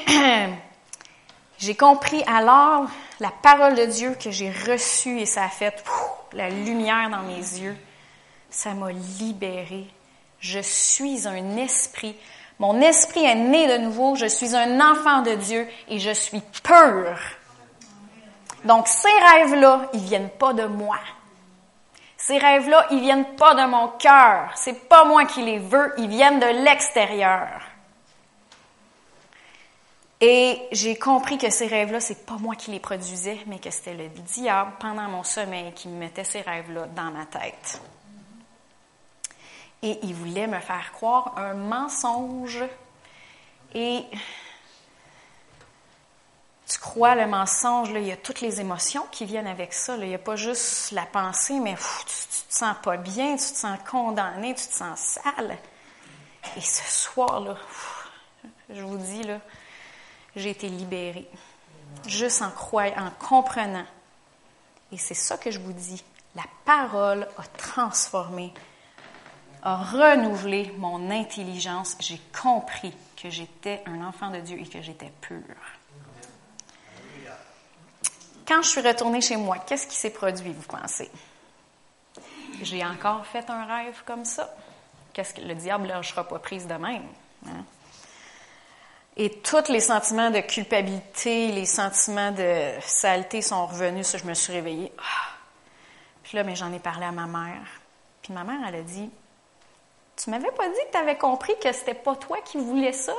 j'ai 1.58 1.76
compris 1.76 2.24
alors 2.28 2.88
la 3.20 3.32
parole 3.32 3.76
de 3.76 3.86
Dieu 3.86 4.16
que 4.22 4.30
j'ai 4.30 4.52
reçue 4.52 5.20
et 5.20 5.26
ça 5.26 5.46
a 5.46 5.50
fait 5.50 5.84
la 6.34 6.50
lumière 6.50 7.10
dans 7.10 7.24
mes 7.24 7.38
yeux. 7.38 7.76
Ça 8.50 8.74
m'a 8.74 8.92
libérée. 8.92 9.88
Je 10.40 10.60
suis 10.60 11.28
un 11.28 11.58
esprit. 11.58 12.16
Mon 12.60 12.80
esprit 12.82 13.24
est 13.24 13.36
né 13.36 13.68
de 13.68 13.84
nouveau. 13.84 14.16
Je 14.16 14.28
suis 14.28 14.56
un 14.56 14.80
enfant 14.82 15.22
de 15.22 15.34
Dieu 15.34 15.68
et 15.88 16.00
je 16.00 16.12
suis 16.12 16.42
pur. 16.62 17.18
Donc, 18.66 18.88
ces 18.88 19.08
rêves-là, 19.08 19.90
ils 19.94 20.04
viennent 20.04 20.30
pas 20.30 20.54
de 20.54 20.66
moi. 20.66 20.98
Ces 22.18 22.38
rêves-là, 22.38 22.88
ils 22.92 23.02
viennent 23.02 23.36
pas 23.36 23.54
de 23.54 23.70
mon 23.70 23.90
cœur. 23.90 24.52
C'est 24.56 24.88
pas 24.88 25.04
moi 25.04 25.26
qui 25.26 25.42
les 25.42 25.60
veux, 25.60 25.94
ils 25.98 26.08
viennent 26.08 26.40
de 26.40 26.64
l'extérieur. 26.64 27.62
Et 30.22 30.62
j'ai 30.72 30.96
compris 30.96 31.38
que 31.38 31.50
ces 31.50 31.68
rêves-là, 31.68 32.00
c'est 32.00 32.26
pas 32.26 32.38
moi 32.40 32.56
qui 32.56 32.72
les 32.72 32.80
produisais, 32.80 33.40
mais 33.46 33.60
que 33.60 33.70
c'était 33.70 33.94
le 33.94 34.08
diable 34.08 34.72
pendant 34.80 35.10
mon 35.10 35.24
sommeil 35.24 35.74
qui 35.74 35.90
me 35.90 36.00
mettait 36.00 36.24
ces 36.24 36.40
rêves-là 36.40 36.86
dans 36.96 37.12
ma 37.12 37.26
tête. 37.26 37.82
Et 39.82 40.00
il 40.04 40.16
voulait 40.16 40.48
me 40.48 40.62
faire 40.62 40.94
croire 40.94 41.34
un 41.36 41.56
mensonge. 41.56 42.64
Et 43.76 44.06
tu 46.68 46.80
crois 46.80 47.16
le 47.16 47.28
mensonge, 47.28 47.90
il 47.90 48.04
y 48.04 48.12
a 48.12 48.18
toutes 48.18 48.42
les 48.42 48.62
émotions 48.62 49.06
qui 49.12 49.26
viennent 49.26 49.48
avec 49.48 49.74
ça. 49.74 49.98
Il 49.98 50.08
n'y 50.08 50.16
a 50.16 50.20
pas 50.20 50.36
juste 50.36 50.92
la 50.92 51.06
pensée, 51.06 51.60
mais 51.60 51.76
tu, 51.76 51.82
ne 51.82 52.50
te 52.50 52.56
sens 52.56 52.76
pas 52.82 52.98
bien, 52.98 53.36
tu 53.36 53.52
te 53.52 53.58
sens 53.58 53.78
condamné, 53.90 54.56
tu 54.56 54.68
te 54.68 54.74
sens 54.74 55.00
sale. 55.00 55.58
Et 56.56 56.62
ce 56.62 56.90
soir-là, 56.90 57.58
je 58.70 58.82
vous 58.82 58.98
dis, 58.98 59.24
là, 59.24 59.40
j'ai 60.36 60.52
été 60.52 60.70
libérée. 60.70 61.30
Juste 62.08 62.42
en 62.42 62.50
croyant, 62.50 62.96
en 62.98 63.12
comprenant. 63.12 63.86
Et 64.92 64.98
c'est 64.98 65.14
ça 65.14 65.38
que 65.38 65.52
je 65.52 65.60
vous 65.60 65.74
dis. 65.74 66.04
La 66.36 66.44
parole 66.66 67.28
a 67.38 67.44
transformé, 67.58 68.54
a 69.62 69.78
renouvelé 69.78 70.74
mon 70.78 71.12
intelligence. 71.12 71.96
J'ai 72.00 72.20
compris 72.42 72.94
que 73.22 73.30
j'étais 73.30 73.84
un 73.86 74.04
enfant 74.04 74.32
de 74.32 74.40
Dieu 74.40 74.58
et 74.60 74.66
que 74.66 74.82
j'étais 74.82 75.12
pur. 75.22 75.44
Quand 78.48 78.62
je 78.62 78.70
suis 78.70 78.82
retournée 78.82 79.22
chez 79.22 79.38
moi, 79.38 79.58
qu'est-ce 79.60 79.88
qui 79.88 79.96
s'est 79.96 80.10
produit, 80.10 80.52
vous 80.52 80.68
pensez? 80.68 81.10
J'ai 82.62 82.84
encore 82.86 83.26
fait 83.26 83.50
un 83.50 83.66
rêve 83.66 84.02
comme 84.06 84.26
ça. 84.26 84.54
Qu'est-ce 85.14 85.34
que 85.34 85.42
le 85.42 85.56
diable 85.56 85.84
ne 85.84 85.90
lâchera 85.90 86.28
pas 86.28 86.40
prise 86.40 86.68
de 86.68 86.74
même? 86.74 87.08
Hein? 87.48 87.66
Et 89.16 89.30
tous 89.30 89.70
les 89.70 89.80
sentiments 89.80 90.32
de 90.32 90.40
culpabilité, 90.40 91.52
les 91.52 91.66
sentiments 91.66 92.32
de 92.32 92.72
saleté 92.82 93.42
sont 93.42 93.68
revenus. 93.68 94.18
je 94.18 94.26
me 94.26 94.34
suis 94.34 94.52
réveillée. 94.54 94.92
Ah! 94.98 95.34
Puis 96.24 96.36
là, 96.36 96.44
mais 96.44 96.56
j'en 96.56 96.74
ai 96.74 96.80
parlé 96.80 97.06
à 97.06 97.12
ma 97.12 97.28
mère. 97.28 97.62
Puis 98.24 98.34
ma 98.34 98.44
mère, 98.44 98.60
elle 98.68 98.76
a 98.76 98.82
dit 98.82 99.10
Tu 100.16 100.30
m'avais 100.32 100.52
pas 100.52 100.68
dit 100.68 100.80
que 100.88 100.92
tu 100.92 100.98
avais 100.98 101.18
compris 101.18 101.54
que 101.62 101.72
c'était 101.72 101.94
pas 101.94 102.16
toi 102.16 102.40
qui 102.44 102.58
voulais 102.58 102.94
ça, 102.94 103.14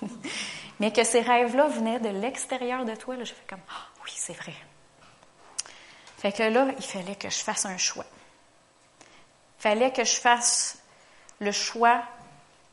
mais 0.80 0.92
que 0.92 1.04
ces 1.04 1.20
rêves-là 1.20 1.68
venaient 1.68 2.00
de 2.00 2.08
l'extérieur 2.08 2.86
de 2.86 2.94
toi. 2.94 3.16
Là, 3.16 3.24
j'ai 3.24 3.34
fait 3.34 3.46
comme 3.48 3.60
Ah, 3.68 3.93
oui, 4.04 4.12
c'est 4.14 4.34
vrai. 4.34 4.54
Fait 6.18 6.32
que 6.32 6.42
là, 6.42 6.68
il 6.76 6.84
fallait 6.84 7.16
que 7.16 7.28
je 7.28 7.38
fasse 7.38 7.66
un 7.66 7.76
choix. 7.76 8.06
Il 9.00 9.62
fallait 9.62 9.92
que 9.92 10.04
je 10.04 10.16
fasse 10.16 10.78
le 11.40 11.52
choix 11.52 12.02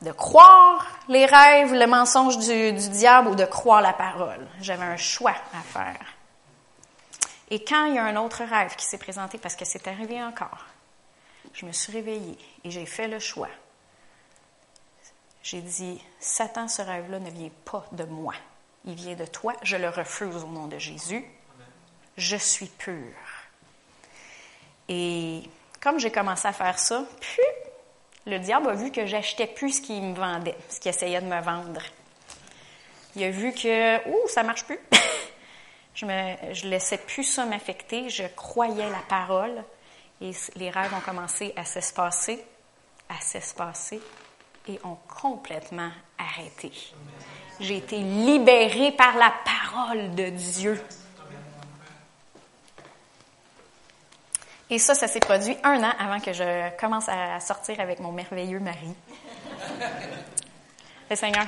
de 0.02 0.12
croire 0.12 0.86
les 1.08 1.26
rêves, 1.26 1.74
le 1.74 1.88
mensonge 1.88 2.38
du, 2.38 2.74
diable 2.74 3.30
ou 3.30 3.36
de 3.36 3.46
croire 3.46 3.82
la 3.82 3.94
parole. 3.94 4.48
J'avais 4.62 4.84
un 4.84 4.98
choix 4.98 5.36
à 5.54 5.62
faire. 5.62 6.06
Et 7.50 7.64
quand 7.64 7.86
il 7.86 7.96
y 7.96 8.00
a 8.00 8.06
un 8.06 8.16
autre 8.16 8.44
rêve 8.44 8.76
qui 8.76 8.86
s'est 8.86 8.98
présenté, 8.98 9.38
parce 9.38 9.56
que 9.56 9.66
c'est 9.66 9.88
arrivé 9.88 10.22
encore, 10.24 10.66
je 11.54 11.66
me 11.66 11.72
suis 11.72 11.92
réveillée 11.92 12.38
et 12.64 12.72
j'ai 12.72 12.86
fait 12.86 13.08
le 13.08 13.20
choix. 13.20 13.50
J'ai 15.44 15.62
dit, 15.62 16.02
Satan, 16.20 16.68
ce 16.68 16.82
rêve-là 16.82 17.20
ne 17.20 17.30
vient 17.30 17.50
pas 17.66 17.86
de 17.92 18.06
moi. 18.06 18.34
Il 18.86 18.96
vient 18.96 19.16
de 19.16 19.26
toi. 19.26 19.54
Je 19.64 19.78
le 19.78 19.90
refuse 19.90 20.44
au 20.44 20.48
nom 20.48 20.68
de 20.68 20.78
Jésus. 20.78 21.24
Je 22.18 22.36
suis 22.36 22.68
pure. 22.68 23.16
Et 24.90 25.44
comme 25.80 26.00
j'ai 26.00 26.12
commencé 26.12 26.48
à 26.48 26.54
faire 26.54 26.78
ça, 26.78 27.06
puis 27.20 27.42
le 28.26 28.40
diable 28.40 28.70
a 28.70 28.74
vu 28.74 28.92
que 28.92 29.06
j'achetais 29.06 29.48
plus 29.48 29.78
ce 29.78 29.82
qu'il 29.82 30.02
me 30.02 30.16
vendait, 30.16 30.56
ce 30.70 30.80
qu'il 30.80 30.90
essayait 30.90 31.22
de 31.22 31.28
me 31.28 31.42
vendre. 31.42 31.82
Il 33.16 33.24
a 33.24 33.30
vu 33.30 33.54
que, 33.54 34.08
ouh, 34.08 34.28
ça 34.28 34.44
marche 34.44 34.66
plus. 34.66 34.80
je 35.96 36.06
ne 36.06 36.54
je 36.54 36.68
laissais 36.68 36.98
plus 36.98 37.24
ça 37.24 37.46
m'affecter. 37.46 38.10
Je 38.10 38.24
croyais 38.36 38.90
la 38.90 39.02
parole. 39.10 39.64
Et 40.22 40.32
les 40.56 40.70
rêves 40.70 40.94
ont 40.94 41.02
commencé 41.02 41.52
à 41.56 41.66
s'espacer, 41.66 42.44
à 43.10 43.20
s'espacer, 43.20 44.00
et 44.68 44.80
ont 44.84 45.00
complètement 45.08 45.92
arrêté. 46.18 46.72
J'ai 47.62 47.78
été 47.78 48.00
libérée 48.00 48.92
par 48.92 49.16
la 49.18 49.32
parole 49.46 50.16
de 50.16 50.30
Dieu. 50.32 50.84
Et 54.72 54.80
ça, 54.80 54.96
ça 54.96 55.08
s'est 55.08 55.20
produit 55.20 55.56
un 55.64 55.84
an 55.84 55.92
avant 56.00 56.20
que 56.20 56.34
je 56.34 56.76
commence 56.80 57.08
à 57.08 57.40
sortir 57.40 57.80
avec 57.80 58.00
mon 58.00 58.12
merveilleux 58.12 58.60
mari. 58.60 58.96
Le 61.12 61.16
Seigneur, 61.16 61.46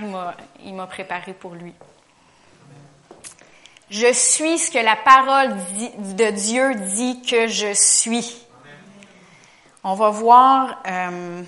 il 0.63 0.75
m'a 0.75 0.85
préparé 0.85 1.33
pour 1.33 1.55
lui. 1.55 1.73
Je 3.89 4.13
suis 4.13 4.59
ce 4.59 4.69
que 4.69 4.77
la 4.77 4.95
parole 4.95 5.55
de 6.15 6.29
Dieu 6.29 6.75
dit 6.75 7.23
que 7.23 7.47
je 7.47 7.73
suis. 7.73 8.45
On 9.83 9.95
va 9.95 10.09
voir, 10.11 10.79
euh, 10.85 11.41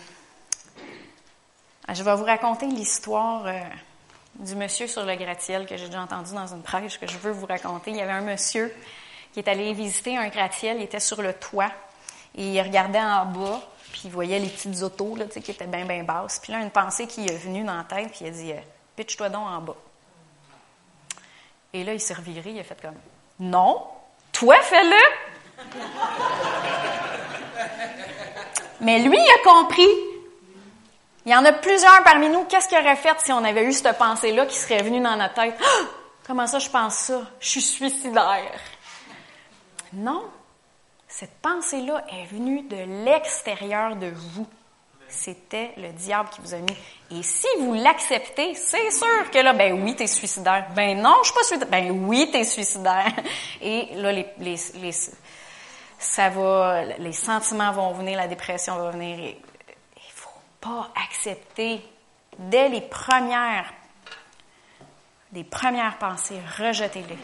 je 1.94 2.02
vais 2.02 2.16
vous 2.16 2.24
raconter 2.24 2.66
l'histoire 2.66 3.46
euh, 3.46 3.60
du 4.40 4.56
monsieur 4.56 4.88
sur 4.88 5.06
le 5.06 5.16
gratte-ciel 5.16 5.66
que 5.66 5.78
j'ai 5.78 5.88
déjà 5.88 6.02
entendu 6.02 6.34
dans 6.34 6.48
une 6.48 6.62
prêche 6.62 7.00
que 7.00 7.08
je 7.08 7.18
veux 7.18 7.32
vous 7.32 7.46
raconter. 7.46 7.92
Il 7.92 7.98
y 7.98 8.02
avait 8.02 8.12
un 8.12 8.22
monsieur 8.22 8.74
qui 9.34 9.40
est 9.40 9.50
allé 9.50 9.74
visiter 9.74 10.18
un 10.18 10.28
gratte-ciel, 10.30 10.78
il 10.78 10.84
était 10.84 11.00
sur 11.00 11.22
le 11.22 11.34
toit 11.34 11.72
et 12.36 12.54
il 12.54 12.62
regardait 12.62 13.00
en 13.00 13.26
bas, 13.26 13.62
puis 13.92 14.02
il 14.06 14.12
voyait 14.12 14.40
les 14.40 14.50
petites 14.50 14.82
autos 14.82 15.16
là, 15.16 15.26
qui 15.26 15.52
étaient 15.52 15.68
bien, 15.68 15.86
bien 15.86 16.04
basses. 16.04 16.40
Puis 16.40 16.52
là, 16.52 16.60
une 16.60 16.72
pensée 16.72 17.08
qui 17.08 17.26
est 17.26 17.38
venue 17.38 17.64
dans 17.64 17.76
la 17.76 17.84
tête, 17.84 18.12
puis 18.12 18.20
il 18.22 18.28
a 18.28 18.32
dit 18.32 18.52
euh, 18.52 18.60
Pitch-toi 18.96 19.30
donc 19.30 19.48
en 19.48 19.62
bas. 19.62 19.76
Et 21.74 21.84
là, 21.84 21.94
il 21.94 22.00
s'est 22.00 22.14
reviré, 22.14 22.52
il 22.52 22.60
a 22.60 22.64
fait 22.64 22.82
comme 22.82 22.96
Non, 23.40 23.88
toi 24.32 24.56
fais-le 24.62 24.96
Mais 28.82 29.00
lui, 29.00 29.18
il 29.18 29.32
a 29.32 29.44
compris. 29.44 29.88
Il 31.26 31.32
y 31.32 31.36
en 31.36 31.44
a 31.44 31.52
plusieurs 31.54 32.04
parmi 32.04 32.30
nous. 32.30 32.44
Qu'est-ce 32.46 32.68
qu'il 32.68 32.78
aurait 32.78 32.96
fait 32.96 33.20
si 33.20 33.32
on 33.32 33.44
avait 33.44 33.64
eu 33.64 33.74
cette 33.74 33.98
pensée-là 33.98 34.46
qui 34.46 34.56
serait 34.56 34.84
venue 34.84 35.02
dans 35.02 35.16
notre 35.16 35.34
tête? 35.34 35.56
Ah! 35.60 35.86
comment 36.26 36.48
ça, 36.48 36.60
je 36.60 36.70
pense 36.70 36.96
ça? 36.96 37.22
Je 37.40 37.50
suis 37.50 37.62
suicidaire. 37.62 38.60
Non. 39.94 40.24
Cette 41.08 41.36
pensée-là 41.42 42.04
est 42.12 42.26
venue 42.26 42.64
de 42.64 43.06
l'extérieur 43.06 43.96
de 43.96 44.08
vous. 44.08 44.48
C'était 45.08 45.72
le 45.78 45.92
diable 45.94 46.30
qui 46.30 46.42
vous 46.42 46.54
a 46.54 46.58
mis. 46.58 46.78
Et 47.12 47.24
si 47.24 47.48
vous 47.60 47.74
l'acceptez, 47.74 48.56
c'est 48.56 48.92
sûr 48.92 49.32
que 49.32 49.38
là, 49.40 49.54
ben 49.54 49.82
oui, 49.84 49.96
t'es 49.96 50.08
suicidaire. 50.08 50.68
Ben 50.76 51.00
non, 51.00 51.16
je 51.22 51.28
suis 51.28 51.36
pas 51.36 51.44
suicidaire. 51.44 51.70
Ben 51.70 51.92
oui, 51.92 52.30
t'es 52.32 52.44
suicidaire. 52.44 53.14
Et 53.62 53.96
là, 53.96 54.12
les, 54.12 54.26
les, 54.40 54.58
les 54.82 54.92
ça 55.98 56.30
va, 56.30 56.84
les 56.84 57.14
sentiments 57.14 57.72
vont 57.72 57.94
venir, 57.94 58.18
la 58.18 58.28
dépression 58.28 58.78
va 58.78 58.92
venir. 58.92 59.36
Pas 60.66 60.90
dès 62.40 62.70
les 62.70 62.82
premières, 62.82 63.72
les 65.34 65.44
premières 65.44 65.98
pensées, 65.98 66.40
rejetez-les. 66.58 67.18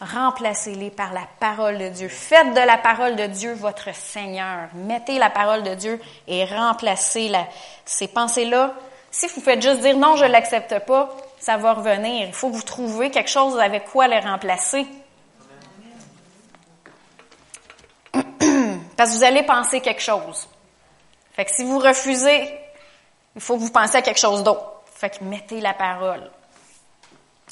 Remplacez-les 0.00 0.90
par 0.90 1.12
la 1.12 1.28
parole 1.38 1.78
de 1.78 1.88
Dieu. 1.88 2.08
Faites 2.08 2.54
de 2.54 2.60
la 2.60 2.76
parole 2.76 3.14
de 3.14 3.26
Dieu 3.26 3.54
votre 3.54 3.94
Seigneur. 3.94 4.68
Mettez 4.74 5.18
la 5.18 5.30
parole 5.30 5.62
de 5.62 5.76
Dieu 5.76 6.00
et 6.26 6.44
remplacez 6.44 7.28
la, 7.28 7.46
ces 7.84 8.08
pensées-là. 8.08 8.74
Si 9.12 9.28
vous 9.28 9.40
faites 9.40 9.62
juste 9.62 9.80
dire 9.80 9.96
non, 9.96 10.16
je 10.16 10.24
ne 10.24 10.30
l'accepte 10.30 10.80
pas, 10.80 11.16
ça 11.38 11.56
va 11.56 11.74
revenir. 11.74 12.26
Il 12.26 12.32
faut 12.32 12.50
que 12.50 12.56
vous 12.56 12.62
trouviez 12.62 13.12
quelque 13.12 13.30
chose 13.30 13.60
avec 13.60 13.84
quoi 13.84 14.08
les 14.08 14.18
remplacer. 14.18 14.86
Parce 18.12 19.10
que 19.10 19.16
vous 19.16 19.24
allez 19.24 19.44
penser 19.44 19.80
quelque 19.80 20.02
chose. 20.02 20.48
Fait 21.34 21.44
que 21.44 21.52
si 21.52 21.62
vous 21.62 21.78
refusez, 21.78 22.61
il 23.34 23.40
faut 23.40 23.56
que 23.56 23.60
vous 23.62 23.70
pensiez 23.70 23.98
à 23.98 24.02
quelque 24.02 24.20
chose 24.20 24.42
d'autre. 24.42 24.82
Fait 24.94 25.10
que 25.10 25.24
mettez 25.24 25.60
la 25.60 25.74
parole. 25.74 26.30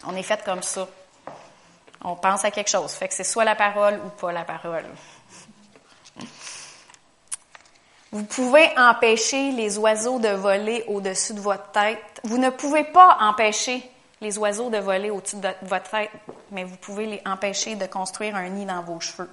On 0.07 0.15
est 0.15 0.23
fait 0.23 0.43
comme 0.45 0.63
ça. 0.63 0.87
On 2.03 2.17
pense 2.17 2.45
à 2.45 2.51
quelque 2.51 2.71
chose. 2.71 2.93
Fait 2.93 3.09
que 3.09 3.15
c'est 3.15 3.25
soit 3.25 3.45
la 3.45 3.55
parole 3.55 4.01
ou 4.05 4.09
pas 4.11 4.33
la 4.33 4.45
parole. 4.45 4.85
Vous 8.13 8.25
pouvez 8.25 8.69
empêcher 8.77 9.53
les 9.53 9.79
oiseaux 9.79 10.19
de 10.19 10.29
voler 10.29 10.85
au-dessus 10.89 11.35
de 11.35 11.41
votre 11.41 11.71
tête. 11.71 12.21
Vous 12.25 12.39
ne 12.39 12.51
pouvez 12.51 12.85
pas 12.85 13.19
empêcher 13.21 13.89
les 14.21 14.37
oiseaux 14.37 14.69
de 14.69 14.79
voler 14.79 15.11
au-dessus 15.11 15.37
de 15.37 15.49
votre 15.63 15.91
tête, 15.91 16.11
mais 16.51 16.65
vous 16.65 16.77
pouvez 16.77 17.07
les 17.07 17.23
empêcher 17.25 17.77
de 17.77 17.87
construire 17.87 18.37
un 18.37 18.49
nid 18.49 18.67
dans 18.67 18.83
vos 18.83 19.01
cheveux. 19.01 19.31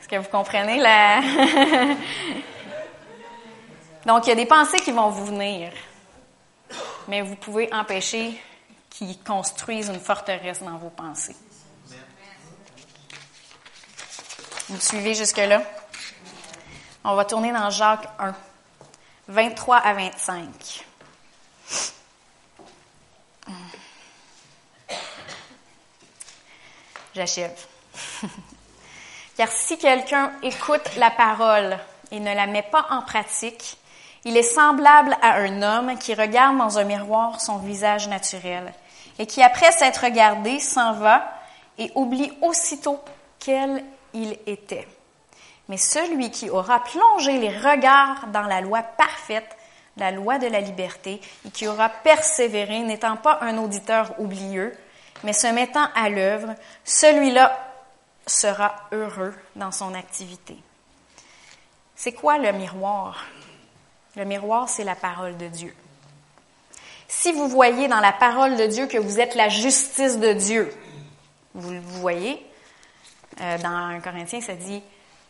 Est-ce 0.00 0.08
que 0.08 0.16
vous 0.16 0.28
comprenez 0.28 0.78
la... 0.78 1.20
Donc, 4.06 4.26
il 4.26 4.30
y 4.30 4.32
a 4.32 4.36
des 4.36 4.46
pensées 4.46 4.78
qui 4.78 4.92
vont 4.92 5.08
vous 5.08 5.26
venir, 5.26 5.72
mais 7.08 7.22
vous 7.22 7.36
pouvez 7.36 7.72
empêcher 7.72 8.38
qu'ils 8.90 9.18
construisent 9.22 9.88
une 9.88 10.00
forteresse 10.00 10.62
dans 10.62 10.76
vos 10.76 10.90
pensées. 10.90 11.36
Vous 14.68 14.80
suivez 14.80 15.14
jusque-là? 15.14 15.62
On 17.02 17.14
va 17.14 17.24
tourner 17.24 17.52
dans 17.52 17.70
Jacques 17.70 18.08
1, 18.18 18.34
23 19.28 19.76
à 19.76 19.94
25. 19.94 20.84
J'achève. 27.14 27.66
Car 29.36 29.50
si 29.50 29.78
quelqu'un 29.78 30.32
écoute 30.42 30.96
la 30.96 31.10
parole 31.10 31.78
et 32.10 32.20
ne 32.20 32.34
la 32.34 32.46
met 32.46 32.62
pas 32.62 32.86
en 32.90 33.02
pratique, 33.02 33.76
il 34.24 34.36
est 34.36 34.42
semblable 34.42 35.16
à 35.22 35.34
un 35.34 35.62
homme 35.62 35.98
qui 35.98 36.14
regarde 36.14 36.56
dans 36.58 36.78
un 36.78 36.84
miroir 36.84 37.40
son 37.40 37.58
visage 37.58 38.08
naturel 38.08 38.72
et 39.18 39.26
qui, 39.26 39.42
après 39.42 39.72
s'être 39.72 40.04
regardé, 40.04 40.58
s'en 40.58 40.94
va 40.94 41.24
et 41.78 41.92
oublie 41.94 42.32
aussitôt 42.40 43.00
quel 43.38 43.84
il 44.12 44.38
était. 44.46 44.88
Mais 45.68 45.76
celui 45.76 46.30
qui 46.30 46.50
aura 46.50 46.82
plongé 46.82 47.38
les 47.38 47.56
regards 47.56 48.26
dans 48.28 48.42
la 48.42 48.60
loi 48.60 48.82
parfaite, 48.82 49.56
la 49.96 50.10
loi 50.10 50.38
de 50.38 50.46
la 50.46 50.60
liberté, 50.60 51.20
et 51.46 51.50
qui 51.50 51.66
aura 51.66 51.88
persévéré, 51.88 52.80
n'étant 52.80 53.16
pas 53.16 53.38
un 53.40 53.58
auditeur 53.58 54.18
oublieux, 54.18 54.74
mais 55.22 55.32
se 55.32 55.46
mettant 55.46 55.88
à 55.94 56.08
l'œuvre, 56.08 56.54
celui-là 56.84 57.56
sera 58.26 58.74
heureux 58.92 59.34
dans 59.56 59.72
son 59.72 59.94
activité. 59.94 60.56
C'est 61.94 62.12
quoi 62.12 62.38
le 62.38 62.52
miroir? 62.52 63.24
Le 64.16 64.24
miroir, 64.24 64.68
c'est 64.68 64.84
la 64.84 64.94
parole 64.94 65.36
de 65.36 65.48
Dieu. 65.48 65.74
Si 67.08 67.32
vous 67.32 67.48
voyez 67.48 67.88
dans 67.88 68.00
la 68.00 68.12
parole 68.12 68.56
de 68.56 68.66
Dieu 68.66 68.86
que 68.86 68.98
vous 68.98 69.20
êtes 69.20 69.34
la 69.34 69.48
justice 69.48 70.18
de 70.18 70.32
Dieu, 70.32 70.72
vous 71.54 71.80
voyez, 72.00 72.44
euh, 73.40 73.58
dans 73.58 73.70
1 73.70 74.00
Corinthiens, 74.00 74.40
ça 74.40 74.54
dit, 74.54 74.82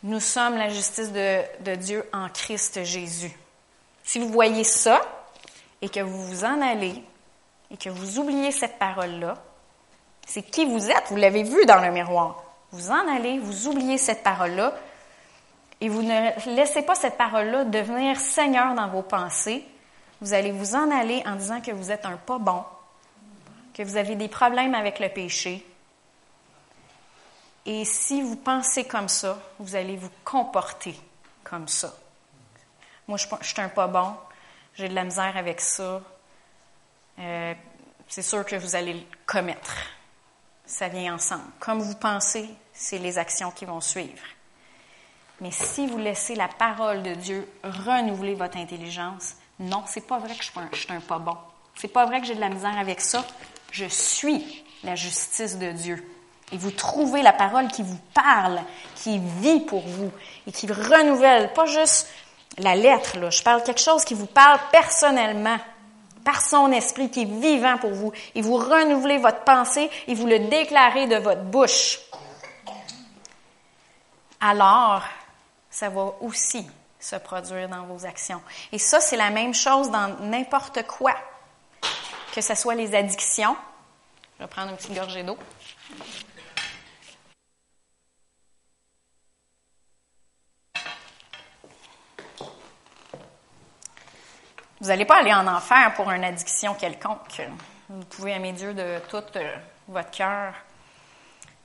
nous 0.03 0.19
sommes 0.19 0.55
la 0.55 0.69
justice 0.69 1.11
de, 1.11 1.41
de 1.63 1.75
Dieu 1.75 2.07
en 2.13 2.29
Christ 2.29 2.83
Jésus. 2.83 3.31
Si 4.03 4.19
vous 4.19 4.29
voyez 4.29 4.63
ça 4.63 5.01
et 5.81 5.89
que 5.89 5.99
vous 5.99 6.23
vous 6.27 6.45
en 6.45 6.61
allez 6.61 7.03
et 7.71 7.77
que 7.77 7.89
vous 7.89 8.19
oubliez 8.19 8.51
cette 8.51 8.77
parole-là, 8.77 9.35
c'est 10.27 10.43
qui 10.43 10.65
vous 10.65 10.89
êtes, 10.89 11.05
vous 11.09 11.15
l'avez 11.15 11.43
vu 11.43 11.65
dans 11.65 11.81
le 11.81 11.91
miroir. 11.91 12.43
Vous 12.71 12.91
en 12.91 13.15
allez, 13.15 13.39
vous 13.39 13.67
oubliez 13.67 13.97
cette 13.97 14.23
parole-là 14.23 14.73
et 15.81 15.89
vous 15.89 16.01
ne 16.01 16.55
laissez 16.55 16.81
pas 16.83 16.95
cette 16.95 17.17
parole-là 17.17 17.65
devenir 17.65 18.17
Seigneur 18.17 18.73
dans 18.75 18.87
vos 18.87 19.01
pensées. 19.01 19.65
Vous 20.21 20.33
allez 20.33 20.51
vous 20.51 20.75
en 20.75 20.89
aller 20.91 21.21
en 21.25 21.35
disant 21.35 21.61
que 21.61 21.71
vous 21.71 21.91
êtes 21.91 22.05
un 22.05 22.17
pas 22.17 22.37
bon, 22.37 22.63
que 23.73 23.83
vous 23.83 23.97
avez 23.97 24.15
des 24.15 24.29
problèmes 24.29 24.73
avec 24.73 24.99
le 24.99 25.09
péché. 25.09 25.65
Et 27.65 27.83
si 27.83 28.21
vous 28.21 28.35
pensez 28.35 28.85
comme 28.85 29.09
ça, 29.09 29.37
vous 29.59 29.75
allez 29.75 29.97
vous 29.97 30.11
comporter 30.23 30.95
comme 31.43 31.67
ça. 31.67 31.93
Moi, 33.07 33.17
je, 33.17 33.27
suis 33.41 33.61
un 33.61 33.69
pas 33.69 33.87
bon, 33.87 34.15
j'ai 34.75 34.87
de 34.87 34.95
la 34.95 35.03
misère 35.03 35.35
avec 35.35 35.59
ça. 35.59 36.01
Euh, 37.19 37.53
c'est 38.07 38.21
sûr 38.21 38.45
que 38.45 38.55
vous 38.55 38.75
allez 38.75 38.93
le 38.93 39.05
commettre. 39.25 39.75
Ça 40.65 40.87
vient 40.87 41.15
ensemble. 41.15 41.43
Comme 41.59 41.79
vous 41.79 41.95
pensez, 41.95 42.49
c'est 42.73 42.97
les 42.97 43.17
actions 43.17 43.51
qui 43.51 43.65
vont 43.65 43.81
suivre. 43.81 44.23
Mais 45.41 45.51
si 45.51 45.87
vous 45.87 45.97
laissez 45.97 46.35
la 46.35 46.47
parole 46.47 47.03
de 47.03 47.13
Dieu 47.13 47.47
renouveler 47.63 48.35
votre 48.35 48.57
intelligence, 48.57 49.35
non, 49.59 49.83
c'est 49.85 50.07
pas 50.07 50.17
vrai 50.17 50.33
que 50.35 50.43
je 50.43 50.79
suis 50.79 50.93
un, 50.93 50.99
pas 50.99 51.19
bon. 51.19 51.35
C'est 51.75 51.89
pas 51.89 52.05
vrai 52.05 52.21
que 52.21 52.27
j'ai 52.27 52.35
de 52.35 52.39
la 52.39 52.49
misère 52.49 52.77
avec 52.77 53.01
ça. 53.01 53.25
Je 53.71 53.85
suis 53.85 54.63
la 54.83 54.95
justice 54.95 55.57
de 55.57 55.71
Dieu. 55.71 56.11
Et 56.51 56.57
vous 56.57 56.71
trouvez 56.71 57.21
la 57.21 57.33
parole 57.33 57.67
qui 57.69 57.81
vous 57.81 57.99
parle, 58.13 58.61
qui 58.95 59.19
vit 59.41 59.61
pour 59.61 59.81
vous 59.81 60.11
et 60.47 60.51
qui 60.51 60.67
renouvelle, 60.67 61.51
pas 61.53 61.65
juste 61.65 62.07
la 62.57 62.75
lettre. 62.75 63.31
Je 63.31 63.43
parle 63.43 63.63
quelque 63.63 63.81
chose 63.81 64.05
qui 64.05 64.13
vous 64.13 64.27
parle 64.27 64.59
personnellement, 64.71 65.57
par 66.23 66.41
son 66.41 66.71
esprit 66.71 67.09
qui 67.09 67.21
est 67.21 67.39
vivant 67.39 67.77
pour 67.77 67.91
vous. 67.91 68.11
Et 68.35 68.41
vous 68.41 68.57
renouvelez 68.57 69.17
votre 69.17 69.43
pensée 69.43 69.89
et 70.07 70.15
vous 70.15 70.27
le 70.27 70.39
déclarez 70.39 71.07
de 71.07 71.17
votre 71.17 71.43
bouche. 71.43 71.99
Alors, 74.41 75.03
ça 75.75 75.89
va 75.89 76.13
aussi 76.21 76.65
se 76.97 77.17
produire 77.17 77.67
dans 77.67 77.83
vos 77.83 78.05
actions. 78.05 78.41
Et 78.71 78.79
ça, 78.79 79.01
c'est 79.01 79.17
la 79.17 79.29
même 79.29 79.53
chose 79.53 79.91
dans 79.91 80.07
n'importe 80.21 80.87
quoi. 80.87 81.13
Que 82.33 82.39
ce 82.39 82.55
soit 82.55 82.75
les 82.75 82.95
addictions. 82.95 83.57
Je 84.37 84.43
vais 84.45 84.49
prendre 84.49 84.69
une 84.69 84.77
petite 84.77 84.93
gorgée 84.93 85.23
d'eau. 85.23 85.37
Vous 94.79 94.87
n'allez 94.87 95.03
pas 95.03 95.17
aller 95.17 95.33
en 95.33 95.45
enfer 95.45 95.93
pour 95.95 96.09
une 96.09 96.23
addiction 96.23 96.73
quelconque. 96.75 97.41
Vous 97.89 98.05
pouvez 98.05 98.31
aimer 98.31 98.53
Dieu 98.53 98.73
de 98.73 98.99
tout 99.09 99.17
euh, 99.35 99.55
votre 99.89 100.11
cœur. 100.11 100.53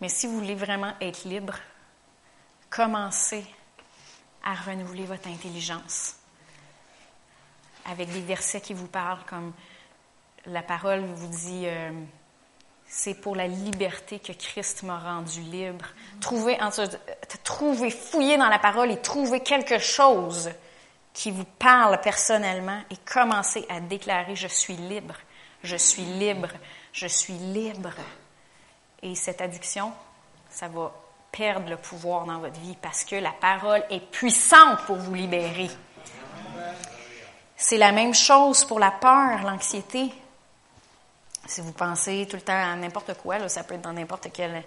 Mais 0.01 0.09
si 0.09 0.27
vous 0.27 0.41
voulez 0.41 0.57
vraiment 0.57 0.95
être 1.01 1.23
libre, 1.25 1.55
commencez 2.71 3.47
à 4.45 4.55
renouveler 4.55 5.05
votre 5.05 5.29
intelligence 5.29 6.17
avec 7.87 8.11
des 8.13 8.21
versets 8.21 8.61
qui 8.61 8.75
vous 8.75 8.87
parlent 8.87 9.25
comme 9.27 9.53
la 10.47 10.63
parole 10.63 11.05
vous 11.05 11.29
dit 11.29 11.63
euh, 11.67 11.91
c'est 12.87 13.15
pour 13.15 13.37
la 13.37 13.47
liberté 13.47 14.19
que 14.19 14.33
Christ 14.33 14.83
m'a 14.83 14.99
rendu 14.99 15.41
libre. 15.43 15.87
Trouvez, 16.21 16.59
trouvez, 17.45 17.91
fouillez 17.91 18.37
dans 18.37 18.49
la 18.49 18.59
parole 18.59 18.91
et 18.91 19.01
trouvez 19.01 19.41
quelque 19.41 19.79
chose 19.79 20.51
qui 21.13 21.31
vous 21.31 21.45
parle 21.45 22.01
personnellement 22.01 22.81
et 22.91 22.97
commencez 22.97 23.65
à 23.69 23.81
déclarer 23.81 24.35
je 24.35 24.49
suis 24.49 24.75
libre, 24.75 25.15
je 25.63 25.77
suis 25.77 26.03
libre, 26.03 26.49
je 26.93 27.07
suis 27.07 27.35
libre. 27.35 27.95
Et 29.03 29.15
cette 29.15 29.41
addiction, 29.41 29.93
ça 30.49 30.69
va 30.69 30.93
perdre 31.33 31.69
le 31.69 31.77
pouvoir 31.77 32.25
dans 32.25 32.39
votre 32.39 32.59
vie 32.61 32.77
parce 32.81 33.05
que 33.05 33.17
la 33.17 33.33
parole 33.33 33.83
est 33.91 34.01
puissante 34.01 34.81
pour 34.87 34.97
vous 34.97 35.15
libérer. 35.15 35.71
C'est 37.57 37.77
la 37.77 37.93
même 37.93 38.15
chose 38.15 38.65
pour 38.65 38.81
la 38.81 38.91
peur, 38.91 39.43
l'anxiété. 39.43 40.11
Si 41.47 41.61
vous 41.61 41.73
pensez 41.73 42.27
tout 42.29 42.37
le 42.37 42.43
temps 42.43 42.53
à 42.53 42.75
n'importe 42.75 43.15
quoi, 43.15 43.49
ça 43.49 43.65
peut 43.65 43.75
être 43.75 43.83
dans 43.83 43.93
n'importe 43.93 44.29
quel. 44.33 44.65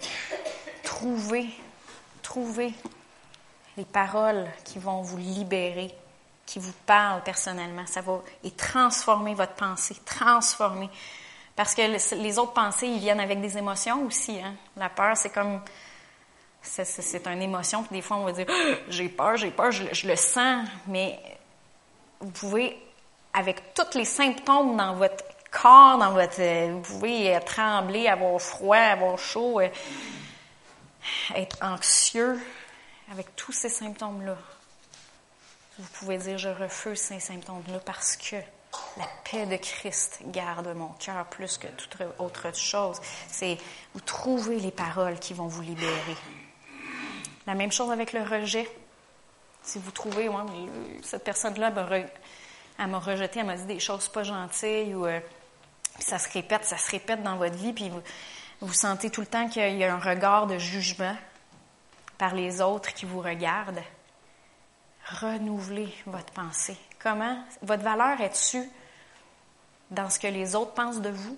Trouvez, 0.83 1.49
trouvez 2.21 2.73
les 3.77 3.85
paroles 3.85 4.47
qui 4.63 4.79
vont 4.79 5.01
vous 5.01 5.17
libérer, 5.17 5.93
qui 6.45 6.59
vous 6.59 6.73
parlent 6.85 7.23
personnellement. 7.23 7.85
Ça 7.87 8.01
va 8.01 8.21
et 8.43 8.51
transformer 8.51 9.33
votre 9.33 9.53
pensée, 9.53 9.95
transformer. 10.05 10.89
Parce 11.55 11.75
que 11.75 11.81
les 12.15 12.39
autres 12.39 12.53
pensées, 12.53 12.87
ils 12.87 12.99
viennent 12.99 13.19
avec 13.19 13.41
des 13.41 13.57
émotions 13.57 14.05
aussi. 14.05 14.39
Hein. 14.39 14.55
La 14.75 14.89
peur, 14.89 15.15
c'est 15.15 15.29
comme 15.29 15.61
c'est 16.63 17.27
une 17.27 17.41
émotion. 17.41 17.83
Puis 17.83 17.97
des 17.97 18.01
fois, 18.01 18.17
on 18.17 18.25
va 18.25 18.31
dire 18.31 18.47
j'ai 18.89 19.09
peur, 19.09 19.37
j'ai 19.37 19.51
peur, 19.51 19.71
je, 19.71 20.07
le 20.07 20.15
sens. 20.15 20.67
Mais 20.87 21.19
vous 22.19 22.31
pouvez, 22.31 22.77
avec 23.33 23.73
tous 23.73 23.97
les 23.97 24.05
symptômes 24.05 24.77
dans 24.77 24.95
votre 24.95 25.23
corps, 25.51 25.97
dans 25.97 26.11
votre, 26.11 26.69
vous 26.71 26.81
pouvez 26.81 27.35
euh, 27.35 27.39
trembler, 27.41 28.07
avoir 28.07 28.41
froid, 28.41 28.77
avoir 28.77 29.19
chaud, 29.19 29.59
euh, 29.59 29.67
être 31.35 31.57
anxieux, 31.61 32.39
avec 33.11 33.35
tous 33.35 33.51
ces 33.51 33.69
symptômes-là. 33.69 34.37
Vous 35.77 35.87
pouvez 35.93 36.17
dire 36.17 36.37
je 36.37 36.49
refuse 36.49 36.99
ces 36.99 37.19
symptômes-là 37.19 37.79
parce 37.85 38.15
que 38.15 38.37
la 38.97 39.07
paix 39.29 39.45
de 39.45 39.57
Christ 39.57 40.21
garde 40.27 40.67
mon 40.75 40.89
cœur 40.99 41.25
plus 41.25 41.57
que 41.57 41.67
toute 41.67 41.97
autre 42.19 42.55
chose. 42.55 42.99
C'est 43.27 43.57
vous 43.93 44.01
trouvez 44.01 44.59
les 44.59 44.71
paroles 44.71 45.19
qui 45.19 45.33
vont 45.33 45.47
vous 45.47 45.61
libérer. 45.61 46.17
La 47.45 47.55
même 47.55 47.71
chose 47.71 47.91
avec 47.91 48.13
le 48.13 48.23
rejet. 48.23 48.69
Si 49.61 49.79
vous 49.79 49.91
trouvez, 49.91 50.29
ouais, 50.29 50.43
cette 51.03 51.23
personne-là, 51.23 51.71
elle 52.79 52.87
m'a 52.87 52.99
rejeté, 52.99 53.39
elle 53.39 53.45
m'a 53.45 53.55
dit 53.55 53.65
des 53.65 53.79
choses 53.79 54.07
pas 54.09 54.23
gentilles, 54.23 54.93
ou 54.95 55.05
euh, 55.05 55.19
ça 55.99 56.19
se 56.19 56.29
répète, 56.31 56.65
ça 56.65 56.77
se 56.77 56.91
répète 56.91 57.23
dans 57.23 57.37
votre 57.37 57.55
vie, 57.55 57.73
puis 57.73 57.89
vous, 57.89 58.01
vous 58.61 58.73
sentez 58.73 59.09
tout 59.09 59.21
le 59.21 59.27
temps 59.27 59.47
qu'il 59.47 59.77
y 59.77 59.83
a 59.83 59.93
un 59.93 59.99
regard 59.99 60.47
de 60.47 60.57
jugement 60.57 61.15
par 62.17 62.33
les 62.33 62.61
autres 62.61 62.93
qui 62.93 63.05
vous 63.05 63.19
regardent. 63.19 63.83
Renouvelez 65.05 65.93
votre 66.05 66.31
pensée. 66.33 66.77
Comment? 66.99 67.43
Votre 67.61 67.83
valeur 67.83 68.21
est-tu 68.21 68.63
dans 69.91 70.09
ce 70.09 70.17
que 70.19 70.27
les 70.27 70.55
autres 70.55 70.73
pensent 70.73 71.01
de 71.01 71.09
vous? 71.09 71.37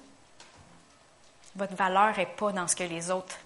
Votre 1.55 1.75
valeur 1.75 2.15
n'est 2.17 2.25
pas 2.25 2.51
dans 2.51 2.67
ce 2.67 2.75
que 2.75 2.83
les 2.83 3.09
autres 3.09 3.37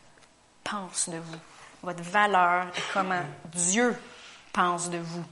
pensent 0.63 1.09
de 1.09 1.17
vous. 1.17 1.39
Votre 1.81 2.03
valeur 2.03 2.67
est 2.75 2.93
comment 2.93 3.21
Dieu 3.53 3.95
pense 4.53 4.89
de 4.89 4.97
vous. 4.97 5.23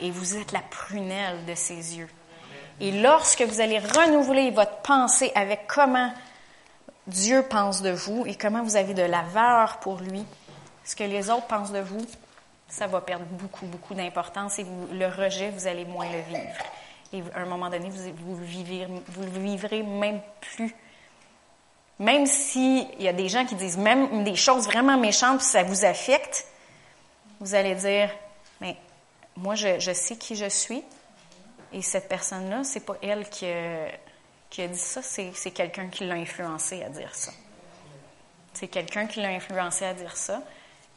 Et 0.00 0.10
vous 0.10 0.36
êtes 0.36 0.52
la 0.52 0.60
prunelle 0.60 1.44
de 1.44 1.54
ses 1.54 1.98
yeux. 1.98 2.08
Et 2.80 2.90
lorsque 3.02 3.42
vous 3.42 3.60
allez 3.60 3.78
renouveler 3.78 4.50
votre 4.50 4.78
pensée 4.78 5.30
avec 5.34 5.66
comment 5.66 6.12
Dieu 7.06 7.42
pense 7.42 7.82
de 7.82 7.90
vous 7.90 8.24
et 8.26 8.34
comment 8.34 8.62
vous 8.62 8.76
avez 8.76 8.94
de 8.94 9.02
la 9.02 9.22
valeur 9.22 9.78
pour 9.78 9.98
lui, 9.98 10.24
ce 10.84 10.96
que 10.96 11.04
les 11.04 11.28
autres 11.28 11.46
pensent 11.46 11.72
de 11.72 11.80
vous, 11.80 12.04
ça 12.68 12.86
va 12.86 13.00
perdre 13.00 13.26
beaucoup, 13.26 13.66
beaucoup 13.66 13.94
d'importance 13.94 14.58
et 14.58 14.66
le 14.92 15.06
rejet, 15.06 15.50
vous 15.50 15.66
allez 15.66 15.84
moins 15.84 16.06
le 16.10 16.20
vivre. 16.20 16.56
Et 17.12 17.22
à 17.34 17.42
un 17.42 17.46
moment 17.46 17.68
donné, 17.68 17.90
vous, 17.90 18.14
vous, 18.24 18.36
vous 18.36 19.22
le 19.22 19.40
vivrez 19.40 19.82
même 19.82 20.20
plus 20.40 20.74
même 22.00 22.24
s'il 22.24 22.88
y 22.98 23.08
a 23.08 23.12
des 23.12 23.28
gens 23.28 23.44
qui 23.44 23.54
disent 23.54 23.76
même 23.76 24.24
des 24.24 24.34
choses 24.34 24.64
vraiment 24.64 24.96
méchantes, 24.96 25.42
ça 25.42 25.62
vous 25.62 25.84
affecte, 25.84 26.46
vous 27.40 27.54
allez 27.54 27.74
dire, 27.74 28.10
mais 28.62 28.74
moi, 29.36 29.54
je, 29.54 29.92
sais 29.92 30.16
qui 30.16 30.34
je 30.34 30.48
suis, 30.48 30.82
et 31.74 31.82
cette 31.82 32.08
personne-là, 32.08 32.64
c'est 32.64 32.86
pas 32.86 32.96
elle 33.02 33.28
qui 33.28 33.44
a, 33.46 34.66
dit 34.66 34.78
ça, 34.78 35.02
c'est, 35.02 35.50
quelqu'un 35.50 35.88
qui 35.88 36.06
l'a 36.06 36.14
influencé 36.14 36.82
à 36.82 36.88
dire 36.88 37.14
ça. 37.14 37.32
C'est 38.54 38.68
quelqu'un 38.68 39.06
qui 39.06 39.20
l'a 39.20 39.28
influencé 39.28 39.84
à 39.84 39.92
dire 39.92 40.16
ça. 40.16 40.42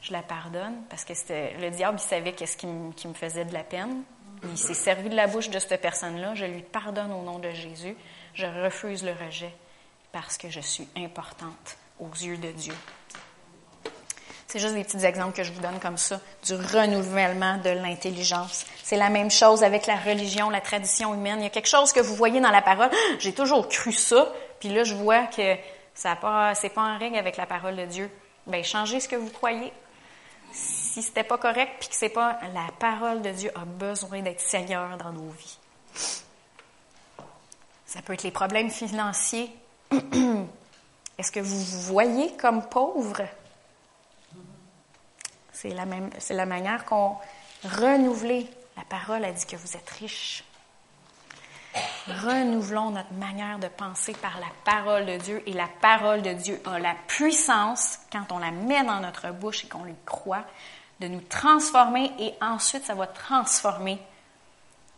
Je 0.02 0.14
la 0.14 0.22
pardonne 0.22 0.84
parce 0.90 1.04
que 1.04 1.14
le 1.62 1.70
diable, 1.70 1.98
il 2.00 2.08
savait 2.08 2.32
qu'est-ce 2.32 2.58
qui 2.58 2.66
me 2.68 3.14
faisait 3.14 3.46
de 3.46 3.54
la 3.54 3.64
peine. 3.64 4.04
Il 4.44 4.58
s'est 4.58 4.74
servi 4.74 5.10
de 5.10 5.16
la 5.16 5.28
bouche 5.28 5.50
de 5.50 5.60
cette 5.60 5.82
personne-là. 5.82 6.34
Je 6.36 6.46
lui 6.46 6.62
pardonne 6.62 7.12
au 7.12 7.22
nom 7.22 7.40
de 7.40 7.52
Jésus. 7.52 7.96
Je 8.34 8.46
refuse 8.46 9.04
le 9.04 9.12
rejet 9.12 9.54
parce 10.14 10.38
que 10.38 10.50
je 10.50 10.62
suis 10.62 10.88
importante 10.96 11.76
aux 12.00 12.14
yeux 12.14 12.38
de 12.38 12.52
Dieu. 12.52 12.74
C'est 14.48 14.60
juste 14.60 14.76
des 14.76 14.84
petits 14.84 15.04
exemples 15.04 15.36
que 15.36 15.44
je 15.44 15.52
vous 15.52 15.62
donne 15.62 15.80
comme 15.80 15.98
ça, 15.98 16.22
du 16.46 16.54
renouvellement 16.54 17.58
de 17.58 17.72
l'intelligence. 17.72 18.68
C'est 18.84 18.98
la 18.98 19.10
même 19.10 19.32
chose 19.32 19.64
avec 19.64 19.88
la 19.88 19.96
religion, 19.96 20.52
la 20.52 20.62
tradition 20.62 21.16
humaine. 21.16 21.40
Il 21.40 21.44
y 21.44 21.48
a 21.48 21.50
quelque 21.50 21.68
chose 21.68 21.92
que 21.92 22.00
vous 22.00 22.16
voyez 22.16 22.40
dans 22.40 22.52
la 22.52 22.62
parole. 22.62 22.92
J'ai 23.20 23.34
toujours 23.34 23.68
cru 23.68 23.92
ça, 23.92 24.32
puis 24.60 24.70
là 24.70 24.84
je 24.84 24.94
vois 24.94 25.26
que 25.26 25.56
ça 25.96 26.16
c'est 26.54 26.70
pas 26.70 26.82
en 26.82 27.00
règle 27.00 27.18
avec 27.18 27.36
la 27.36 27.48
parole 27.48 27.76
de 27.76 27.86
Dieu. 27.86 28.12
Ben 28.46 28.64
changez 28.64 29.00
ce 29.00 29.08
que 29.08 29.16
vous 29.16 29.32
croyez. 29.32 29.74
Si 30.52 31.02
c'était 31.02 31.24
pas 31.24 31.40
correct, 31.40 31.72
puis 31.80 31.90
que 31.90 31.96
c'est 31.96 32.10
pas 32.10 32.40
la 32.54 32.68
parole 32.78 33.24
de 33.24 33.32
Dieu 33.32 33.52
a 33.56 33.66
besoin 33.66 34.22
d'être 34.22 34.42
Seigneur 34.42 34.96
dans 34.98 35.12
nos 35.12 35.30
vies. 35.30 35.58
Ça 37.88 38.04
peut 38.04 38.14
être 38.14 38.24
les 38.24 38.32
problèmes 38.32 38.70
financiers, 38.70 39.50
Est-ce 41.18 41.32
que 41.32 41.40
vous 41.40 41.60
vous 41.60 41.82
voyez 41.82 42.36
comme 42.38 42.68
pauvre? 42.68 43.22
C'est 45.52 45.70
la, 45.70 45.86
même, 45.86 46.10
c'est 46.20 46.34
la 46.34 46.46
manière 46.46 46.86
qu'on 46.86 47.16
renouvelle. 47.64 48.46
La 48.76 48.84
parole 48.84 49.24
a 49.24 49.32
dit 49.32 49.46
que 49.46 49.56
vous 49.56 49.78
êtes 49.78 49.90
riche. 49.92 50.44
Renouvelons 52.08 52.92
notre 52.92 53.14
manière 53.14 53.60
de 53.60 53.68
penser 53.68 54.14
par 54.14 54.40
la 54.40 54.48
parole 54.64 55.06
de 55.06 55.18
Dieu 55.18 55.42
et 55.46 55.54
la 55.54 55.70
parole 55.82 56.22
de 56.22 56.34
Dieu 56.34 56.62
a 56.66 56.80
la 56.80 56.96
puissance, 57.08 58.00
quand 58.12 58.32
on 58.32 58.40
la 58.40 58.52
met 58.52 58.84
dans 58.84 59.00
notre 59.00 59.32
bouche 59.32 59.66
et 59.66 59.68
qu'on 59.68 59.84
lui 59.84 59.96
croit, 60.06 60.46
de 61.00 61.08
nous 61.08 61.22
transformer 61.22 62.12
et 62.20 62.34
ensuite 62.42 62.86
ça 62.86 62.94
va 62.94 63.08
transformer 63.08 64.00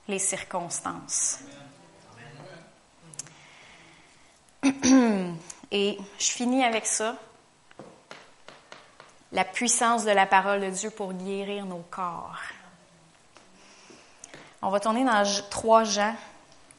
les 0.08 0.20
circonstances. 0.20 1.40
Et 5.72 5.98
je 6.18 6.26
finis 6.26 6.64
avec 6.64 6.86
ça. 6.86 7.16
La 9.32 9.44
puissance 9.44 10.06
de 10.06 10.12
la 10.12 10.26
parole 10.26 10.62
de 10.62 10.70
Dieu 10.70 10.90
pour 10.90 11.14
guérir 11.14 11.66
nos 11.66 11.84
corps. 11.90 12.40
On 14.62 14.70
va 14.70 14.80
tourner 14.80 15.04
dans 15.04 15.24
3 15.50 15.84
Jean 15.84 16.16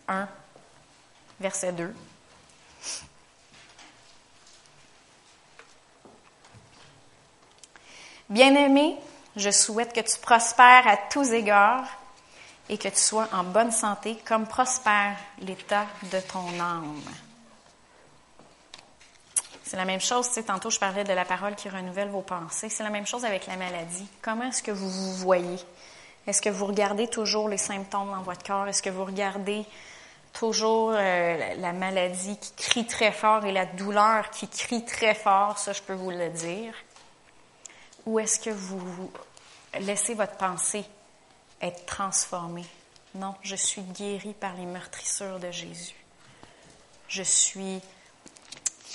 1, 0.09 0.29
verset 1.39 1.73
2. 1.73 1.95
Bien-aimé, 8.29 8.97
je 9.37 9.51
souhaite 9.51 9.93
que 9.93 10.01
tu 10.01 10.19
prospères 10.19 10.89
à 10.89 10.97
tous 10.97 11.31
égards 11.31 11.87
et 12.69 12.77
que 12.77 12.89
tu 12.89 12.97
sois 12.97 13.29
en 13.33 13.45
bonne 13.45 13.71
santé 13.71 14.17
comme 14.27 14.47
prospère 14.47 15.17
l'état 15.39 15.87
de 16.11 16.19
ton 16.21 16.59
âme. 16.59 17.03
C'est 19.67 19.77
la 19.77 19.85
même 19.85 20.01
chose, 20.01 20.29
tu 20.29 20.35
sais, 20.35 20.45
tantôt 20.45 20.71
je 20.71 20.79
parlais 20.79 21.03
de 21.03 21.13
la 21.13 21.25
parole 21.25 21.57
qui 21.57 21.69
renouvelle 21.69 22.09
vos 22.09 22.21
pensées. 22.21 22.69
C'est 22.69 22.85
la 22.85 22.91
même 22.91 23.07
chose 23.07 23.25
avec 23.25 23.49
la 23.49 23.57
maladie. 23.57 24.07
Comment 24.23 24.45
est-ce 24.45 24.63
que 24.63 24.71
vous 24.71 24.89
vous 24.89 25.15
voyez? 25.17 25.59
Est-ce 26.29 26.41
que 26.41 26.49
vous 26.49 26.67
regardez 26.67 27.09
toujours 27.09 27.49
les 27.49 27.59
symptômes 27.59 28.13
dans 28.13 28.23
votre 28.23 28.45
corps? 28.45 28.69
Est-ce 28.69 28.81
que 28.81 28.91
vous 28.91 29.05
regardez 29.05 29.67
toujours 30.33 30.93
euh, 30.95 31.55
la 31.57 31.73
maladie 31.73 32.39
qui 32.39 32.53
crie 32.53 32.87
très 32.87 33.11
fort 33.11 33.45
et 33.45 33.51
la 33.51 33.67
douleur 33.67 34.31
qui 34.31 34.47
crie 34.47 34.85
très 34.85 35.17
fort? 35.17 35.59
Ça, 35.59 35.73
je 35.73 35.83
peux 35.83 35.95
vous 35.95 36.13
le 36.13 36.29
dire. 36.29 36.73
Ou 38.07 38.21
est-ce 38.21 38.39
que 38.39 38.51
vous 38.51 39.11
laissez 39.81 40.15
votre 40.15 40.37
pensée 40.37 40.85
être 41.61 41.85
transformée? 41.87 42.67
Non, 43.17 43.35
je 43.43 43.57
suis 43.57 43.83
guérie 43.83 44.35
par 44.35 44.55
les 44.55 44.67
meurtrissures 44.67 45.41
de 45.41 45.51
Jésus. 45.51 45.97
Je 47.09 47.25
suis... 47.25 47.81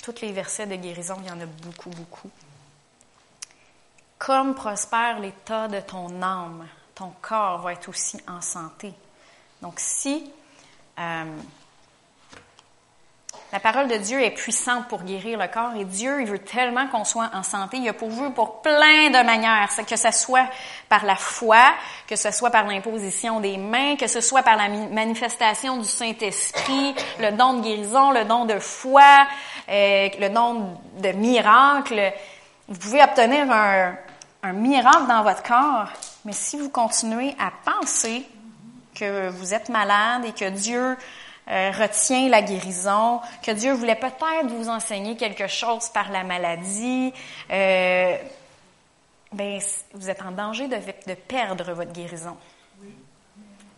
Tous 0.02 0.20
les 0.20 0.32
versets 0.32 0.66
de 0.66 0.76
guérison, 0.76 1.16
il 1.22 1.28
y 1.28 1.30
en 1.30 1.40
a 1.40 1.46
beaucoup, 1.46 1.90
beaucoup. 1.90 2.30
Comme 4.18 4.54
prospère 4.54 5.20
l'état 5.20 5.68
de 5.68 5.80
ton 5.80 6.20
âme, 6.20 6.66
ton 6.94 7.12
corps 7.22 7.62
va 7.62 7.72
être 7.72 7.88
aussi 7.88 8.18
en 8.28 8.40
santé. 8.40 8.92
Donc 9.62 9.74
si 9.78 10.30
euh, 10.98 11.24
la 13.52 13.60
parole 13.60 13.86
de 13.86 13.96
Dieu 13.96 14.18
est 14.22 14.30
puissante 14.30 14.88
pour 14.88 15.02
guérir 15.02 15.38
le 15.38 15.46
corps 15.46 15.74
et 15.78 15.84
Dieu, 15.84 16.22
il 16.22 16.26
veut 16.26 16.38
tellement 16.38 16.88
qu'on 16.88 17.04
soit 17.04 17.28
en 17.34 17.42
santé. 17.42 17.76
Il 17.76 17.88
a 17.88 17.92
pourvu 17.92 18.30
pour 18.30 18.62
plein 18.62 19.10
de 19.10 19.22
manières, 19.26 19.68
que 19.86 19.96
ce 19.96 20.10
soit 20.10 20.46
par 20.88 21.04
la 21.04 21.16
foi, 21.16 21.62
que 22.08 22.16
ce 22.16 22.30
soit 22.30 22.48
par 22.48 22.66
l'imposition 22.66 23.40
des 23.40 23.58
mains, 23.58 23.96
que 23.96 24.06
ce 24.06 24.22
soit 24.22 24.42
par 24.42 24.56
la 24.56 24.70
manifestation 24.70 25.76
du 25.76 25.86
Saint-Esprit, 25.86 26.94
le 27.20 27.32
don 27.32 27.58
de 27.58 27.62
guérison, 27.62 28.10
le 28.10 28.24
don 28.24 28.46
de 28.46 28.58
foi, 28.58 29.26
euh, 29.68 30.08
le 30.18 30.30
don 30.30 30.78
de 31.02 31.12
miracle. 31.12 32.10
Vous 32.68 32.78
pouvez 32.78 33.02
obtenir 33.02 33.52
un, 33.52 33.94
un 34.44 34.52
miracle 34.54 35.06
dans 35.08 35.22
votre 35.22 35.42
corps, 35.42 35.88
mais 36.24 36.32
si 36.32 36.58
vous 36.58 36.70
continuez 36.70 37.36
à 37.38 37.52
penser 37.70 38.26
que 38.94 39.28
vous 39.28 39.52
êtes 39.52 39.68
malade 39.68 40.24
et 40.24 40.32
que 40.32 40.48
Dieu 40.48 40.96
euh, 41.52 41.70
retient 41.70 42.30
la 42.30 42.40
guérison, 42.40 43.20
que 43.42 43.50
Dieu 43.50 43.74
voulait 43.74 43.94
peut-être 43.94 44.46
vous 44.48 44.70
enseigner 44.70 45.16
quelque 45.16 45.46
chose 45.46 45.90
par 45.90 46.10
la 46.10 46.24
maladie, 46.24 47.12
euh, 47.50 48.16
ben, 49.32 49.60
vous 49.92 50.08
êtes 50.08 50.22
en 50.22 50.30
danger 50.30 50.66
de, 50.68 50.76
de 50.76 51.14
perdre 51.14 51.72
votre 51.72 51.92
guérison. 51.92 52.38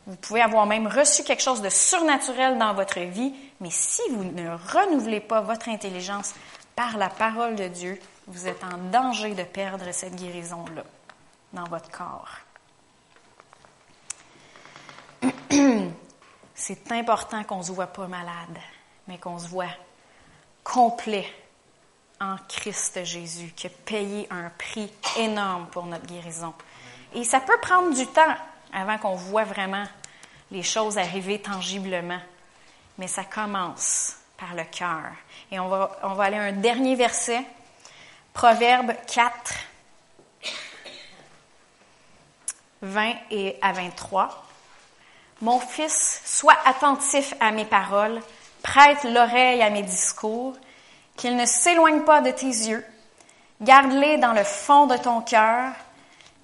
Vous 0.07 0.17
pouvez 0.17 0.41
avoir 0.43 0.67
même 0.67 0.87
reçu 0.87 1.25
quelque 1.25 1.43
chose 1.43 1.63
de 1.63 1.69
surnaturel 1.69 2.59
dans 2.59 2.75
votre 2.75 3.01
vie, 3.01 3.35
mais 3.61 3.71
si 3.71 4.03
vous 4.11 4.23
ne 4.25 4.51
renouvelez 4.73 5.21
pas 5.21 5.41
votre 5.41 5.69
intelligence 5.69 6.33
par 6.77 6.97
la 6.97 7.09
parole 7.09 7.57
de 7.57 7.67
Dieu, 7.67 7.99
vous 8.29 8.47
êtes 8.47 8.63
en 8.63 8.79
danger 8.93 9.35
de 9.35 9.43
perdre 9.43 9.91
cette 9.91 10.15
guérison-là 10.15 10.85
dans 11.53 11.65
votre 11.65 11.91
corps. 11.91 12.39
c'est 16.55 16.93
important 16.93 17.43
qu'on 17.45 17.59
ne 17.59 17.63
se 17.63 17.73
voit 17.73 17.89
pas 17.89 18.07
malade, 18.07 18.59
mais 19.09 19.19
qu'on 19.19 19.39
se 19.39 19.49
voit 19.49 19.75
complet 20.63 21.27
en 22.21 22.37
Christ 22.49 23.05
Jésus, 23.05 23.53
qui 23.57 23.67
a 23.67 23.71
payé 23.71 24.27
un 24.31 24.51
prix 24.51 24.91
énorme 25.17 25.67
pour 25.67 25.85
notre 25.85 26.07
guérison. 26.07 26.55
Et 27.15 27.25
ça 27.25 27.41
peut 27.41 27.59
prendre 27.61 27.95
du 27.95 28.07
temps 28.07 28.35
avant 28.73 28.99
qu'on 28.99 29.15
voit 29.15 29.45
vraiment 29.45 29.85
les 30.51 30.63
choses 30.63 30.99
arriver 30.99 31.41
tangiblement, 31.41 32.21
mais 32.99 33.09
ça 33.09 33.25
commence 33.25 34.17
par 34.37 34.55
le 34.55 34.65
cœur. 34.65 35.13
Et 35.51 35.59
on 35.59 35.69
va, 35.69 35.99
on 36.03 36.15
va 36.15 36.25
aller 36.25 36.37
à 36.37 36.43
un 36.43 36.53
dernier 36.53 36.95
verset, 36.97 37.45
Proverbe 38.33 38.95
4, 39.07 39.55
20 42.83 43.15
et 43.31 43.57
à 43.63 43.73
23. 43.73 44.45
Mon 45.45 45.61
fils, 45.61 46.23
sois 46.25 46.57
attentif 46.65 47.35
à 47.39 47.51
mes 47.51 47.67
paroles, 47.67 48.19
prête 48.63 49.05
l'oreille 49.05 49.61
à 49.61 49.69
mes 49.69 49.83
discours, 49.83 50.55
qu'ils 51.19 51.37
ne 51.37 51.45
s'éloignent 51.45 52.07
pas 52.07 52.23
de 52.23 52.31
tes 52.31 52.47
yeux. 52.47 52.83
Garde-les 53.61 54.17
dans 54.17 54.33
le 54.33 54.43
fond 54.43 54.87
de 54.87 54.97
ton 54.97 55.21
cœur, 55.21 55.75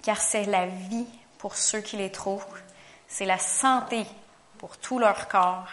car 0.03 0.20
c'est 0.20 0.44
la 0.44 0.66
vie 0.66 1.07
pour 1.38 1.57
ceux 1.57 1.80
qui 1.80 1.96
les 1.96 2.12
trouvent, 2.12 2.44
c'est 3.09 3.24
la 3.24 3.38
santé 3.38 4.05
pour 4.59 4.76
tout 4.76 4.98
leur 4.98 5.28
corps. 5.28 5.68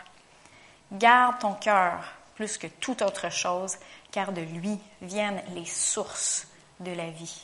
Garde 0.93 1.38
ton 1.39 1.51
cœur 1.51 1.99
plus 2.36 2.57
que 2.57 2.67
toute 2.67 3.01
autre 3.01 3.30
chose, 3.30 3.75
car 4.09 4.32
de 4.32 4.39
lui 4.39 4.80
viennent 5.01 5.43
les 5.53 5.65
sources 5.65 6.47
de 6.80 6.93
la 6.93 7.09
vie. 7.09 7.41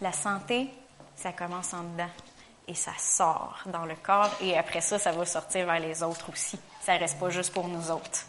La 0.00 0.12
santé, 0.12 0.70
ça 1.14 1.32
commence 1.32 1.74
en 1.74 1.82
dedans 1.82 2.08
et 2.68 2.74
ça 2.74 2.92
sort 2.98 3.60
dans 3.66 3.84
le 3.84 3.94
corps 3.94 4.30
et 4.40 4.58
après 4.58 4.80
ça, 4.80 4.98
ça 4.98 5.12
va 5.12 5.24
sortir 5.24 5.66
vers 5.66 5.78
les 5.78 6.02
autres 6.02 6.30
aussi. 6.30 6.58
Ça 6.84 6.94
ne 6.94 6.98
reste 6.98 7.18
pas 7.18 7.30
juste 7.30 7.52
pour 7.52 7.68
nous 7.68 7.90
autres. 7.90 8.26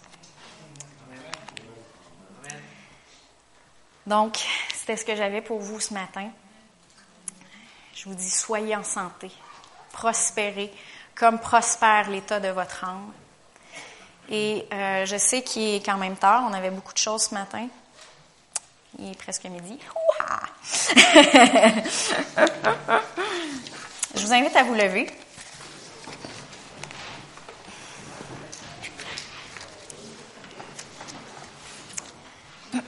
Donc, 4.06 4.38
c'était 4.74 4.96
ce 4.96 5.04
que 5.04 5.16
j'avais 5.16 5.42
pour 5.42 5.60
vous 5.60 5.80
ce 5.80 5.94
matin. 5.94 6.30
Je 7.94 8.06
vous 8.06 8.16
dis, 8.16 8.30
soyez 8.30 8.76
en 8.76 8.84
santé, 8.84 9.32
prospérez 9.92 10.72
comme 11.16 11.40
prospère 11.40 12.10
l'état 12.10 12.40
de 12.40 12.50
votre 12.50 12.86
âme. 12.86 13.12
Et 14.30 14.68
euh, 14.72 15.06
je 15.06 15.18
sais 15.18 15.42
qu'il 15.42 15.76
est 15.76 15.86
quand 15.86 15.98
même 15.98 16.16
tard, 16.16 16.44
on 16.50 16.54
avait 16.54 16.70
beaucoup 16.70 16.94
de 16.94 17.00
choses 17.00 17.24
ce 17.24 17.34
matin. 17.34 17.68
Il 19.00 19.12
est 19.12 19.18
presque 19.18 19.46
midi. 19.46 19.80
Je 24.18 24.26
vous 24.26 24.34
invite 24.34 24.56
à 24.56 24.64
vous 24.64 24.74
lever. 24.74 25.06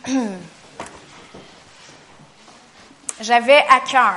J'avais 3.22 3.64
à 3.70 3.80
cœur, 3.82 4.16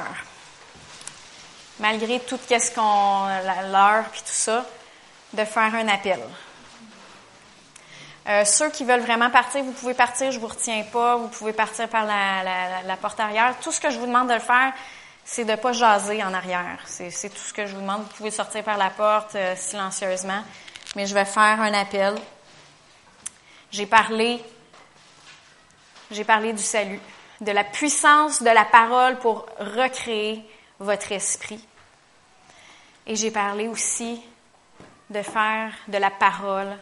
malgré 1.81 2.19
tout 2.21 2.39
ce 2.49 2.75
qu'on, 2.75 3.27
l'heure 3.71 4.05
puis 4.11 4.23
tout 4.23 4.29
ça, 4.29 4.65
de 5.35 5.45
faire 5.45 5.75
un 5.75 5.89
appel. 5.89 6.21
Euh, 8.27 8.47
ceux 8.47 8.71
qui 8.71 8.85
veulent 8.85 9.01
vraiment 9.01 9.29
partir, 9.29 9.63
vous 9.65 9.73
pouvez 9.73 9.93
partir, 9.93 10.33
je 10.33 10.39
vous 10.39 10.47
retiens 10.47 10.83
pas, 10.91 11.17
vous 11.17 11.29
pouvez 11.29 11.53
partir 11.53 11.91
par 11.91 12.07
la, 12.07 12.83
la 12.87 12.97
porte 12.97 13.21
arrière. 13.21 13.55
Tout 13.61 13.71
ce 13.71 13.83
que 13.83 13.91
je 13.91 13.99
vous 13.99 14.07
demande 14.07 14.29
de 14.29 14.35
le 14.35 14.41
faire, 14.41 14.73
c'est 15.25 15.45
de 15.45 15.51
ne 15.51 15.57
pas 15.57 15.73
jaser 15.73 16.23
en 16.23 16.35
arrière. 16.35 16.81
C'est 16.87 17.31
tout 17.31 17.37
ce 17.37 17.53
que 17.53 17.66
je 17.66 17.75
vous 17.75 17.81
demande. 17.81 18.03
Vous 18.03 18.16
pouvez 18.16 18.31
sortir 18.31 18.64
par 18.64 18.77
la 18.77 18.91
porte 18.91 19.35
euh, 19.35 19.55
silencieusement, 19.57 20.43
mais 20.97 21.07
je 21.07 21.14
vais 21.14 21.25
faire 21.25 21.61
un 21.61 21.73
appel. 21.75 22.14
J'ai 23.70 23.87
parlé, 23.87 24.43
j'ai 26.11 26.25
parlé 26.25 26.53
du 26.53 26.62
salut, 26.62 27.01
de 27.41 27.53
la 27.53 27.64
puissance 27.64 28.43
de 28.43 28.51
la 28.51 28.64
parole 28.64 29.18
pour 29.18 29.47
recréer 29.59 30.45
votre 30.79 31.12
esprit. 31.12 31.66
Et 33.07 33.16
j'ai 33.16 33.31
parlé 33.31 33.68
aussi 33.68 34.23
de 35.11 35.23
faire 35.23 35.73
de 35.89 35.99
la 35.99 36.11
parole 36.11 36.77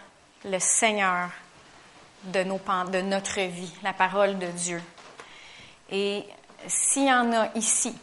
le 0.44 0.58
Seigneur 0.58 1.30
de, 2.24 2.42
notre 2.42 3.40
vie, 3.40 3.72
la 3.82 3.92
parole 3.92 4.38
de 4.38 4.46
Dieu. 4.46 4.82
Et 5.90 6.24
s'il 6.66 7.06
y 7.06 7.12
en 7.12 7.32
a 7.32 7.48
ici 7.54 7.96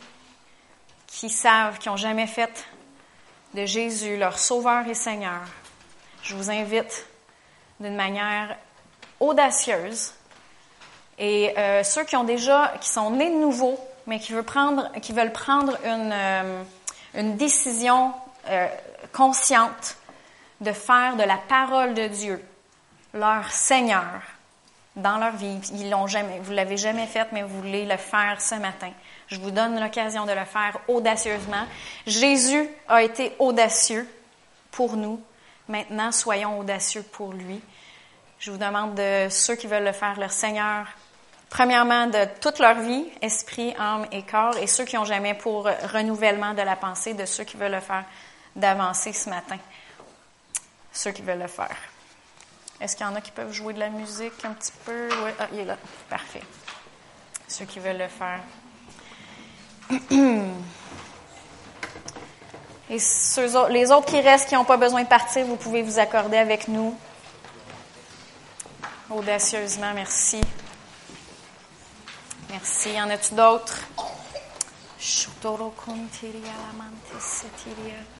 qui 1.18 1.30
savent, 1.32 1.80
qui 1.80 1.90
n'ont 1.90 1.98
jamais 1.98 2.28
fait 2.28 2.68
de 3.56 3.66
Jésus 3.66 4.18
leur 4.18 4.38
Sauveur 4.38 4.88
et 4.88 4.94
Seigneur, 4.94 5.42
je 6.22 6.36
vous 6.36 6.52
invite 6.52 7.08
d'une 7.80 7.96
manière 7.96 8.56
audacieuse. 9.20 10.14
Et 11.18 11.58
euh, 11.58 11.82
ceux 11.82 12.04
qui 12.04 12.16
ont 12.16 12.24
déjà, 12.24 12.72
qui 12.80 12.90
sont 12.90 13.10
nés 13.10 13.32
de 13.32 13.40
nouveau, 13.40 13.80
mais 14.06 14.20
qui 14.20 14.32
veulent 14.32 14.44
prendre, 14.44 14.92
qui 15.02 15.12
veulent 15.12 15.34
prendre 15.34 15.76
une, 15.84 16.12
euh, 16.14 16.64
une 17.16 17.36
décision 17.36 18.14
euh, 18.50 18.68
consciente 19.12 19.98
de 20.62 20.72
faire 20.72 21.16
de 21.16 21.24
la 21.24 21.38
parole 21.38 21.96
de 21.96 22.08
Dieu 22.08 22.44
leur 23.16 23.52
Seigneur 23.52 24.22
dans 24.96 25.18
leur 25.18 25.36
vie. 25.36 25.60
Ils 25.74 25.90
l'ont 25.90 26.06
jamais, 26.06 26.40
vous 26.44 26.54
l'avez 26.54 26.78
jamais 26.78 27.08
fait, 27.08 27.28
mais 27.32 27.42
vous 27.42 27.60
voulez 27.60 27.86
le 27.86 27.98
faire 27.98 28.40
ce 28.40 28.54
matin. 28.54 28.92
Je 29.28 29.40
vous 29.40 29.52
donne 29.52 29.80
l'occasion 29.80 30.26
de 30.26 30.32
le 30.32 30.46
faire 30.46 30.80
audacieusement. 30.88 31.66
Jésus 32.06 32.68
a 32.88 33.04
été 33.04 33.34
audacieux 33.40 34.08
pour 34.72 34.96
nous. 34.96 35.22
Maintenant, 35.68 36.12
soyons 36.12 36.60
audacieux 36.60 37.04
pour 37.04 37.34
lui. 37.34 37.62
Je 38.40 38.52
vous 38.52 38.58
demande 38.58 38.96
de 38.96 39.28
ceux 39.30 39.56
qui 39.56 39.68
veulent 39.68 39.84
le 39.84 39.92
faire, 39.92 40.20
leur 40.20 40.32
Seigneur, 40.32 40.88
premièrement 41.50 42.08
de 42.08 42.26
toute 42.40 42.60
leur 42.60 42.76
vie, 42.76 43.06
esprit, 43.22 43.74
âme 43.78 44.06
et 44.12 44.24
corps, 44.24 44.58
et 44.58 44.68
ceux 44.68 44.86
qui 44.86 44.96
n'ont 44.96 45.06
jamais 45.06 45.34
pour 45.34 45.64
renouvellement 45.66 46.54
de 46.54 46.62
la 46.62 46.76
pensée, 46.76 47.14
de 47.14 47.26
ceux 47.26 47.44
qui 47.44 47.58
veulent 47.58 47.72
le 47.72 47.80
faire, 47.80 48.06
d'avancer 48.56 49.12
ce 49.12 49.30
matin. 49.30 49.58
Ceux 50.94 51.12
qui 51.12 51.22
veulent 51.22 51.40
le 51.40 51.48
faire. 51.48 51.76
Est-ce 52.80 52.96
qu'il 52.96 53.06
y 53.06 53.10
en 53.10 53.16
a 53.16 53.22
qui 53.22 53.32
peuvent 53.32 53.52
jouer 53.52 53.74
de 53.74 53.80
la 53.80 53.90
musique 53.90 54.46
un 54.46 54.54
petit 54.54 54.72
peu? 54.86 55.10
Oui, 55.24 55.32
ah, 55.40 55.48
il 55.52 55.60
est 55.60 55.66
là. 55.66 55.78
Parfait. 56.10 56.44
Ceux 57.48 57.66
qui 57.66 57.80
veulent 57.80 57.98
le 57.98 58.08
faire. 58.08 58.40
Et 62.90 62.98
les 63.70 63.92
autres 63.92 64.06
qui 64.06 64.22
restent, 64.22 64.50
qui 64.50 64.56
n'ont 64.56 64.64
pas 64.64 64.78
besoin 64.78 65.04
de 65.04 65.08
partir, 65.08 65.46
vous 65.46 65.58
pouvez 65.58 65.82
vous 65.82 66.00
accorder 66.00 66.38
avec 66.38 66.68
nous. 66.68 66.98
Audacieusement, 69.10 69.94
merci. 69.94 70.42
Merci. 72.50 72.92
Y 72.92 73.02
en 73.02 73.10
a-tu 73.10 73.34
d'autres? 73.34 73.80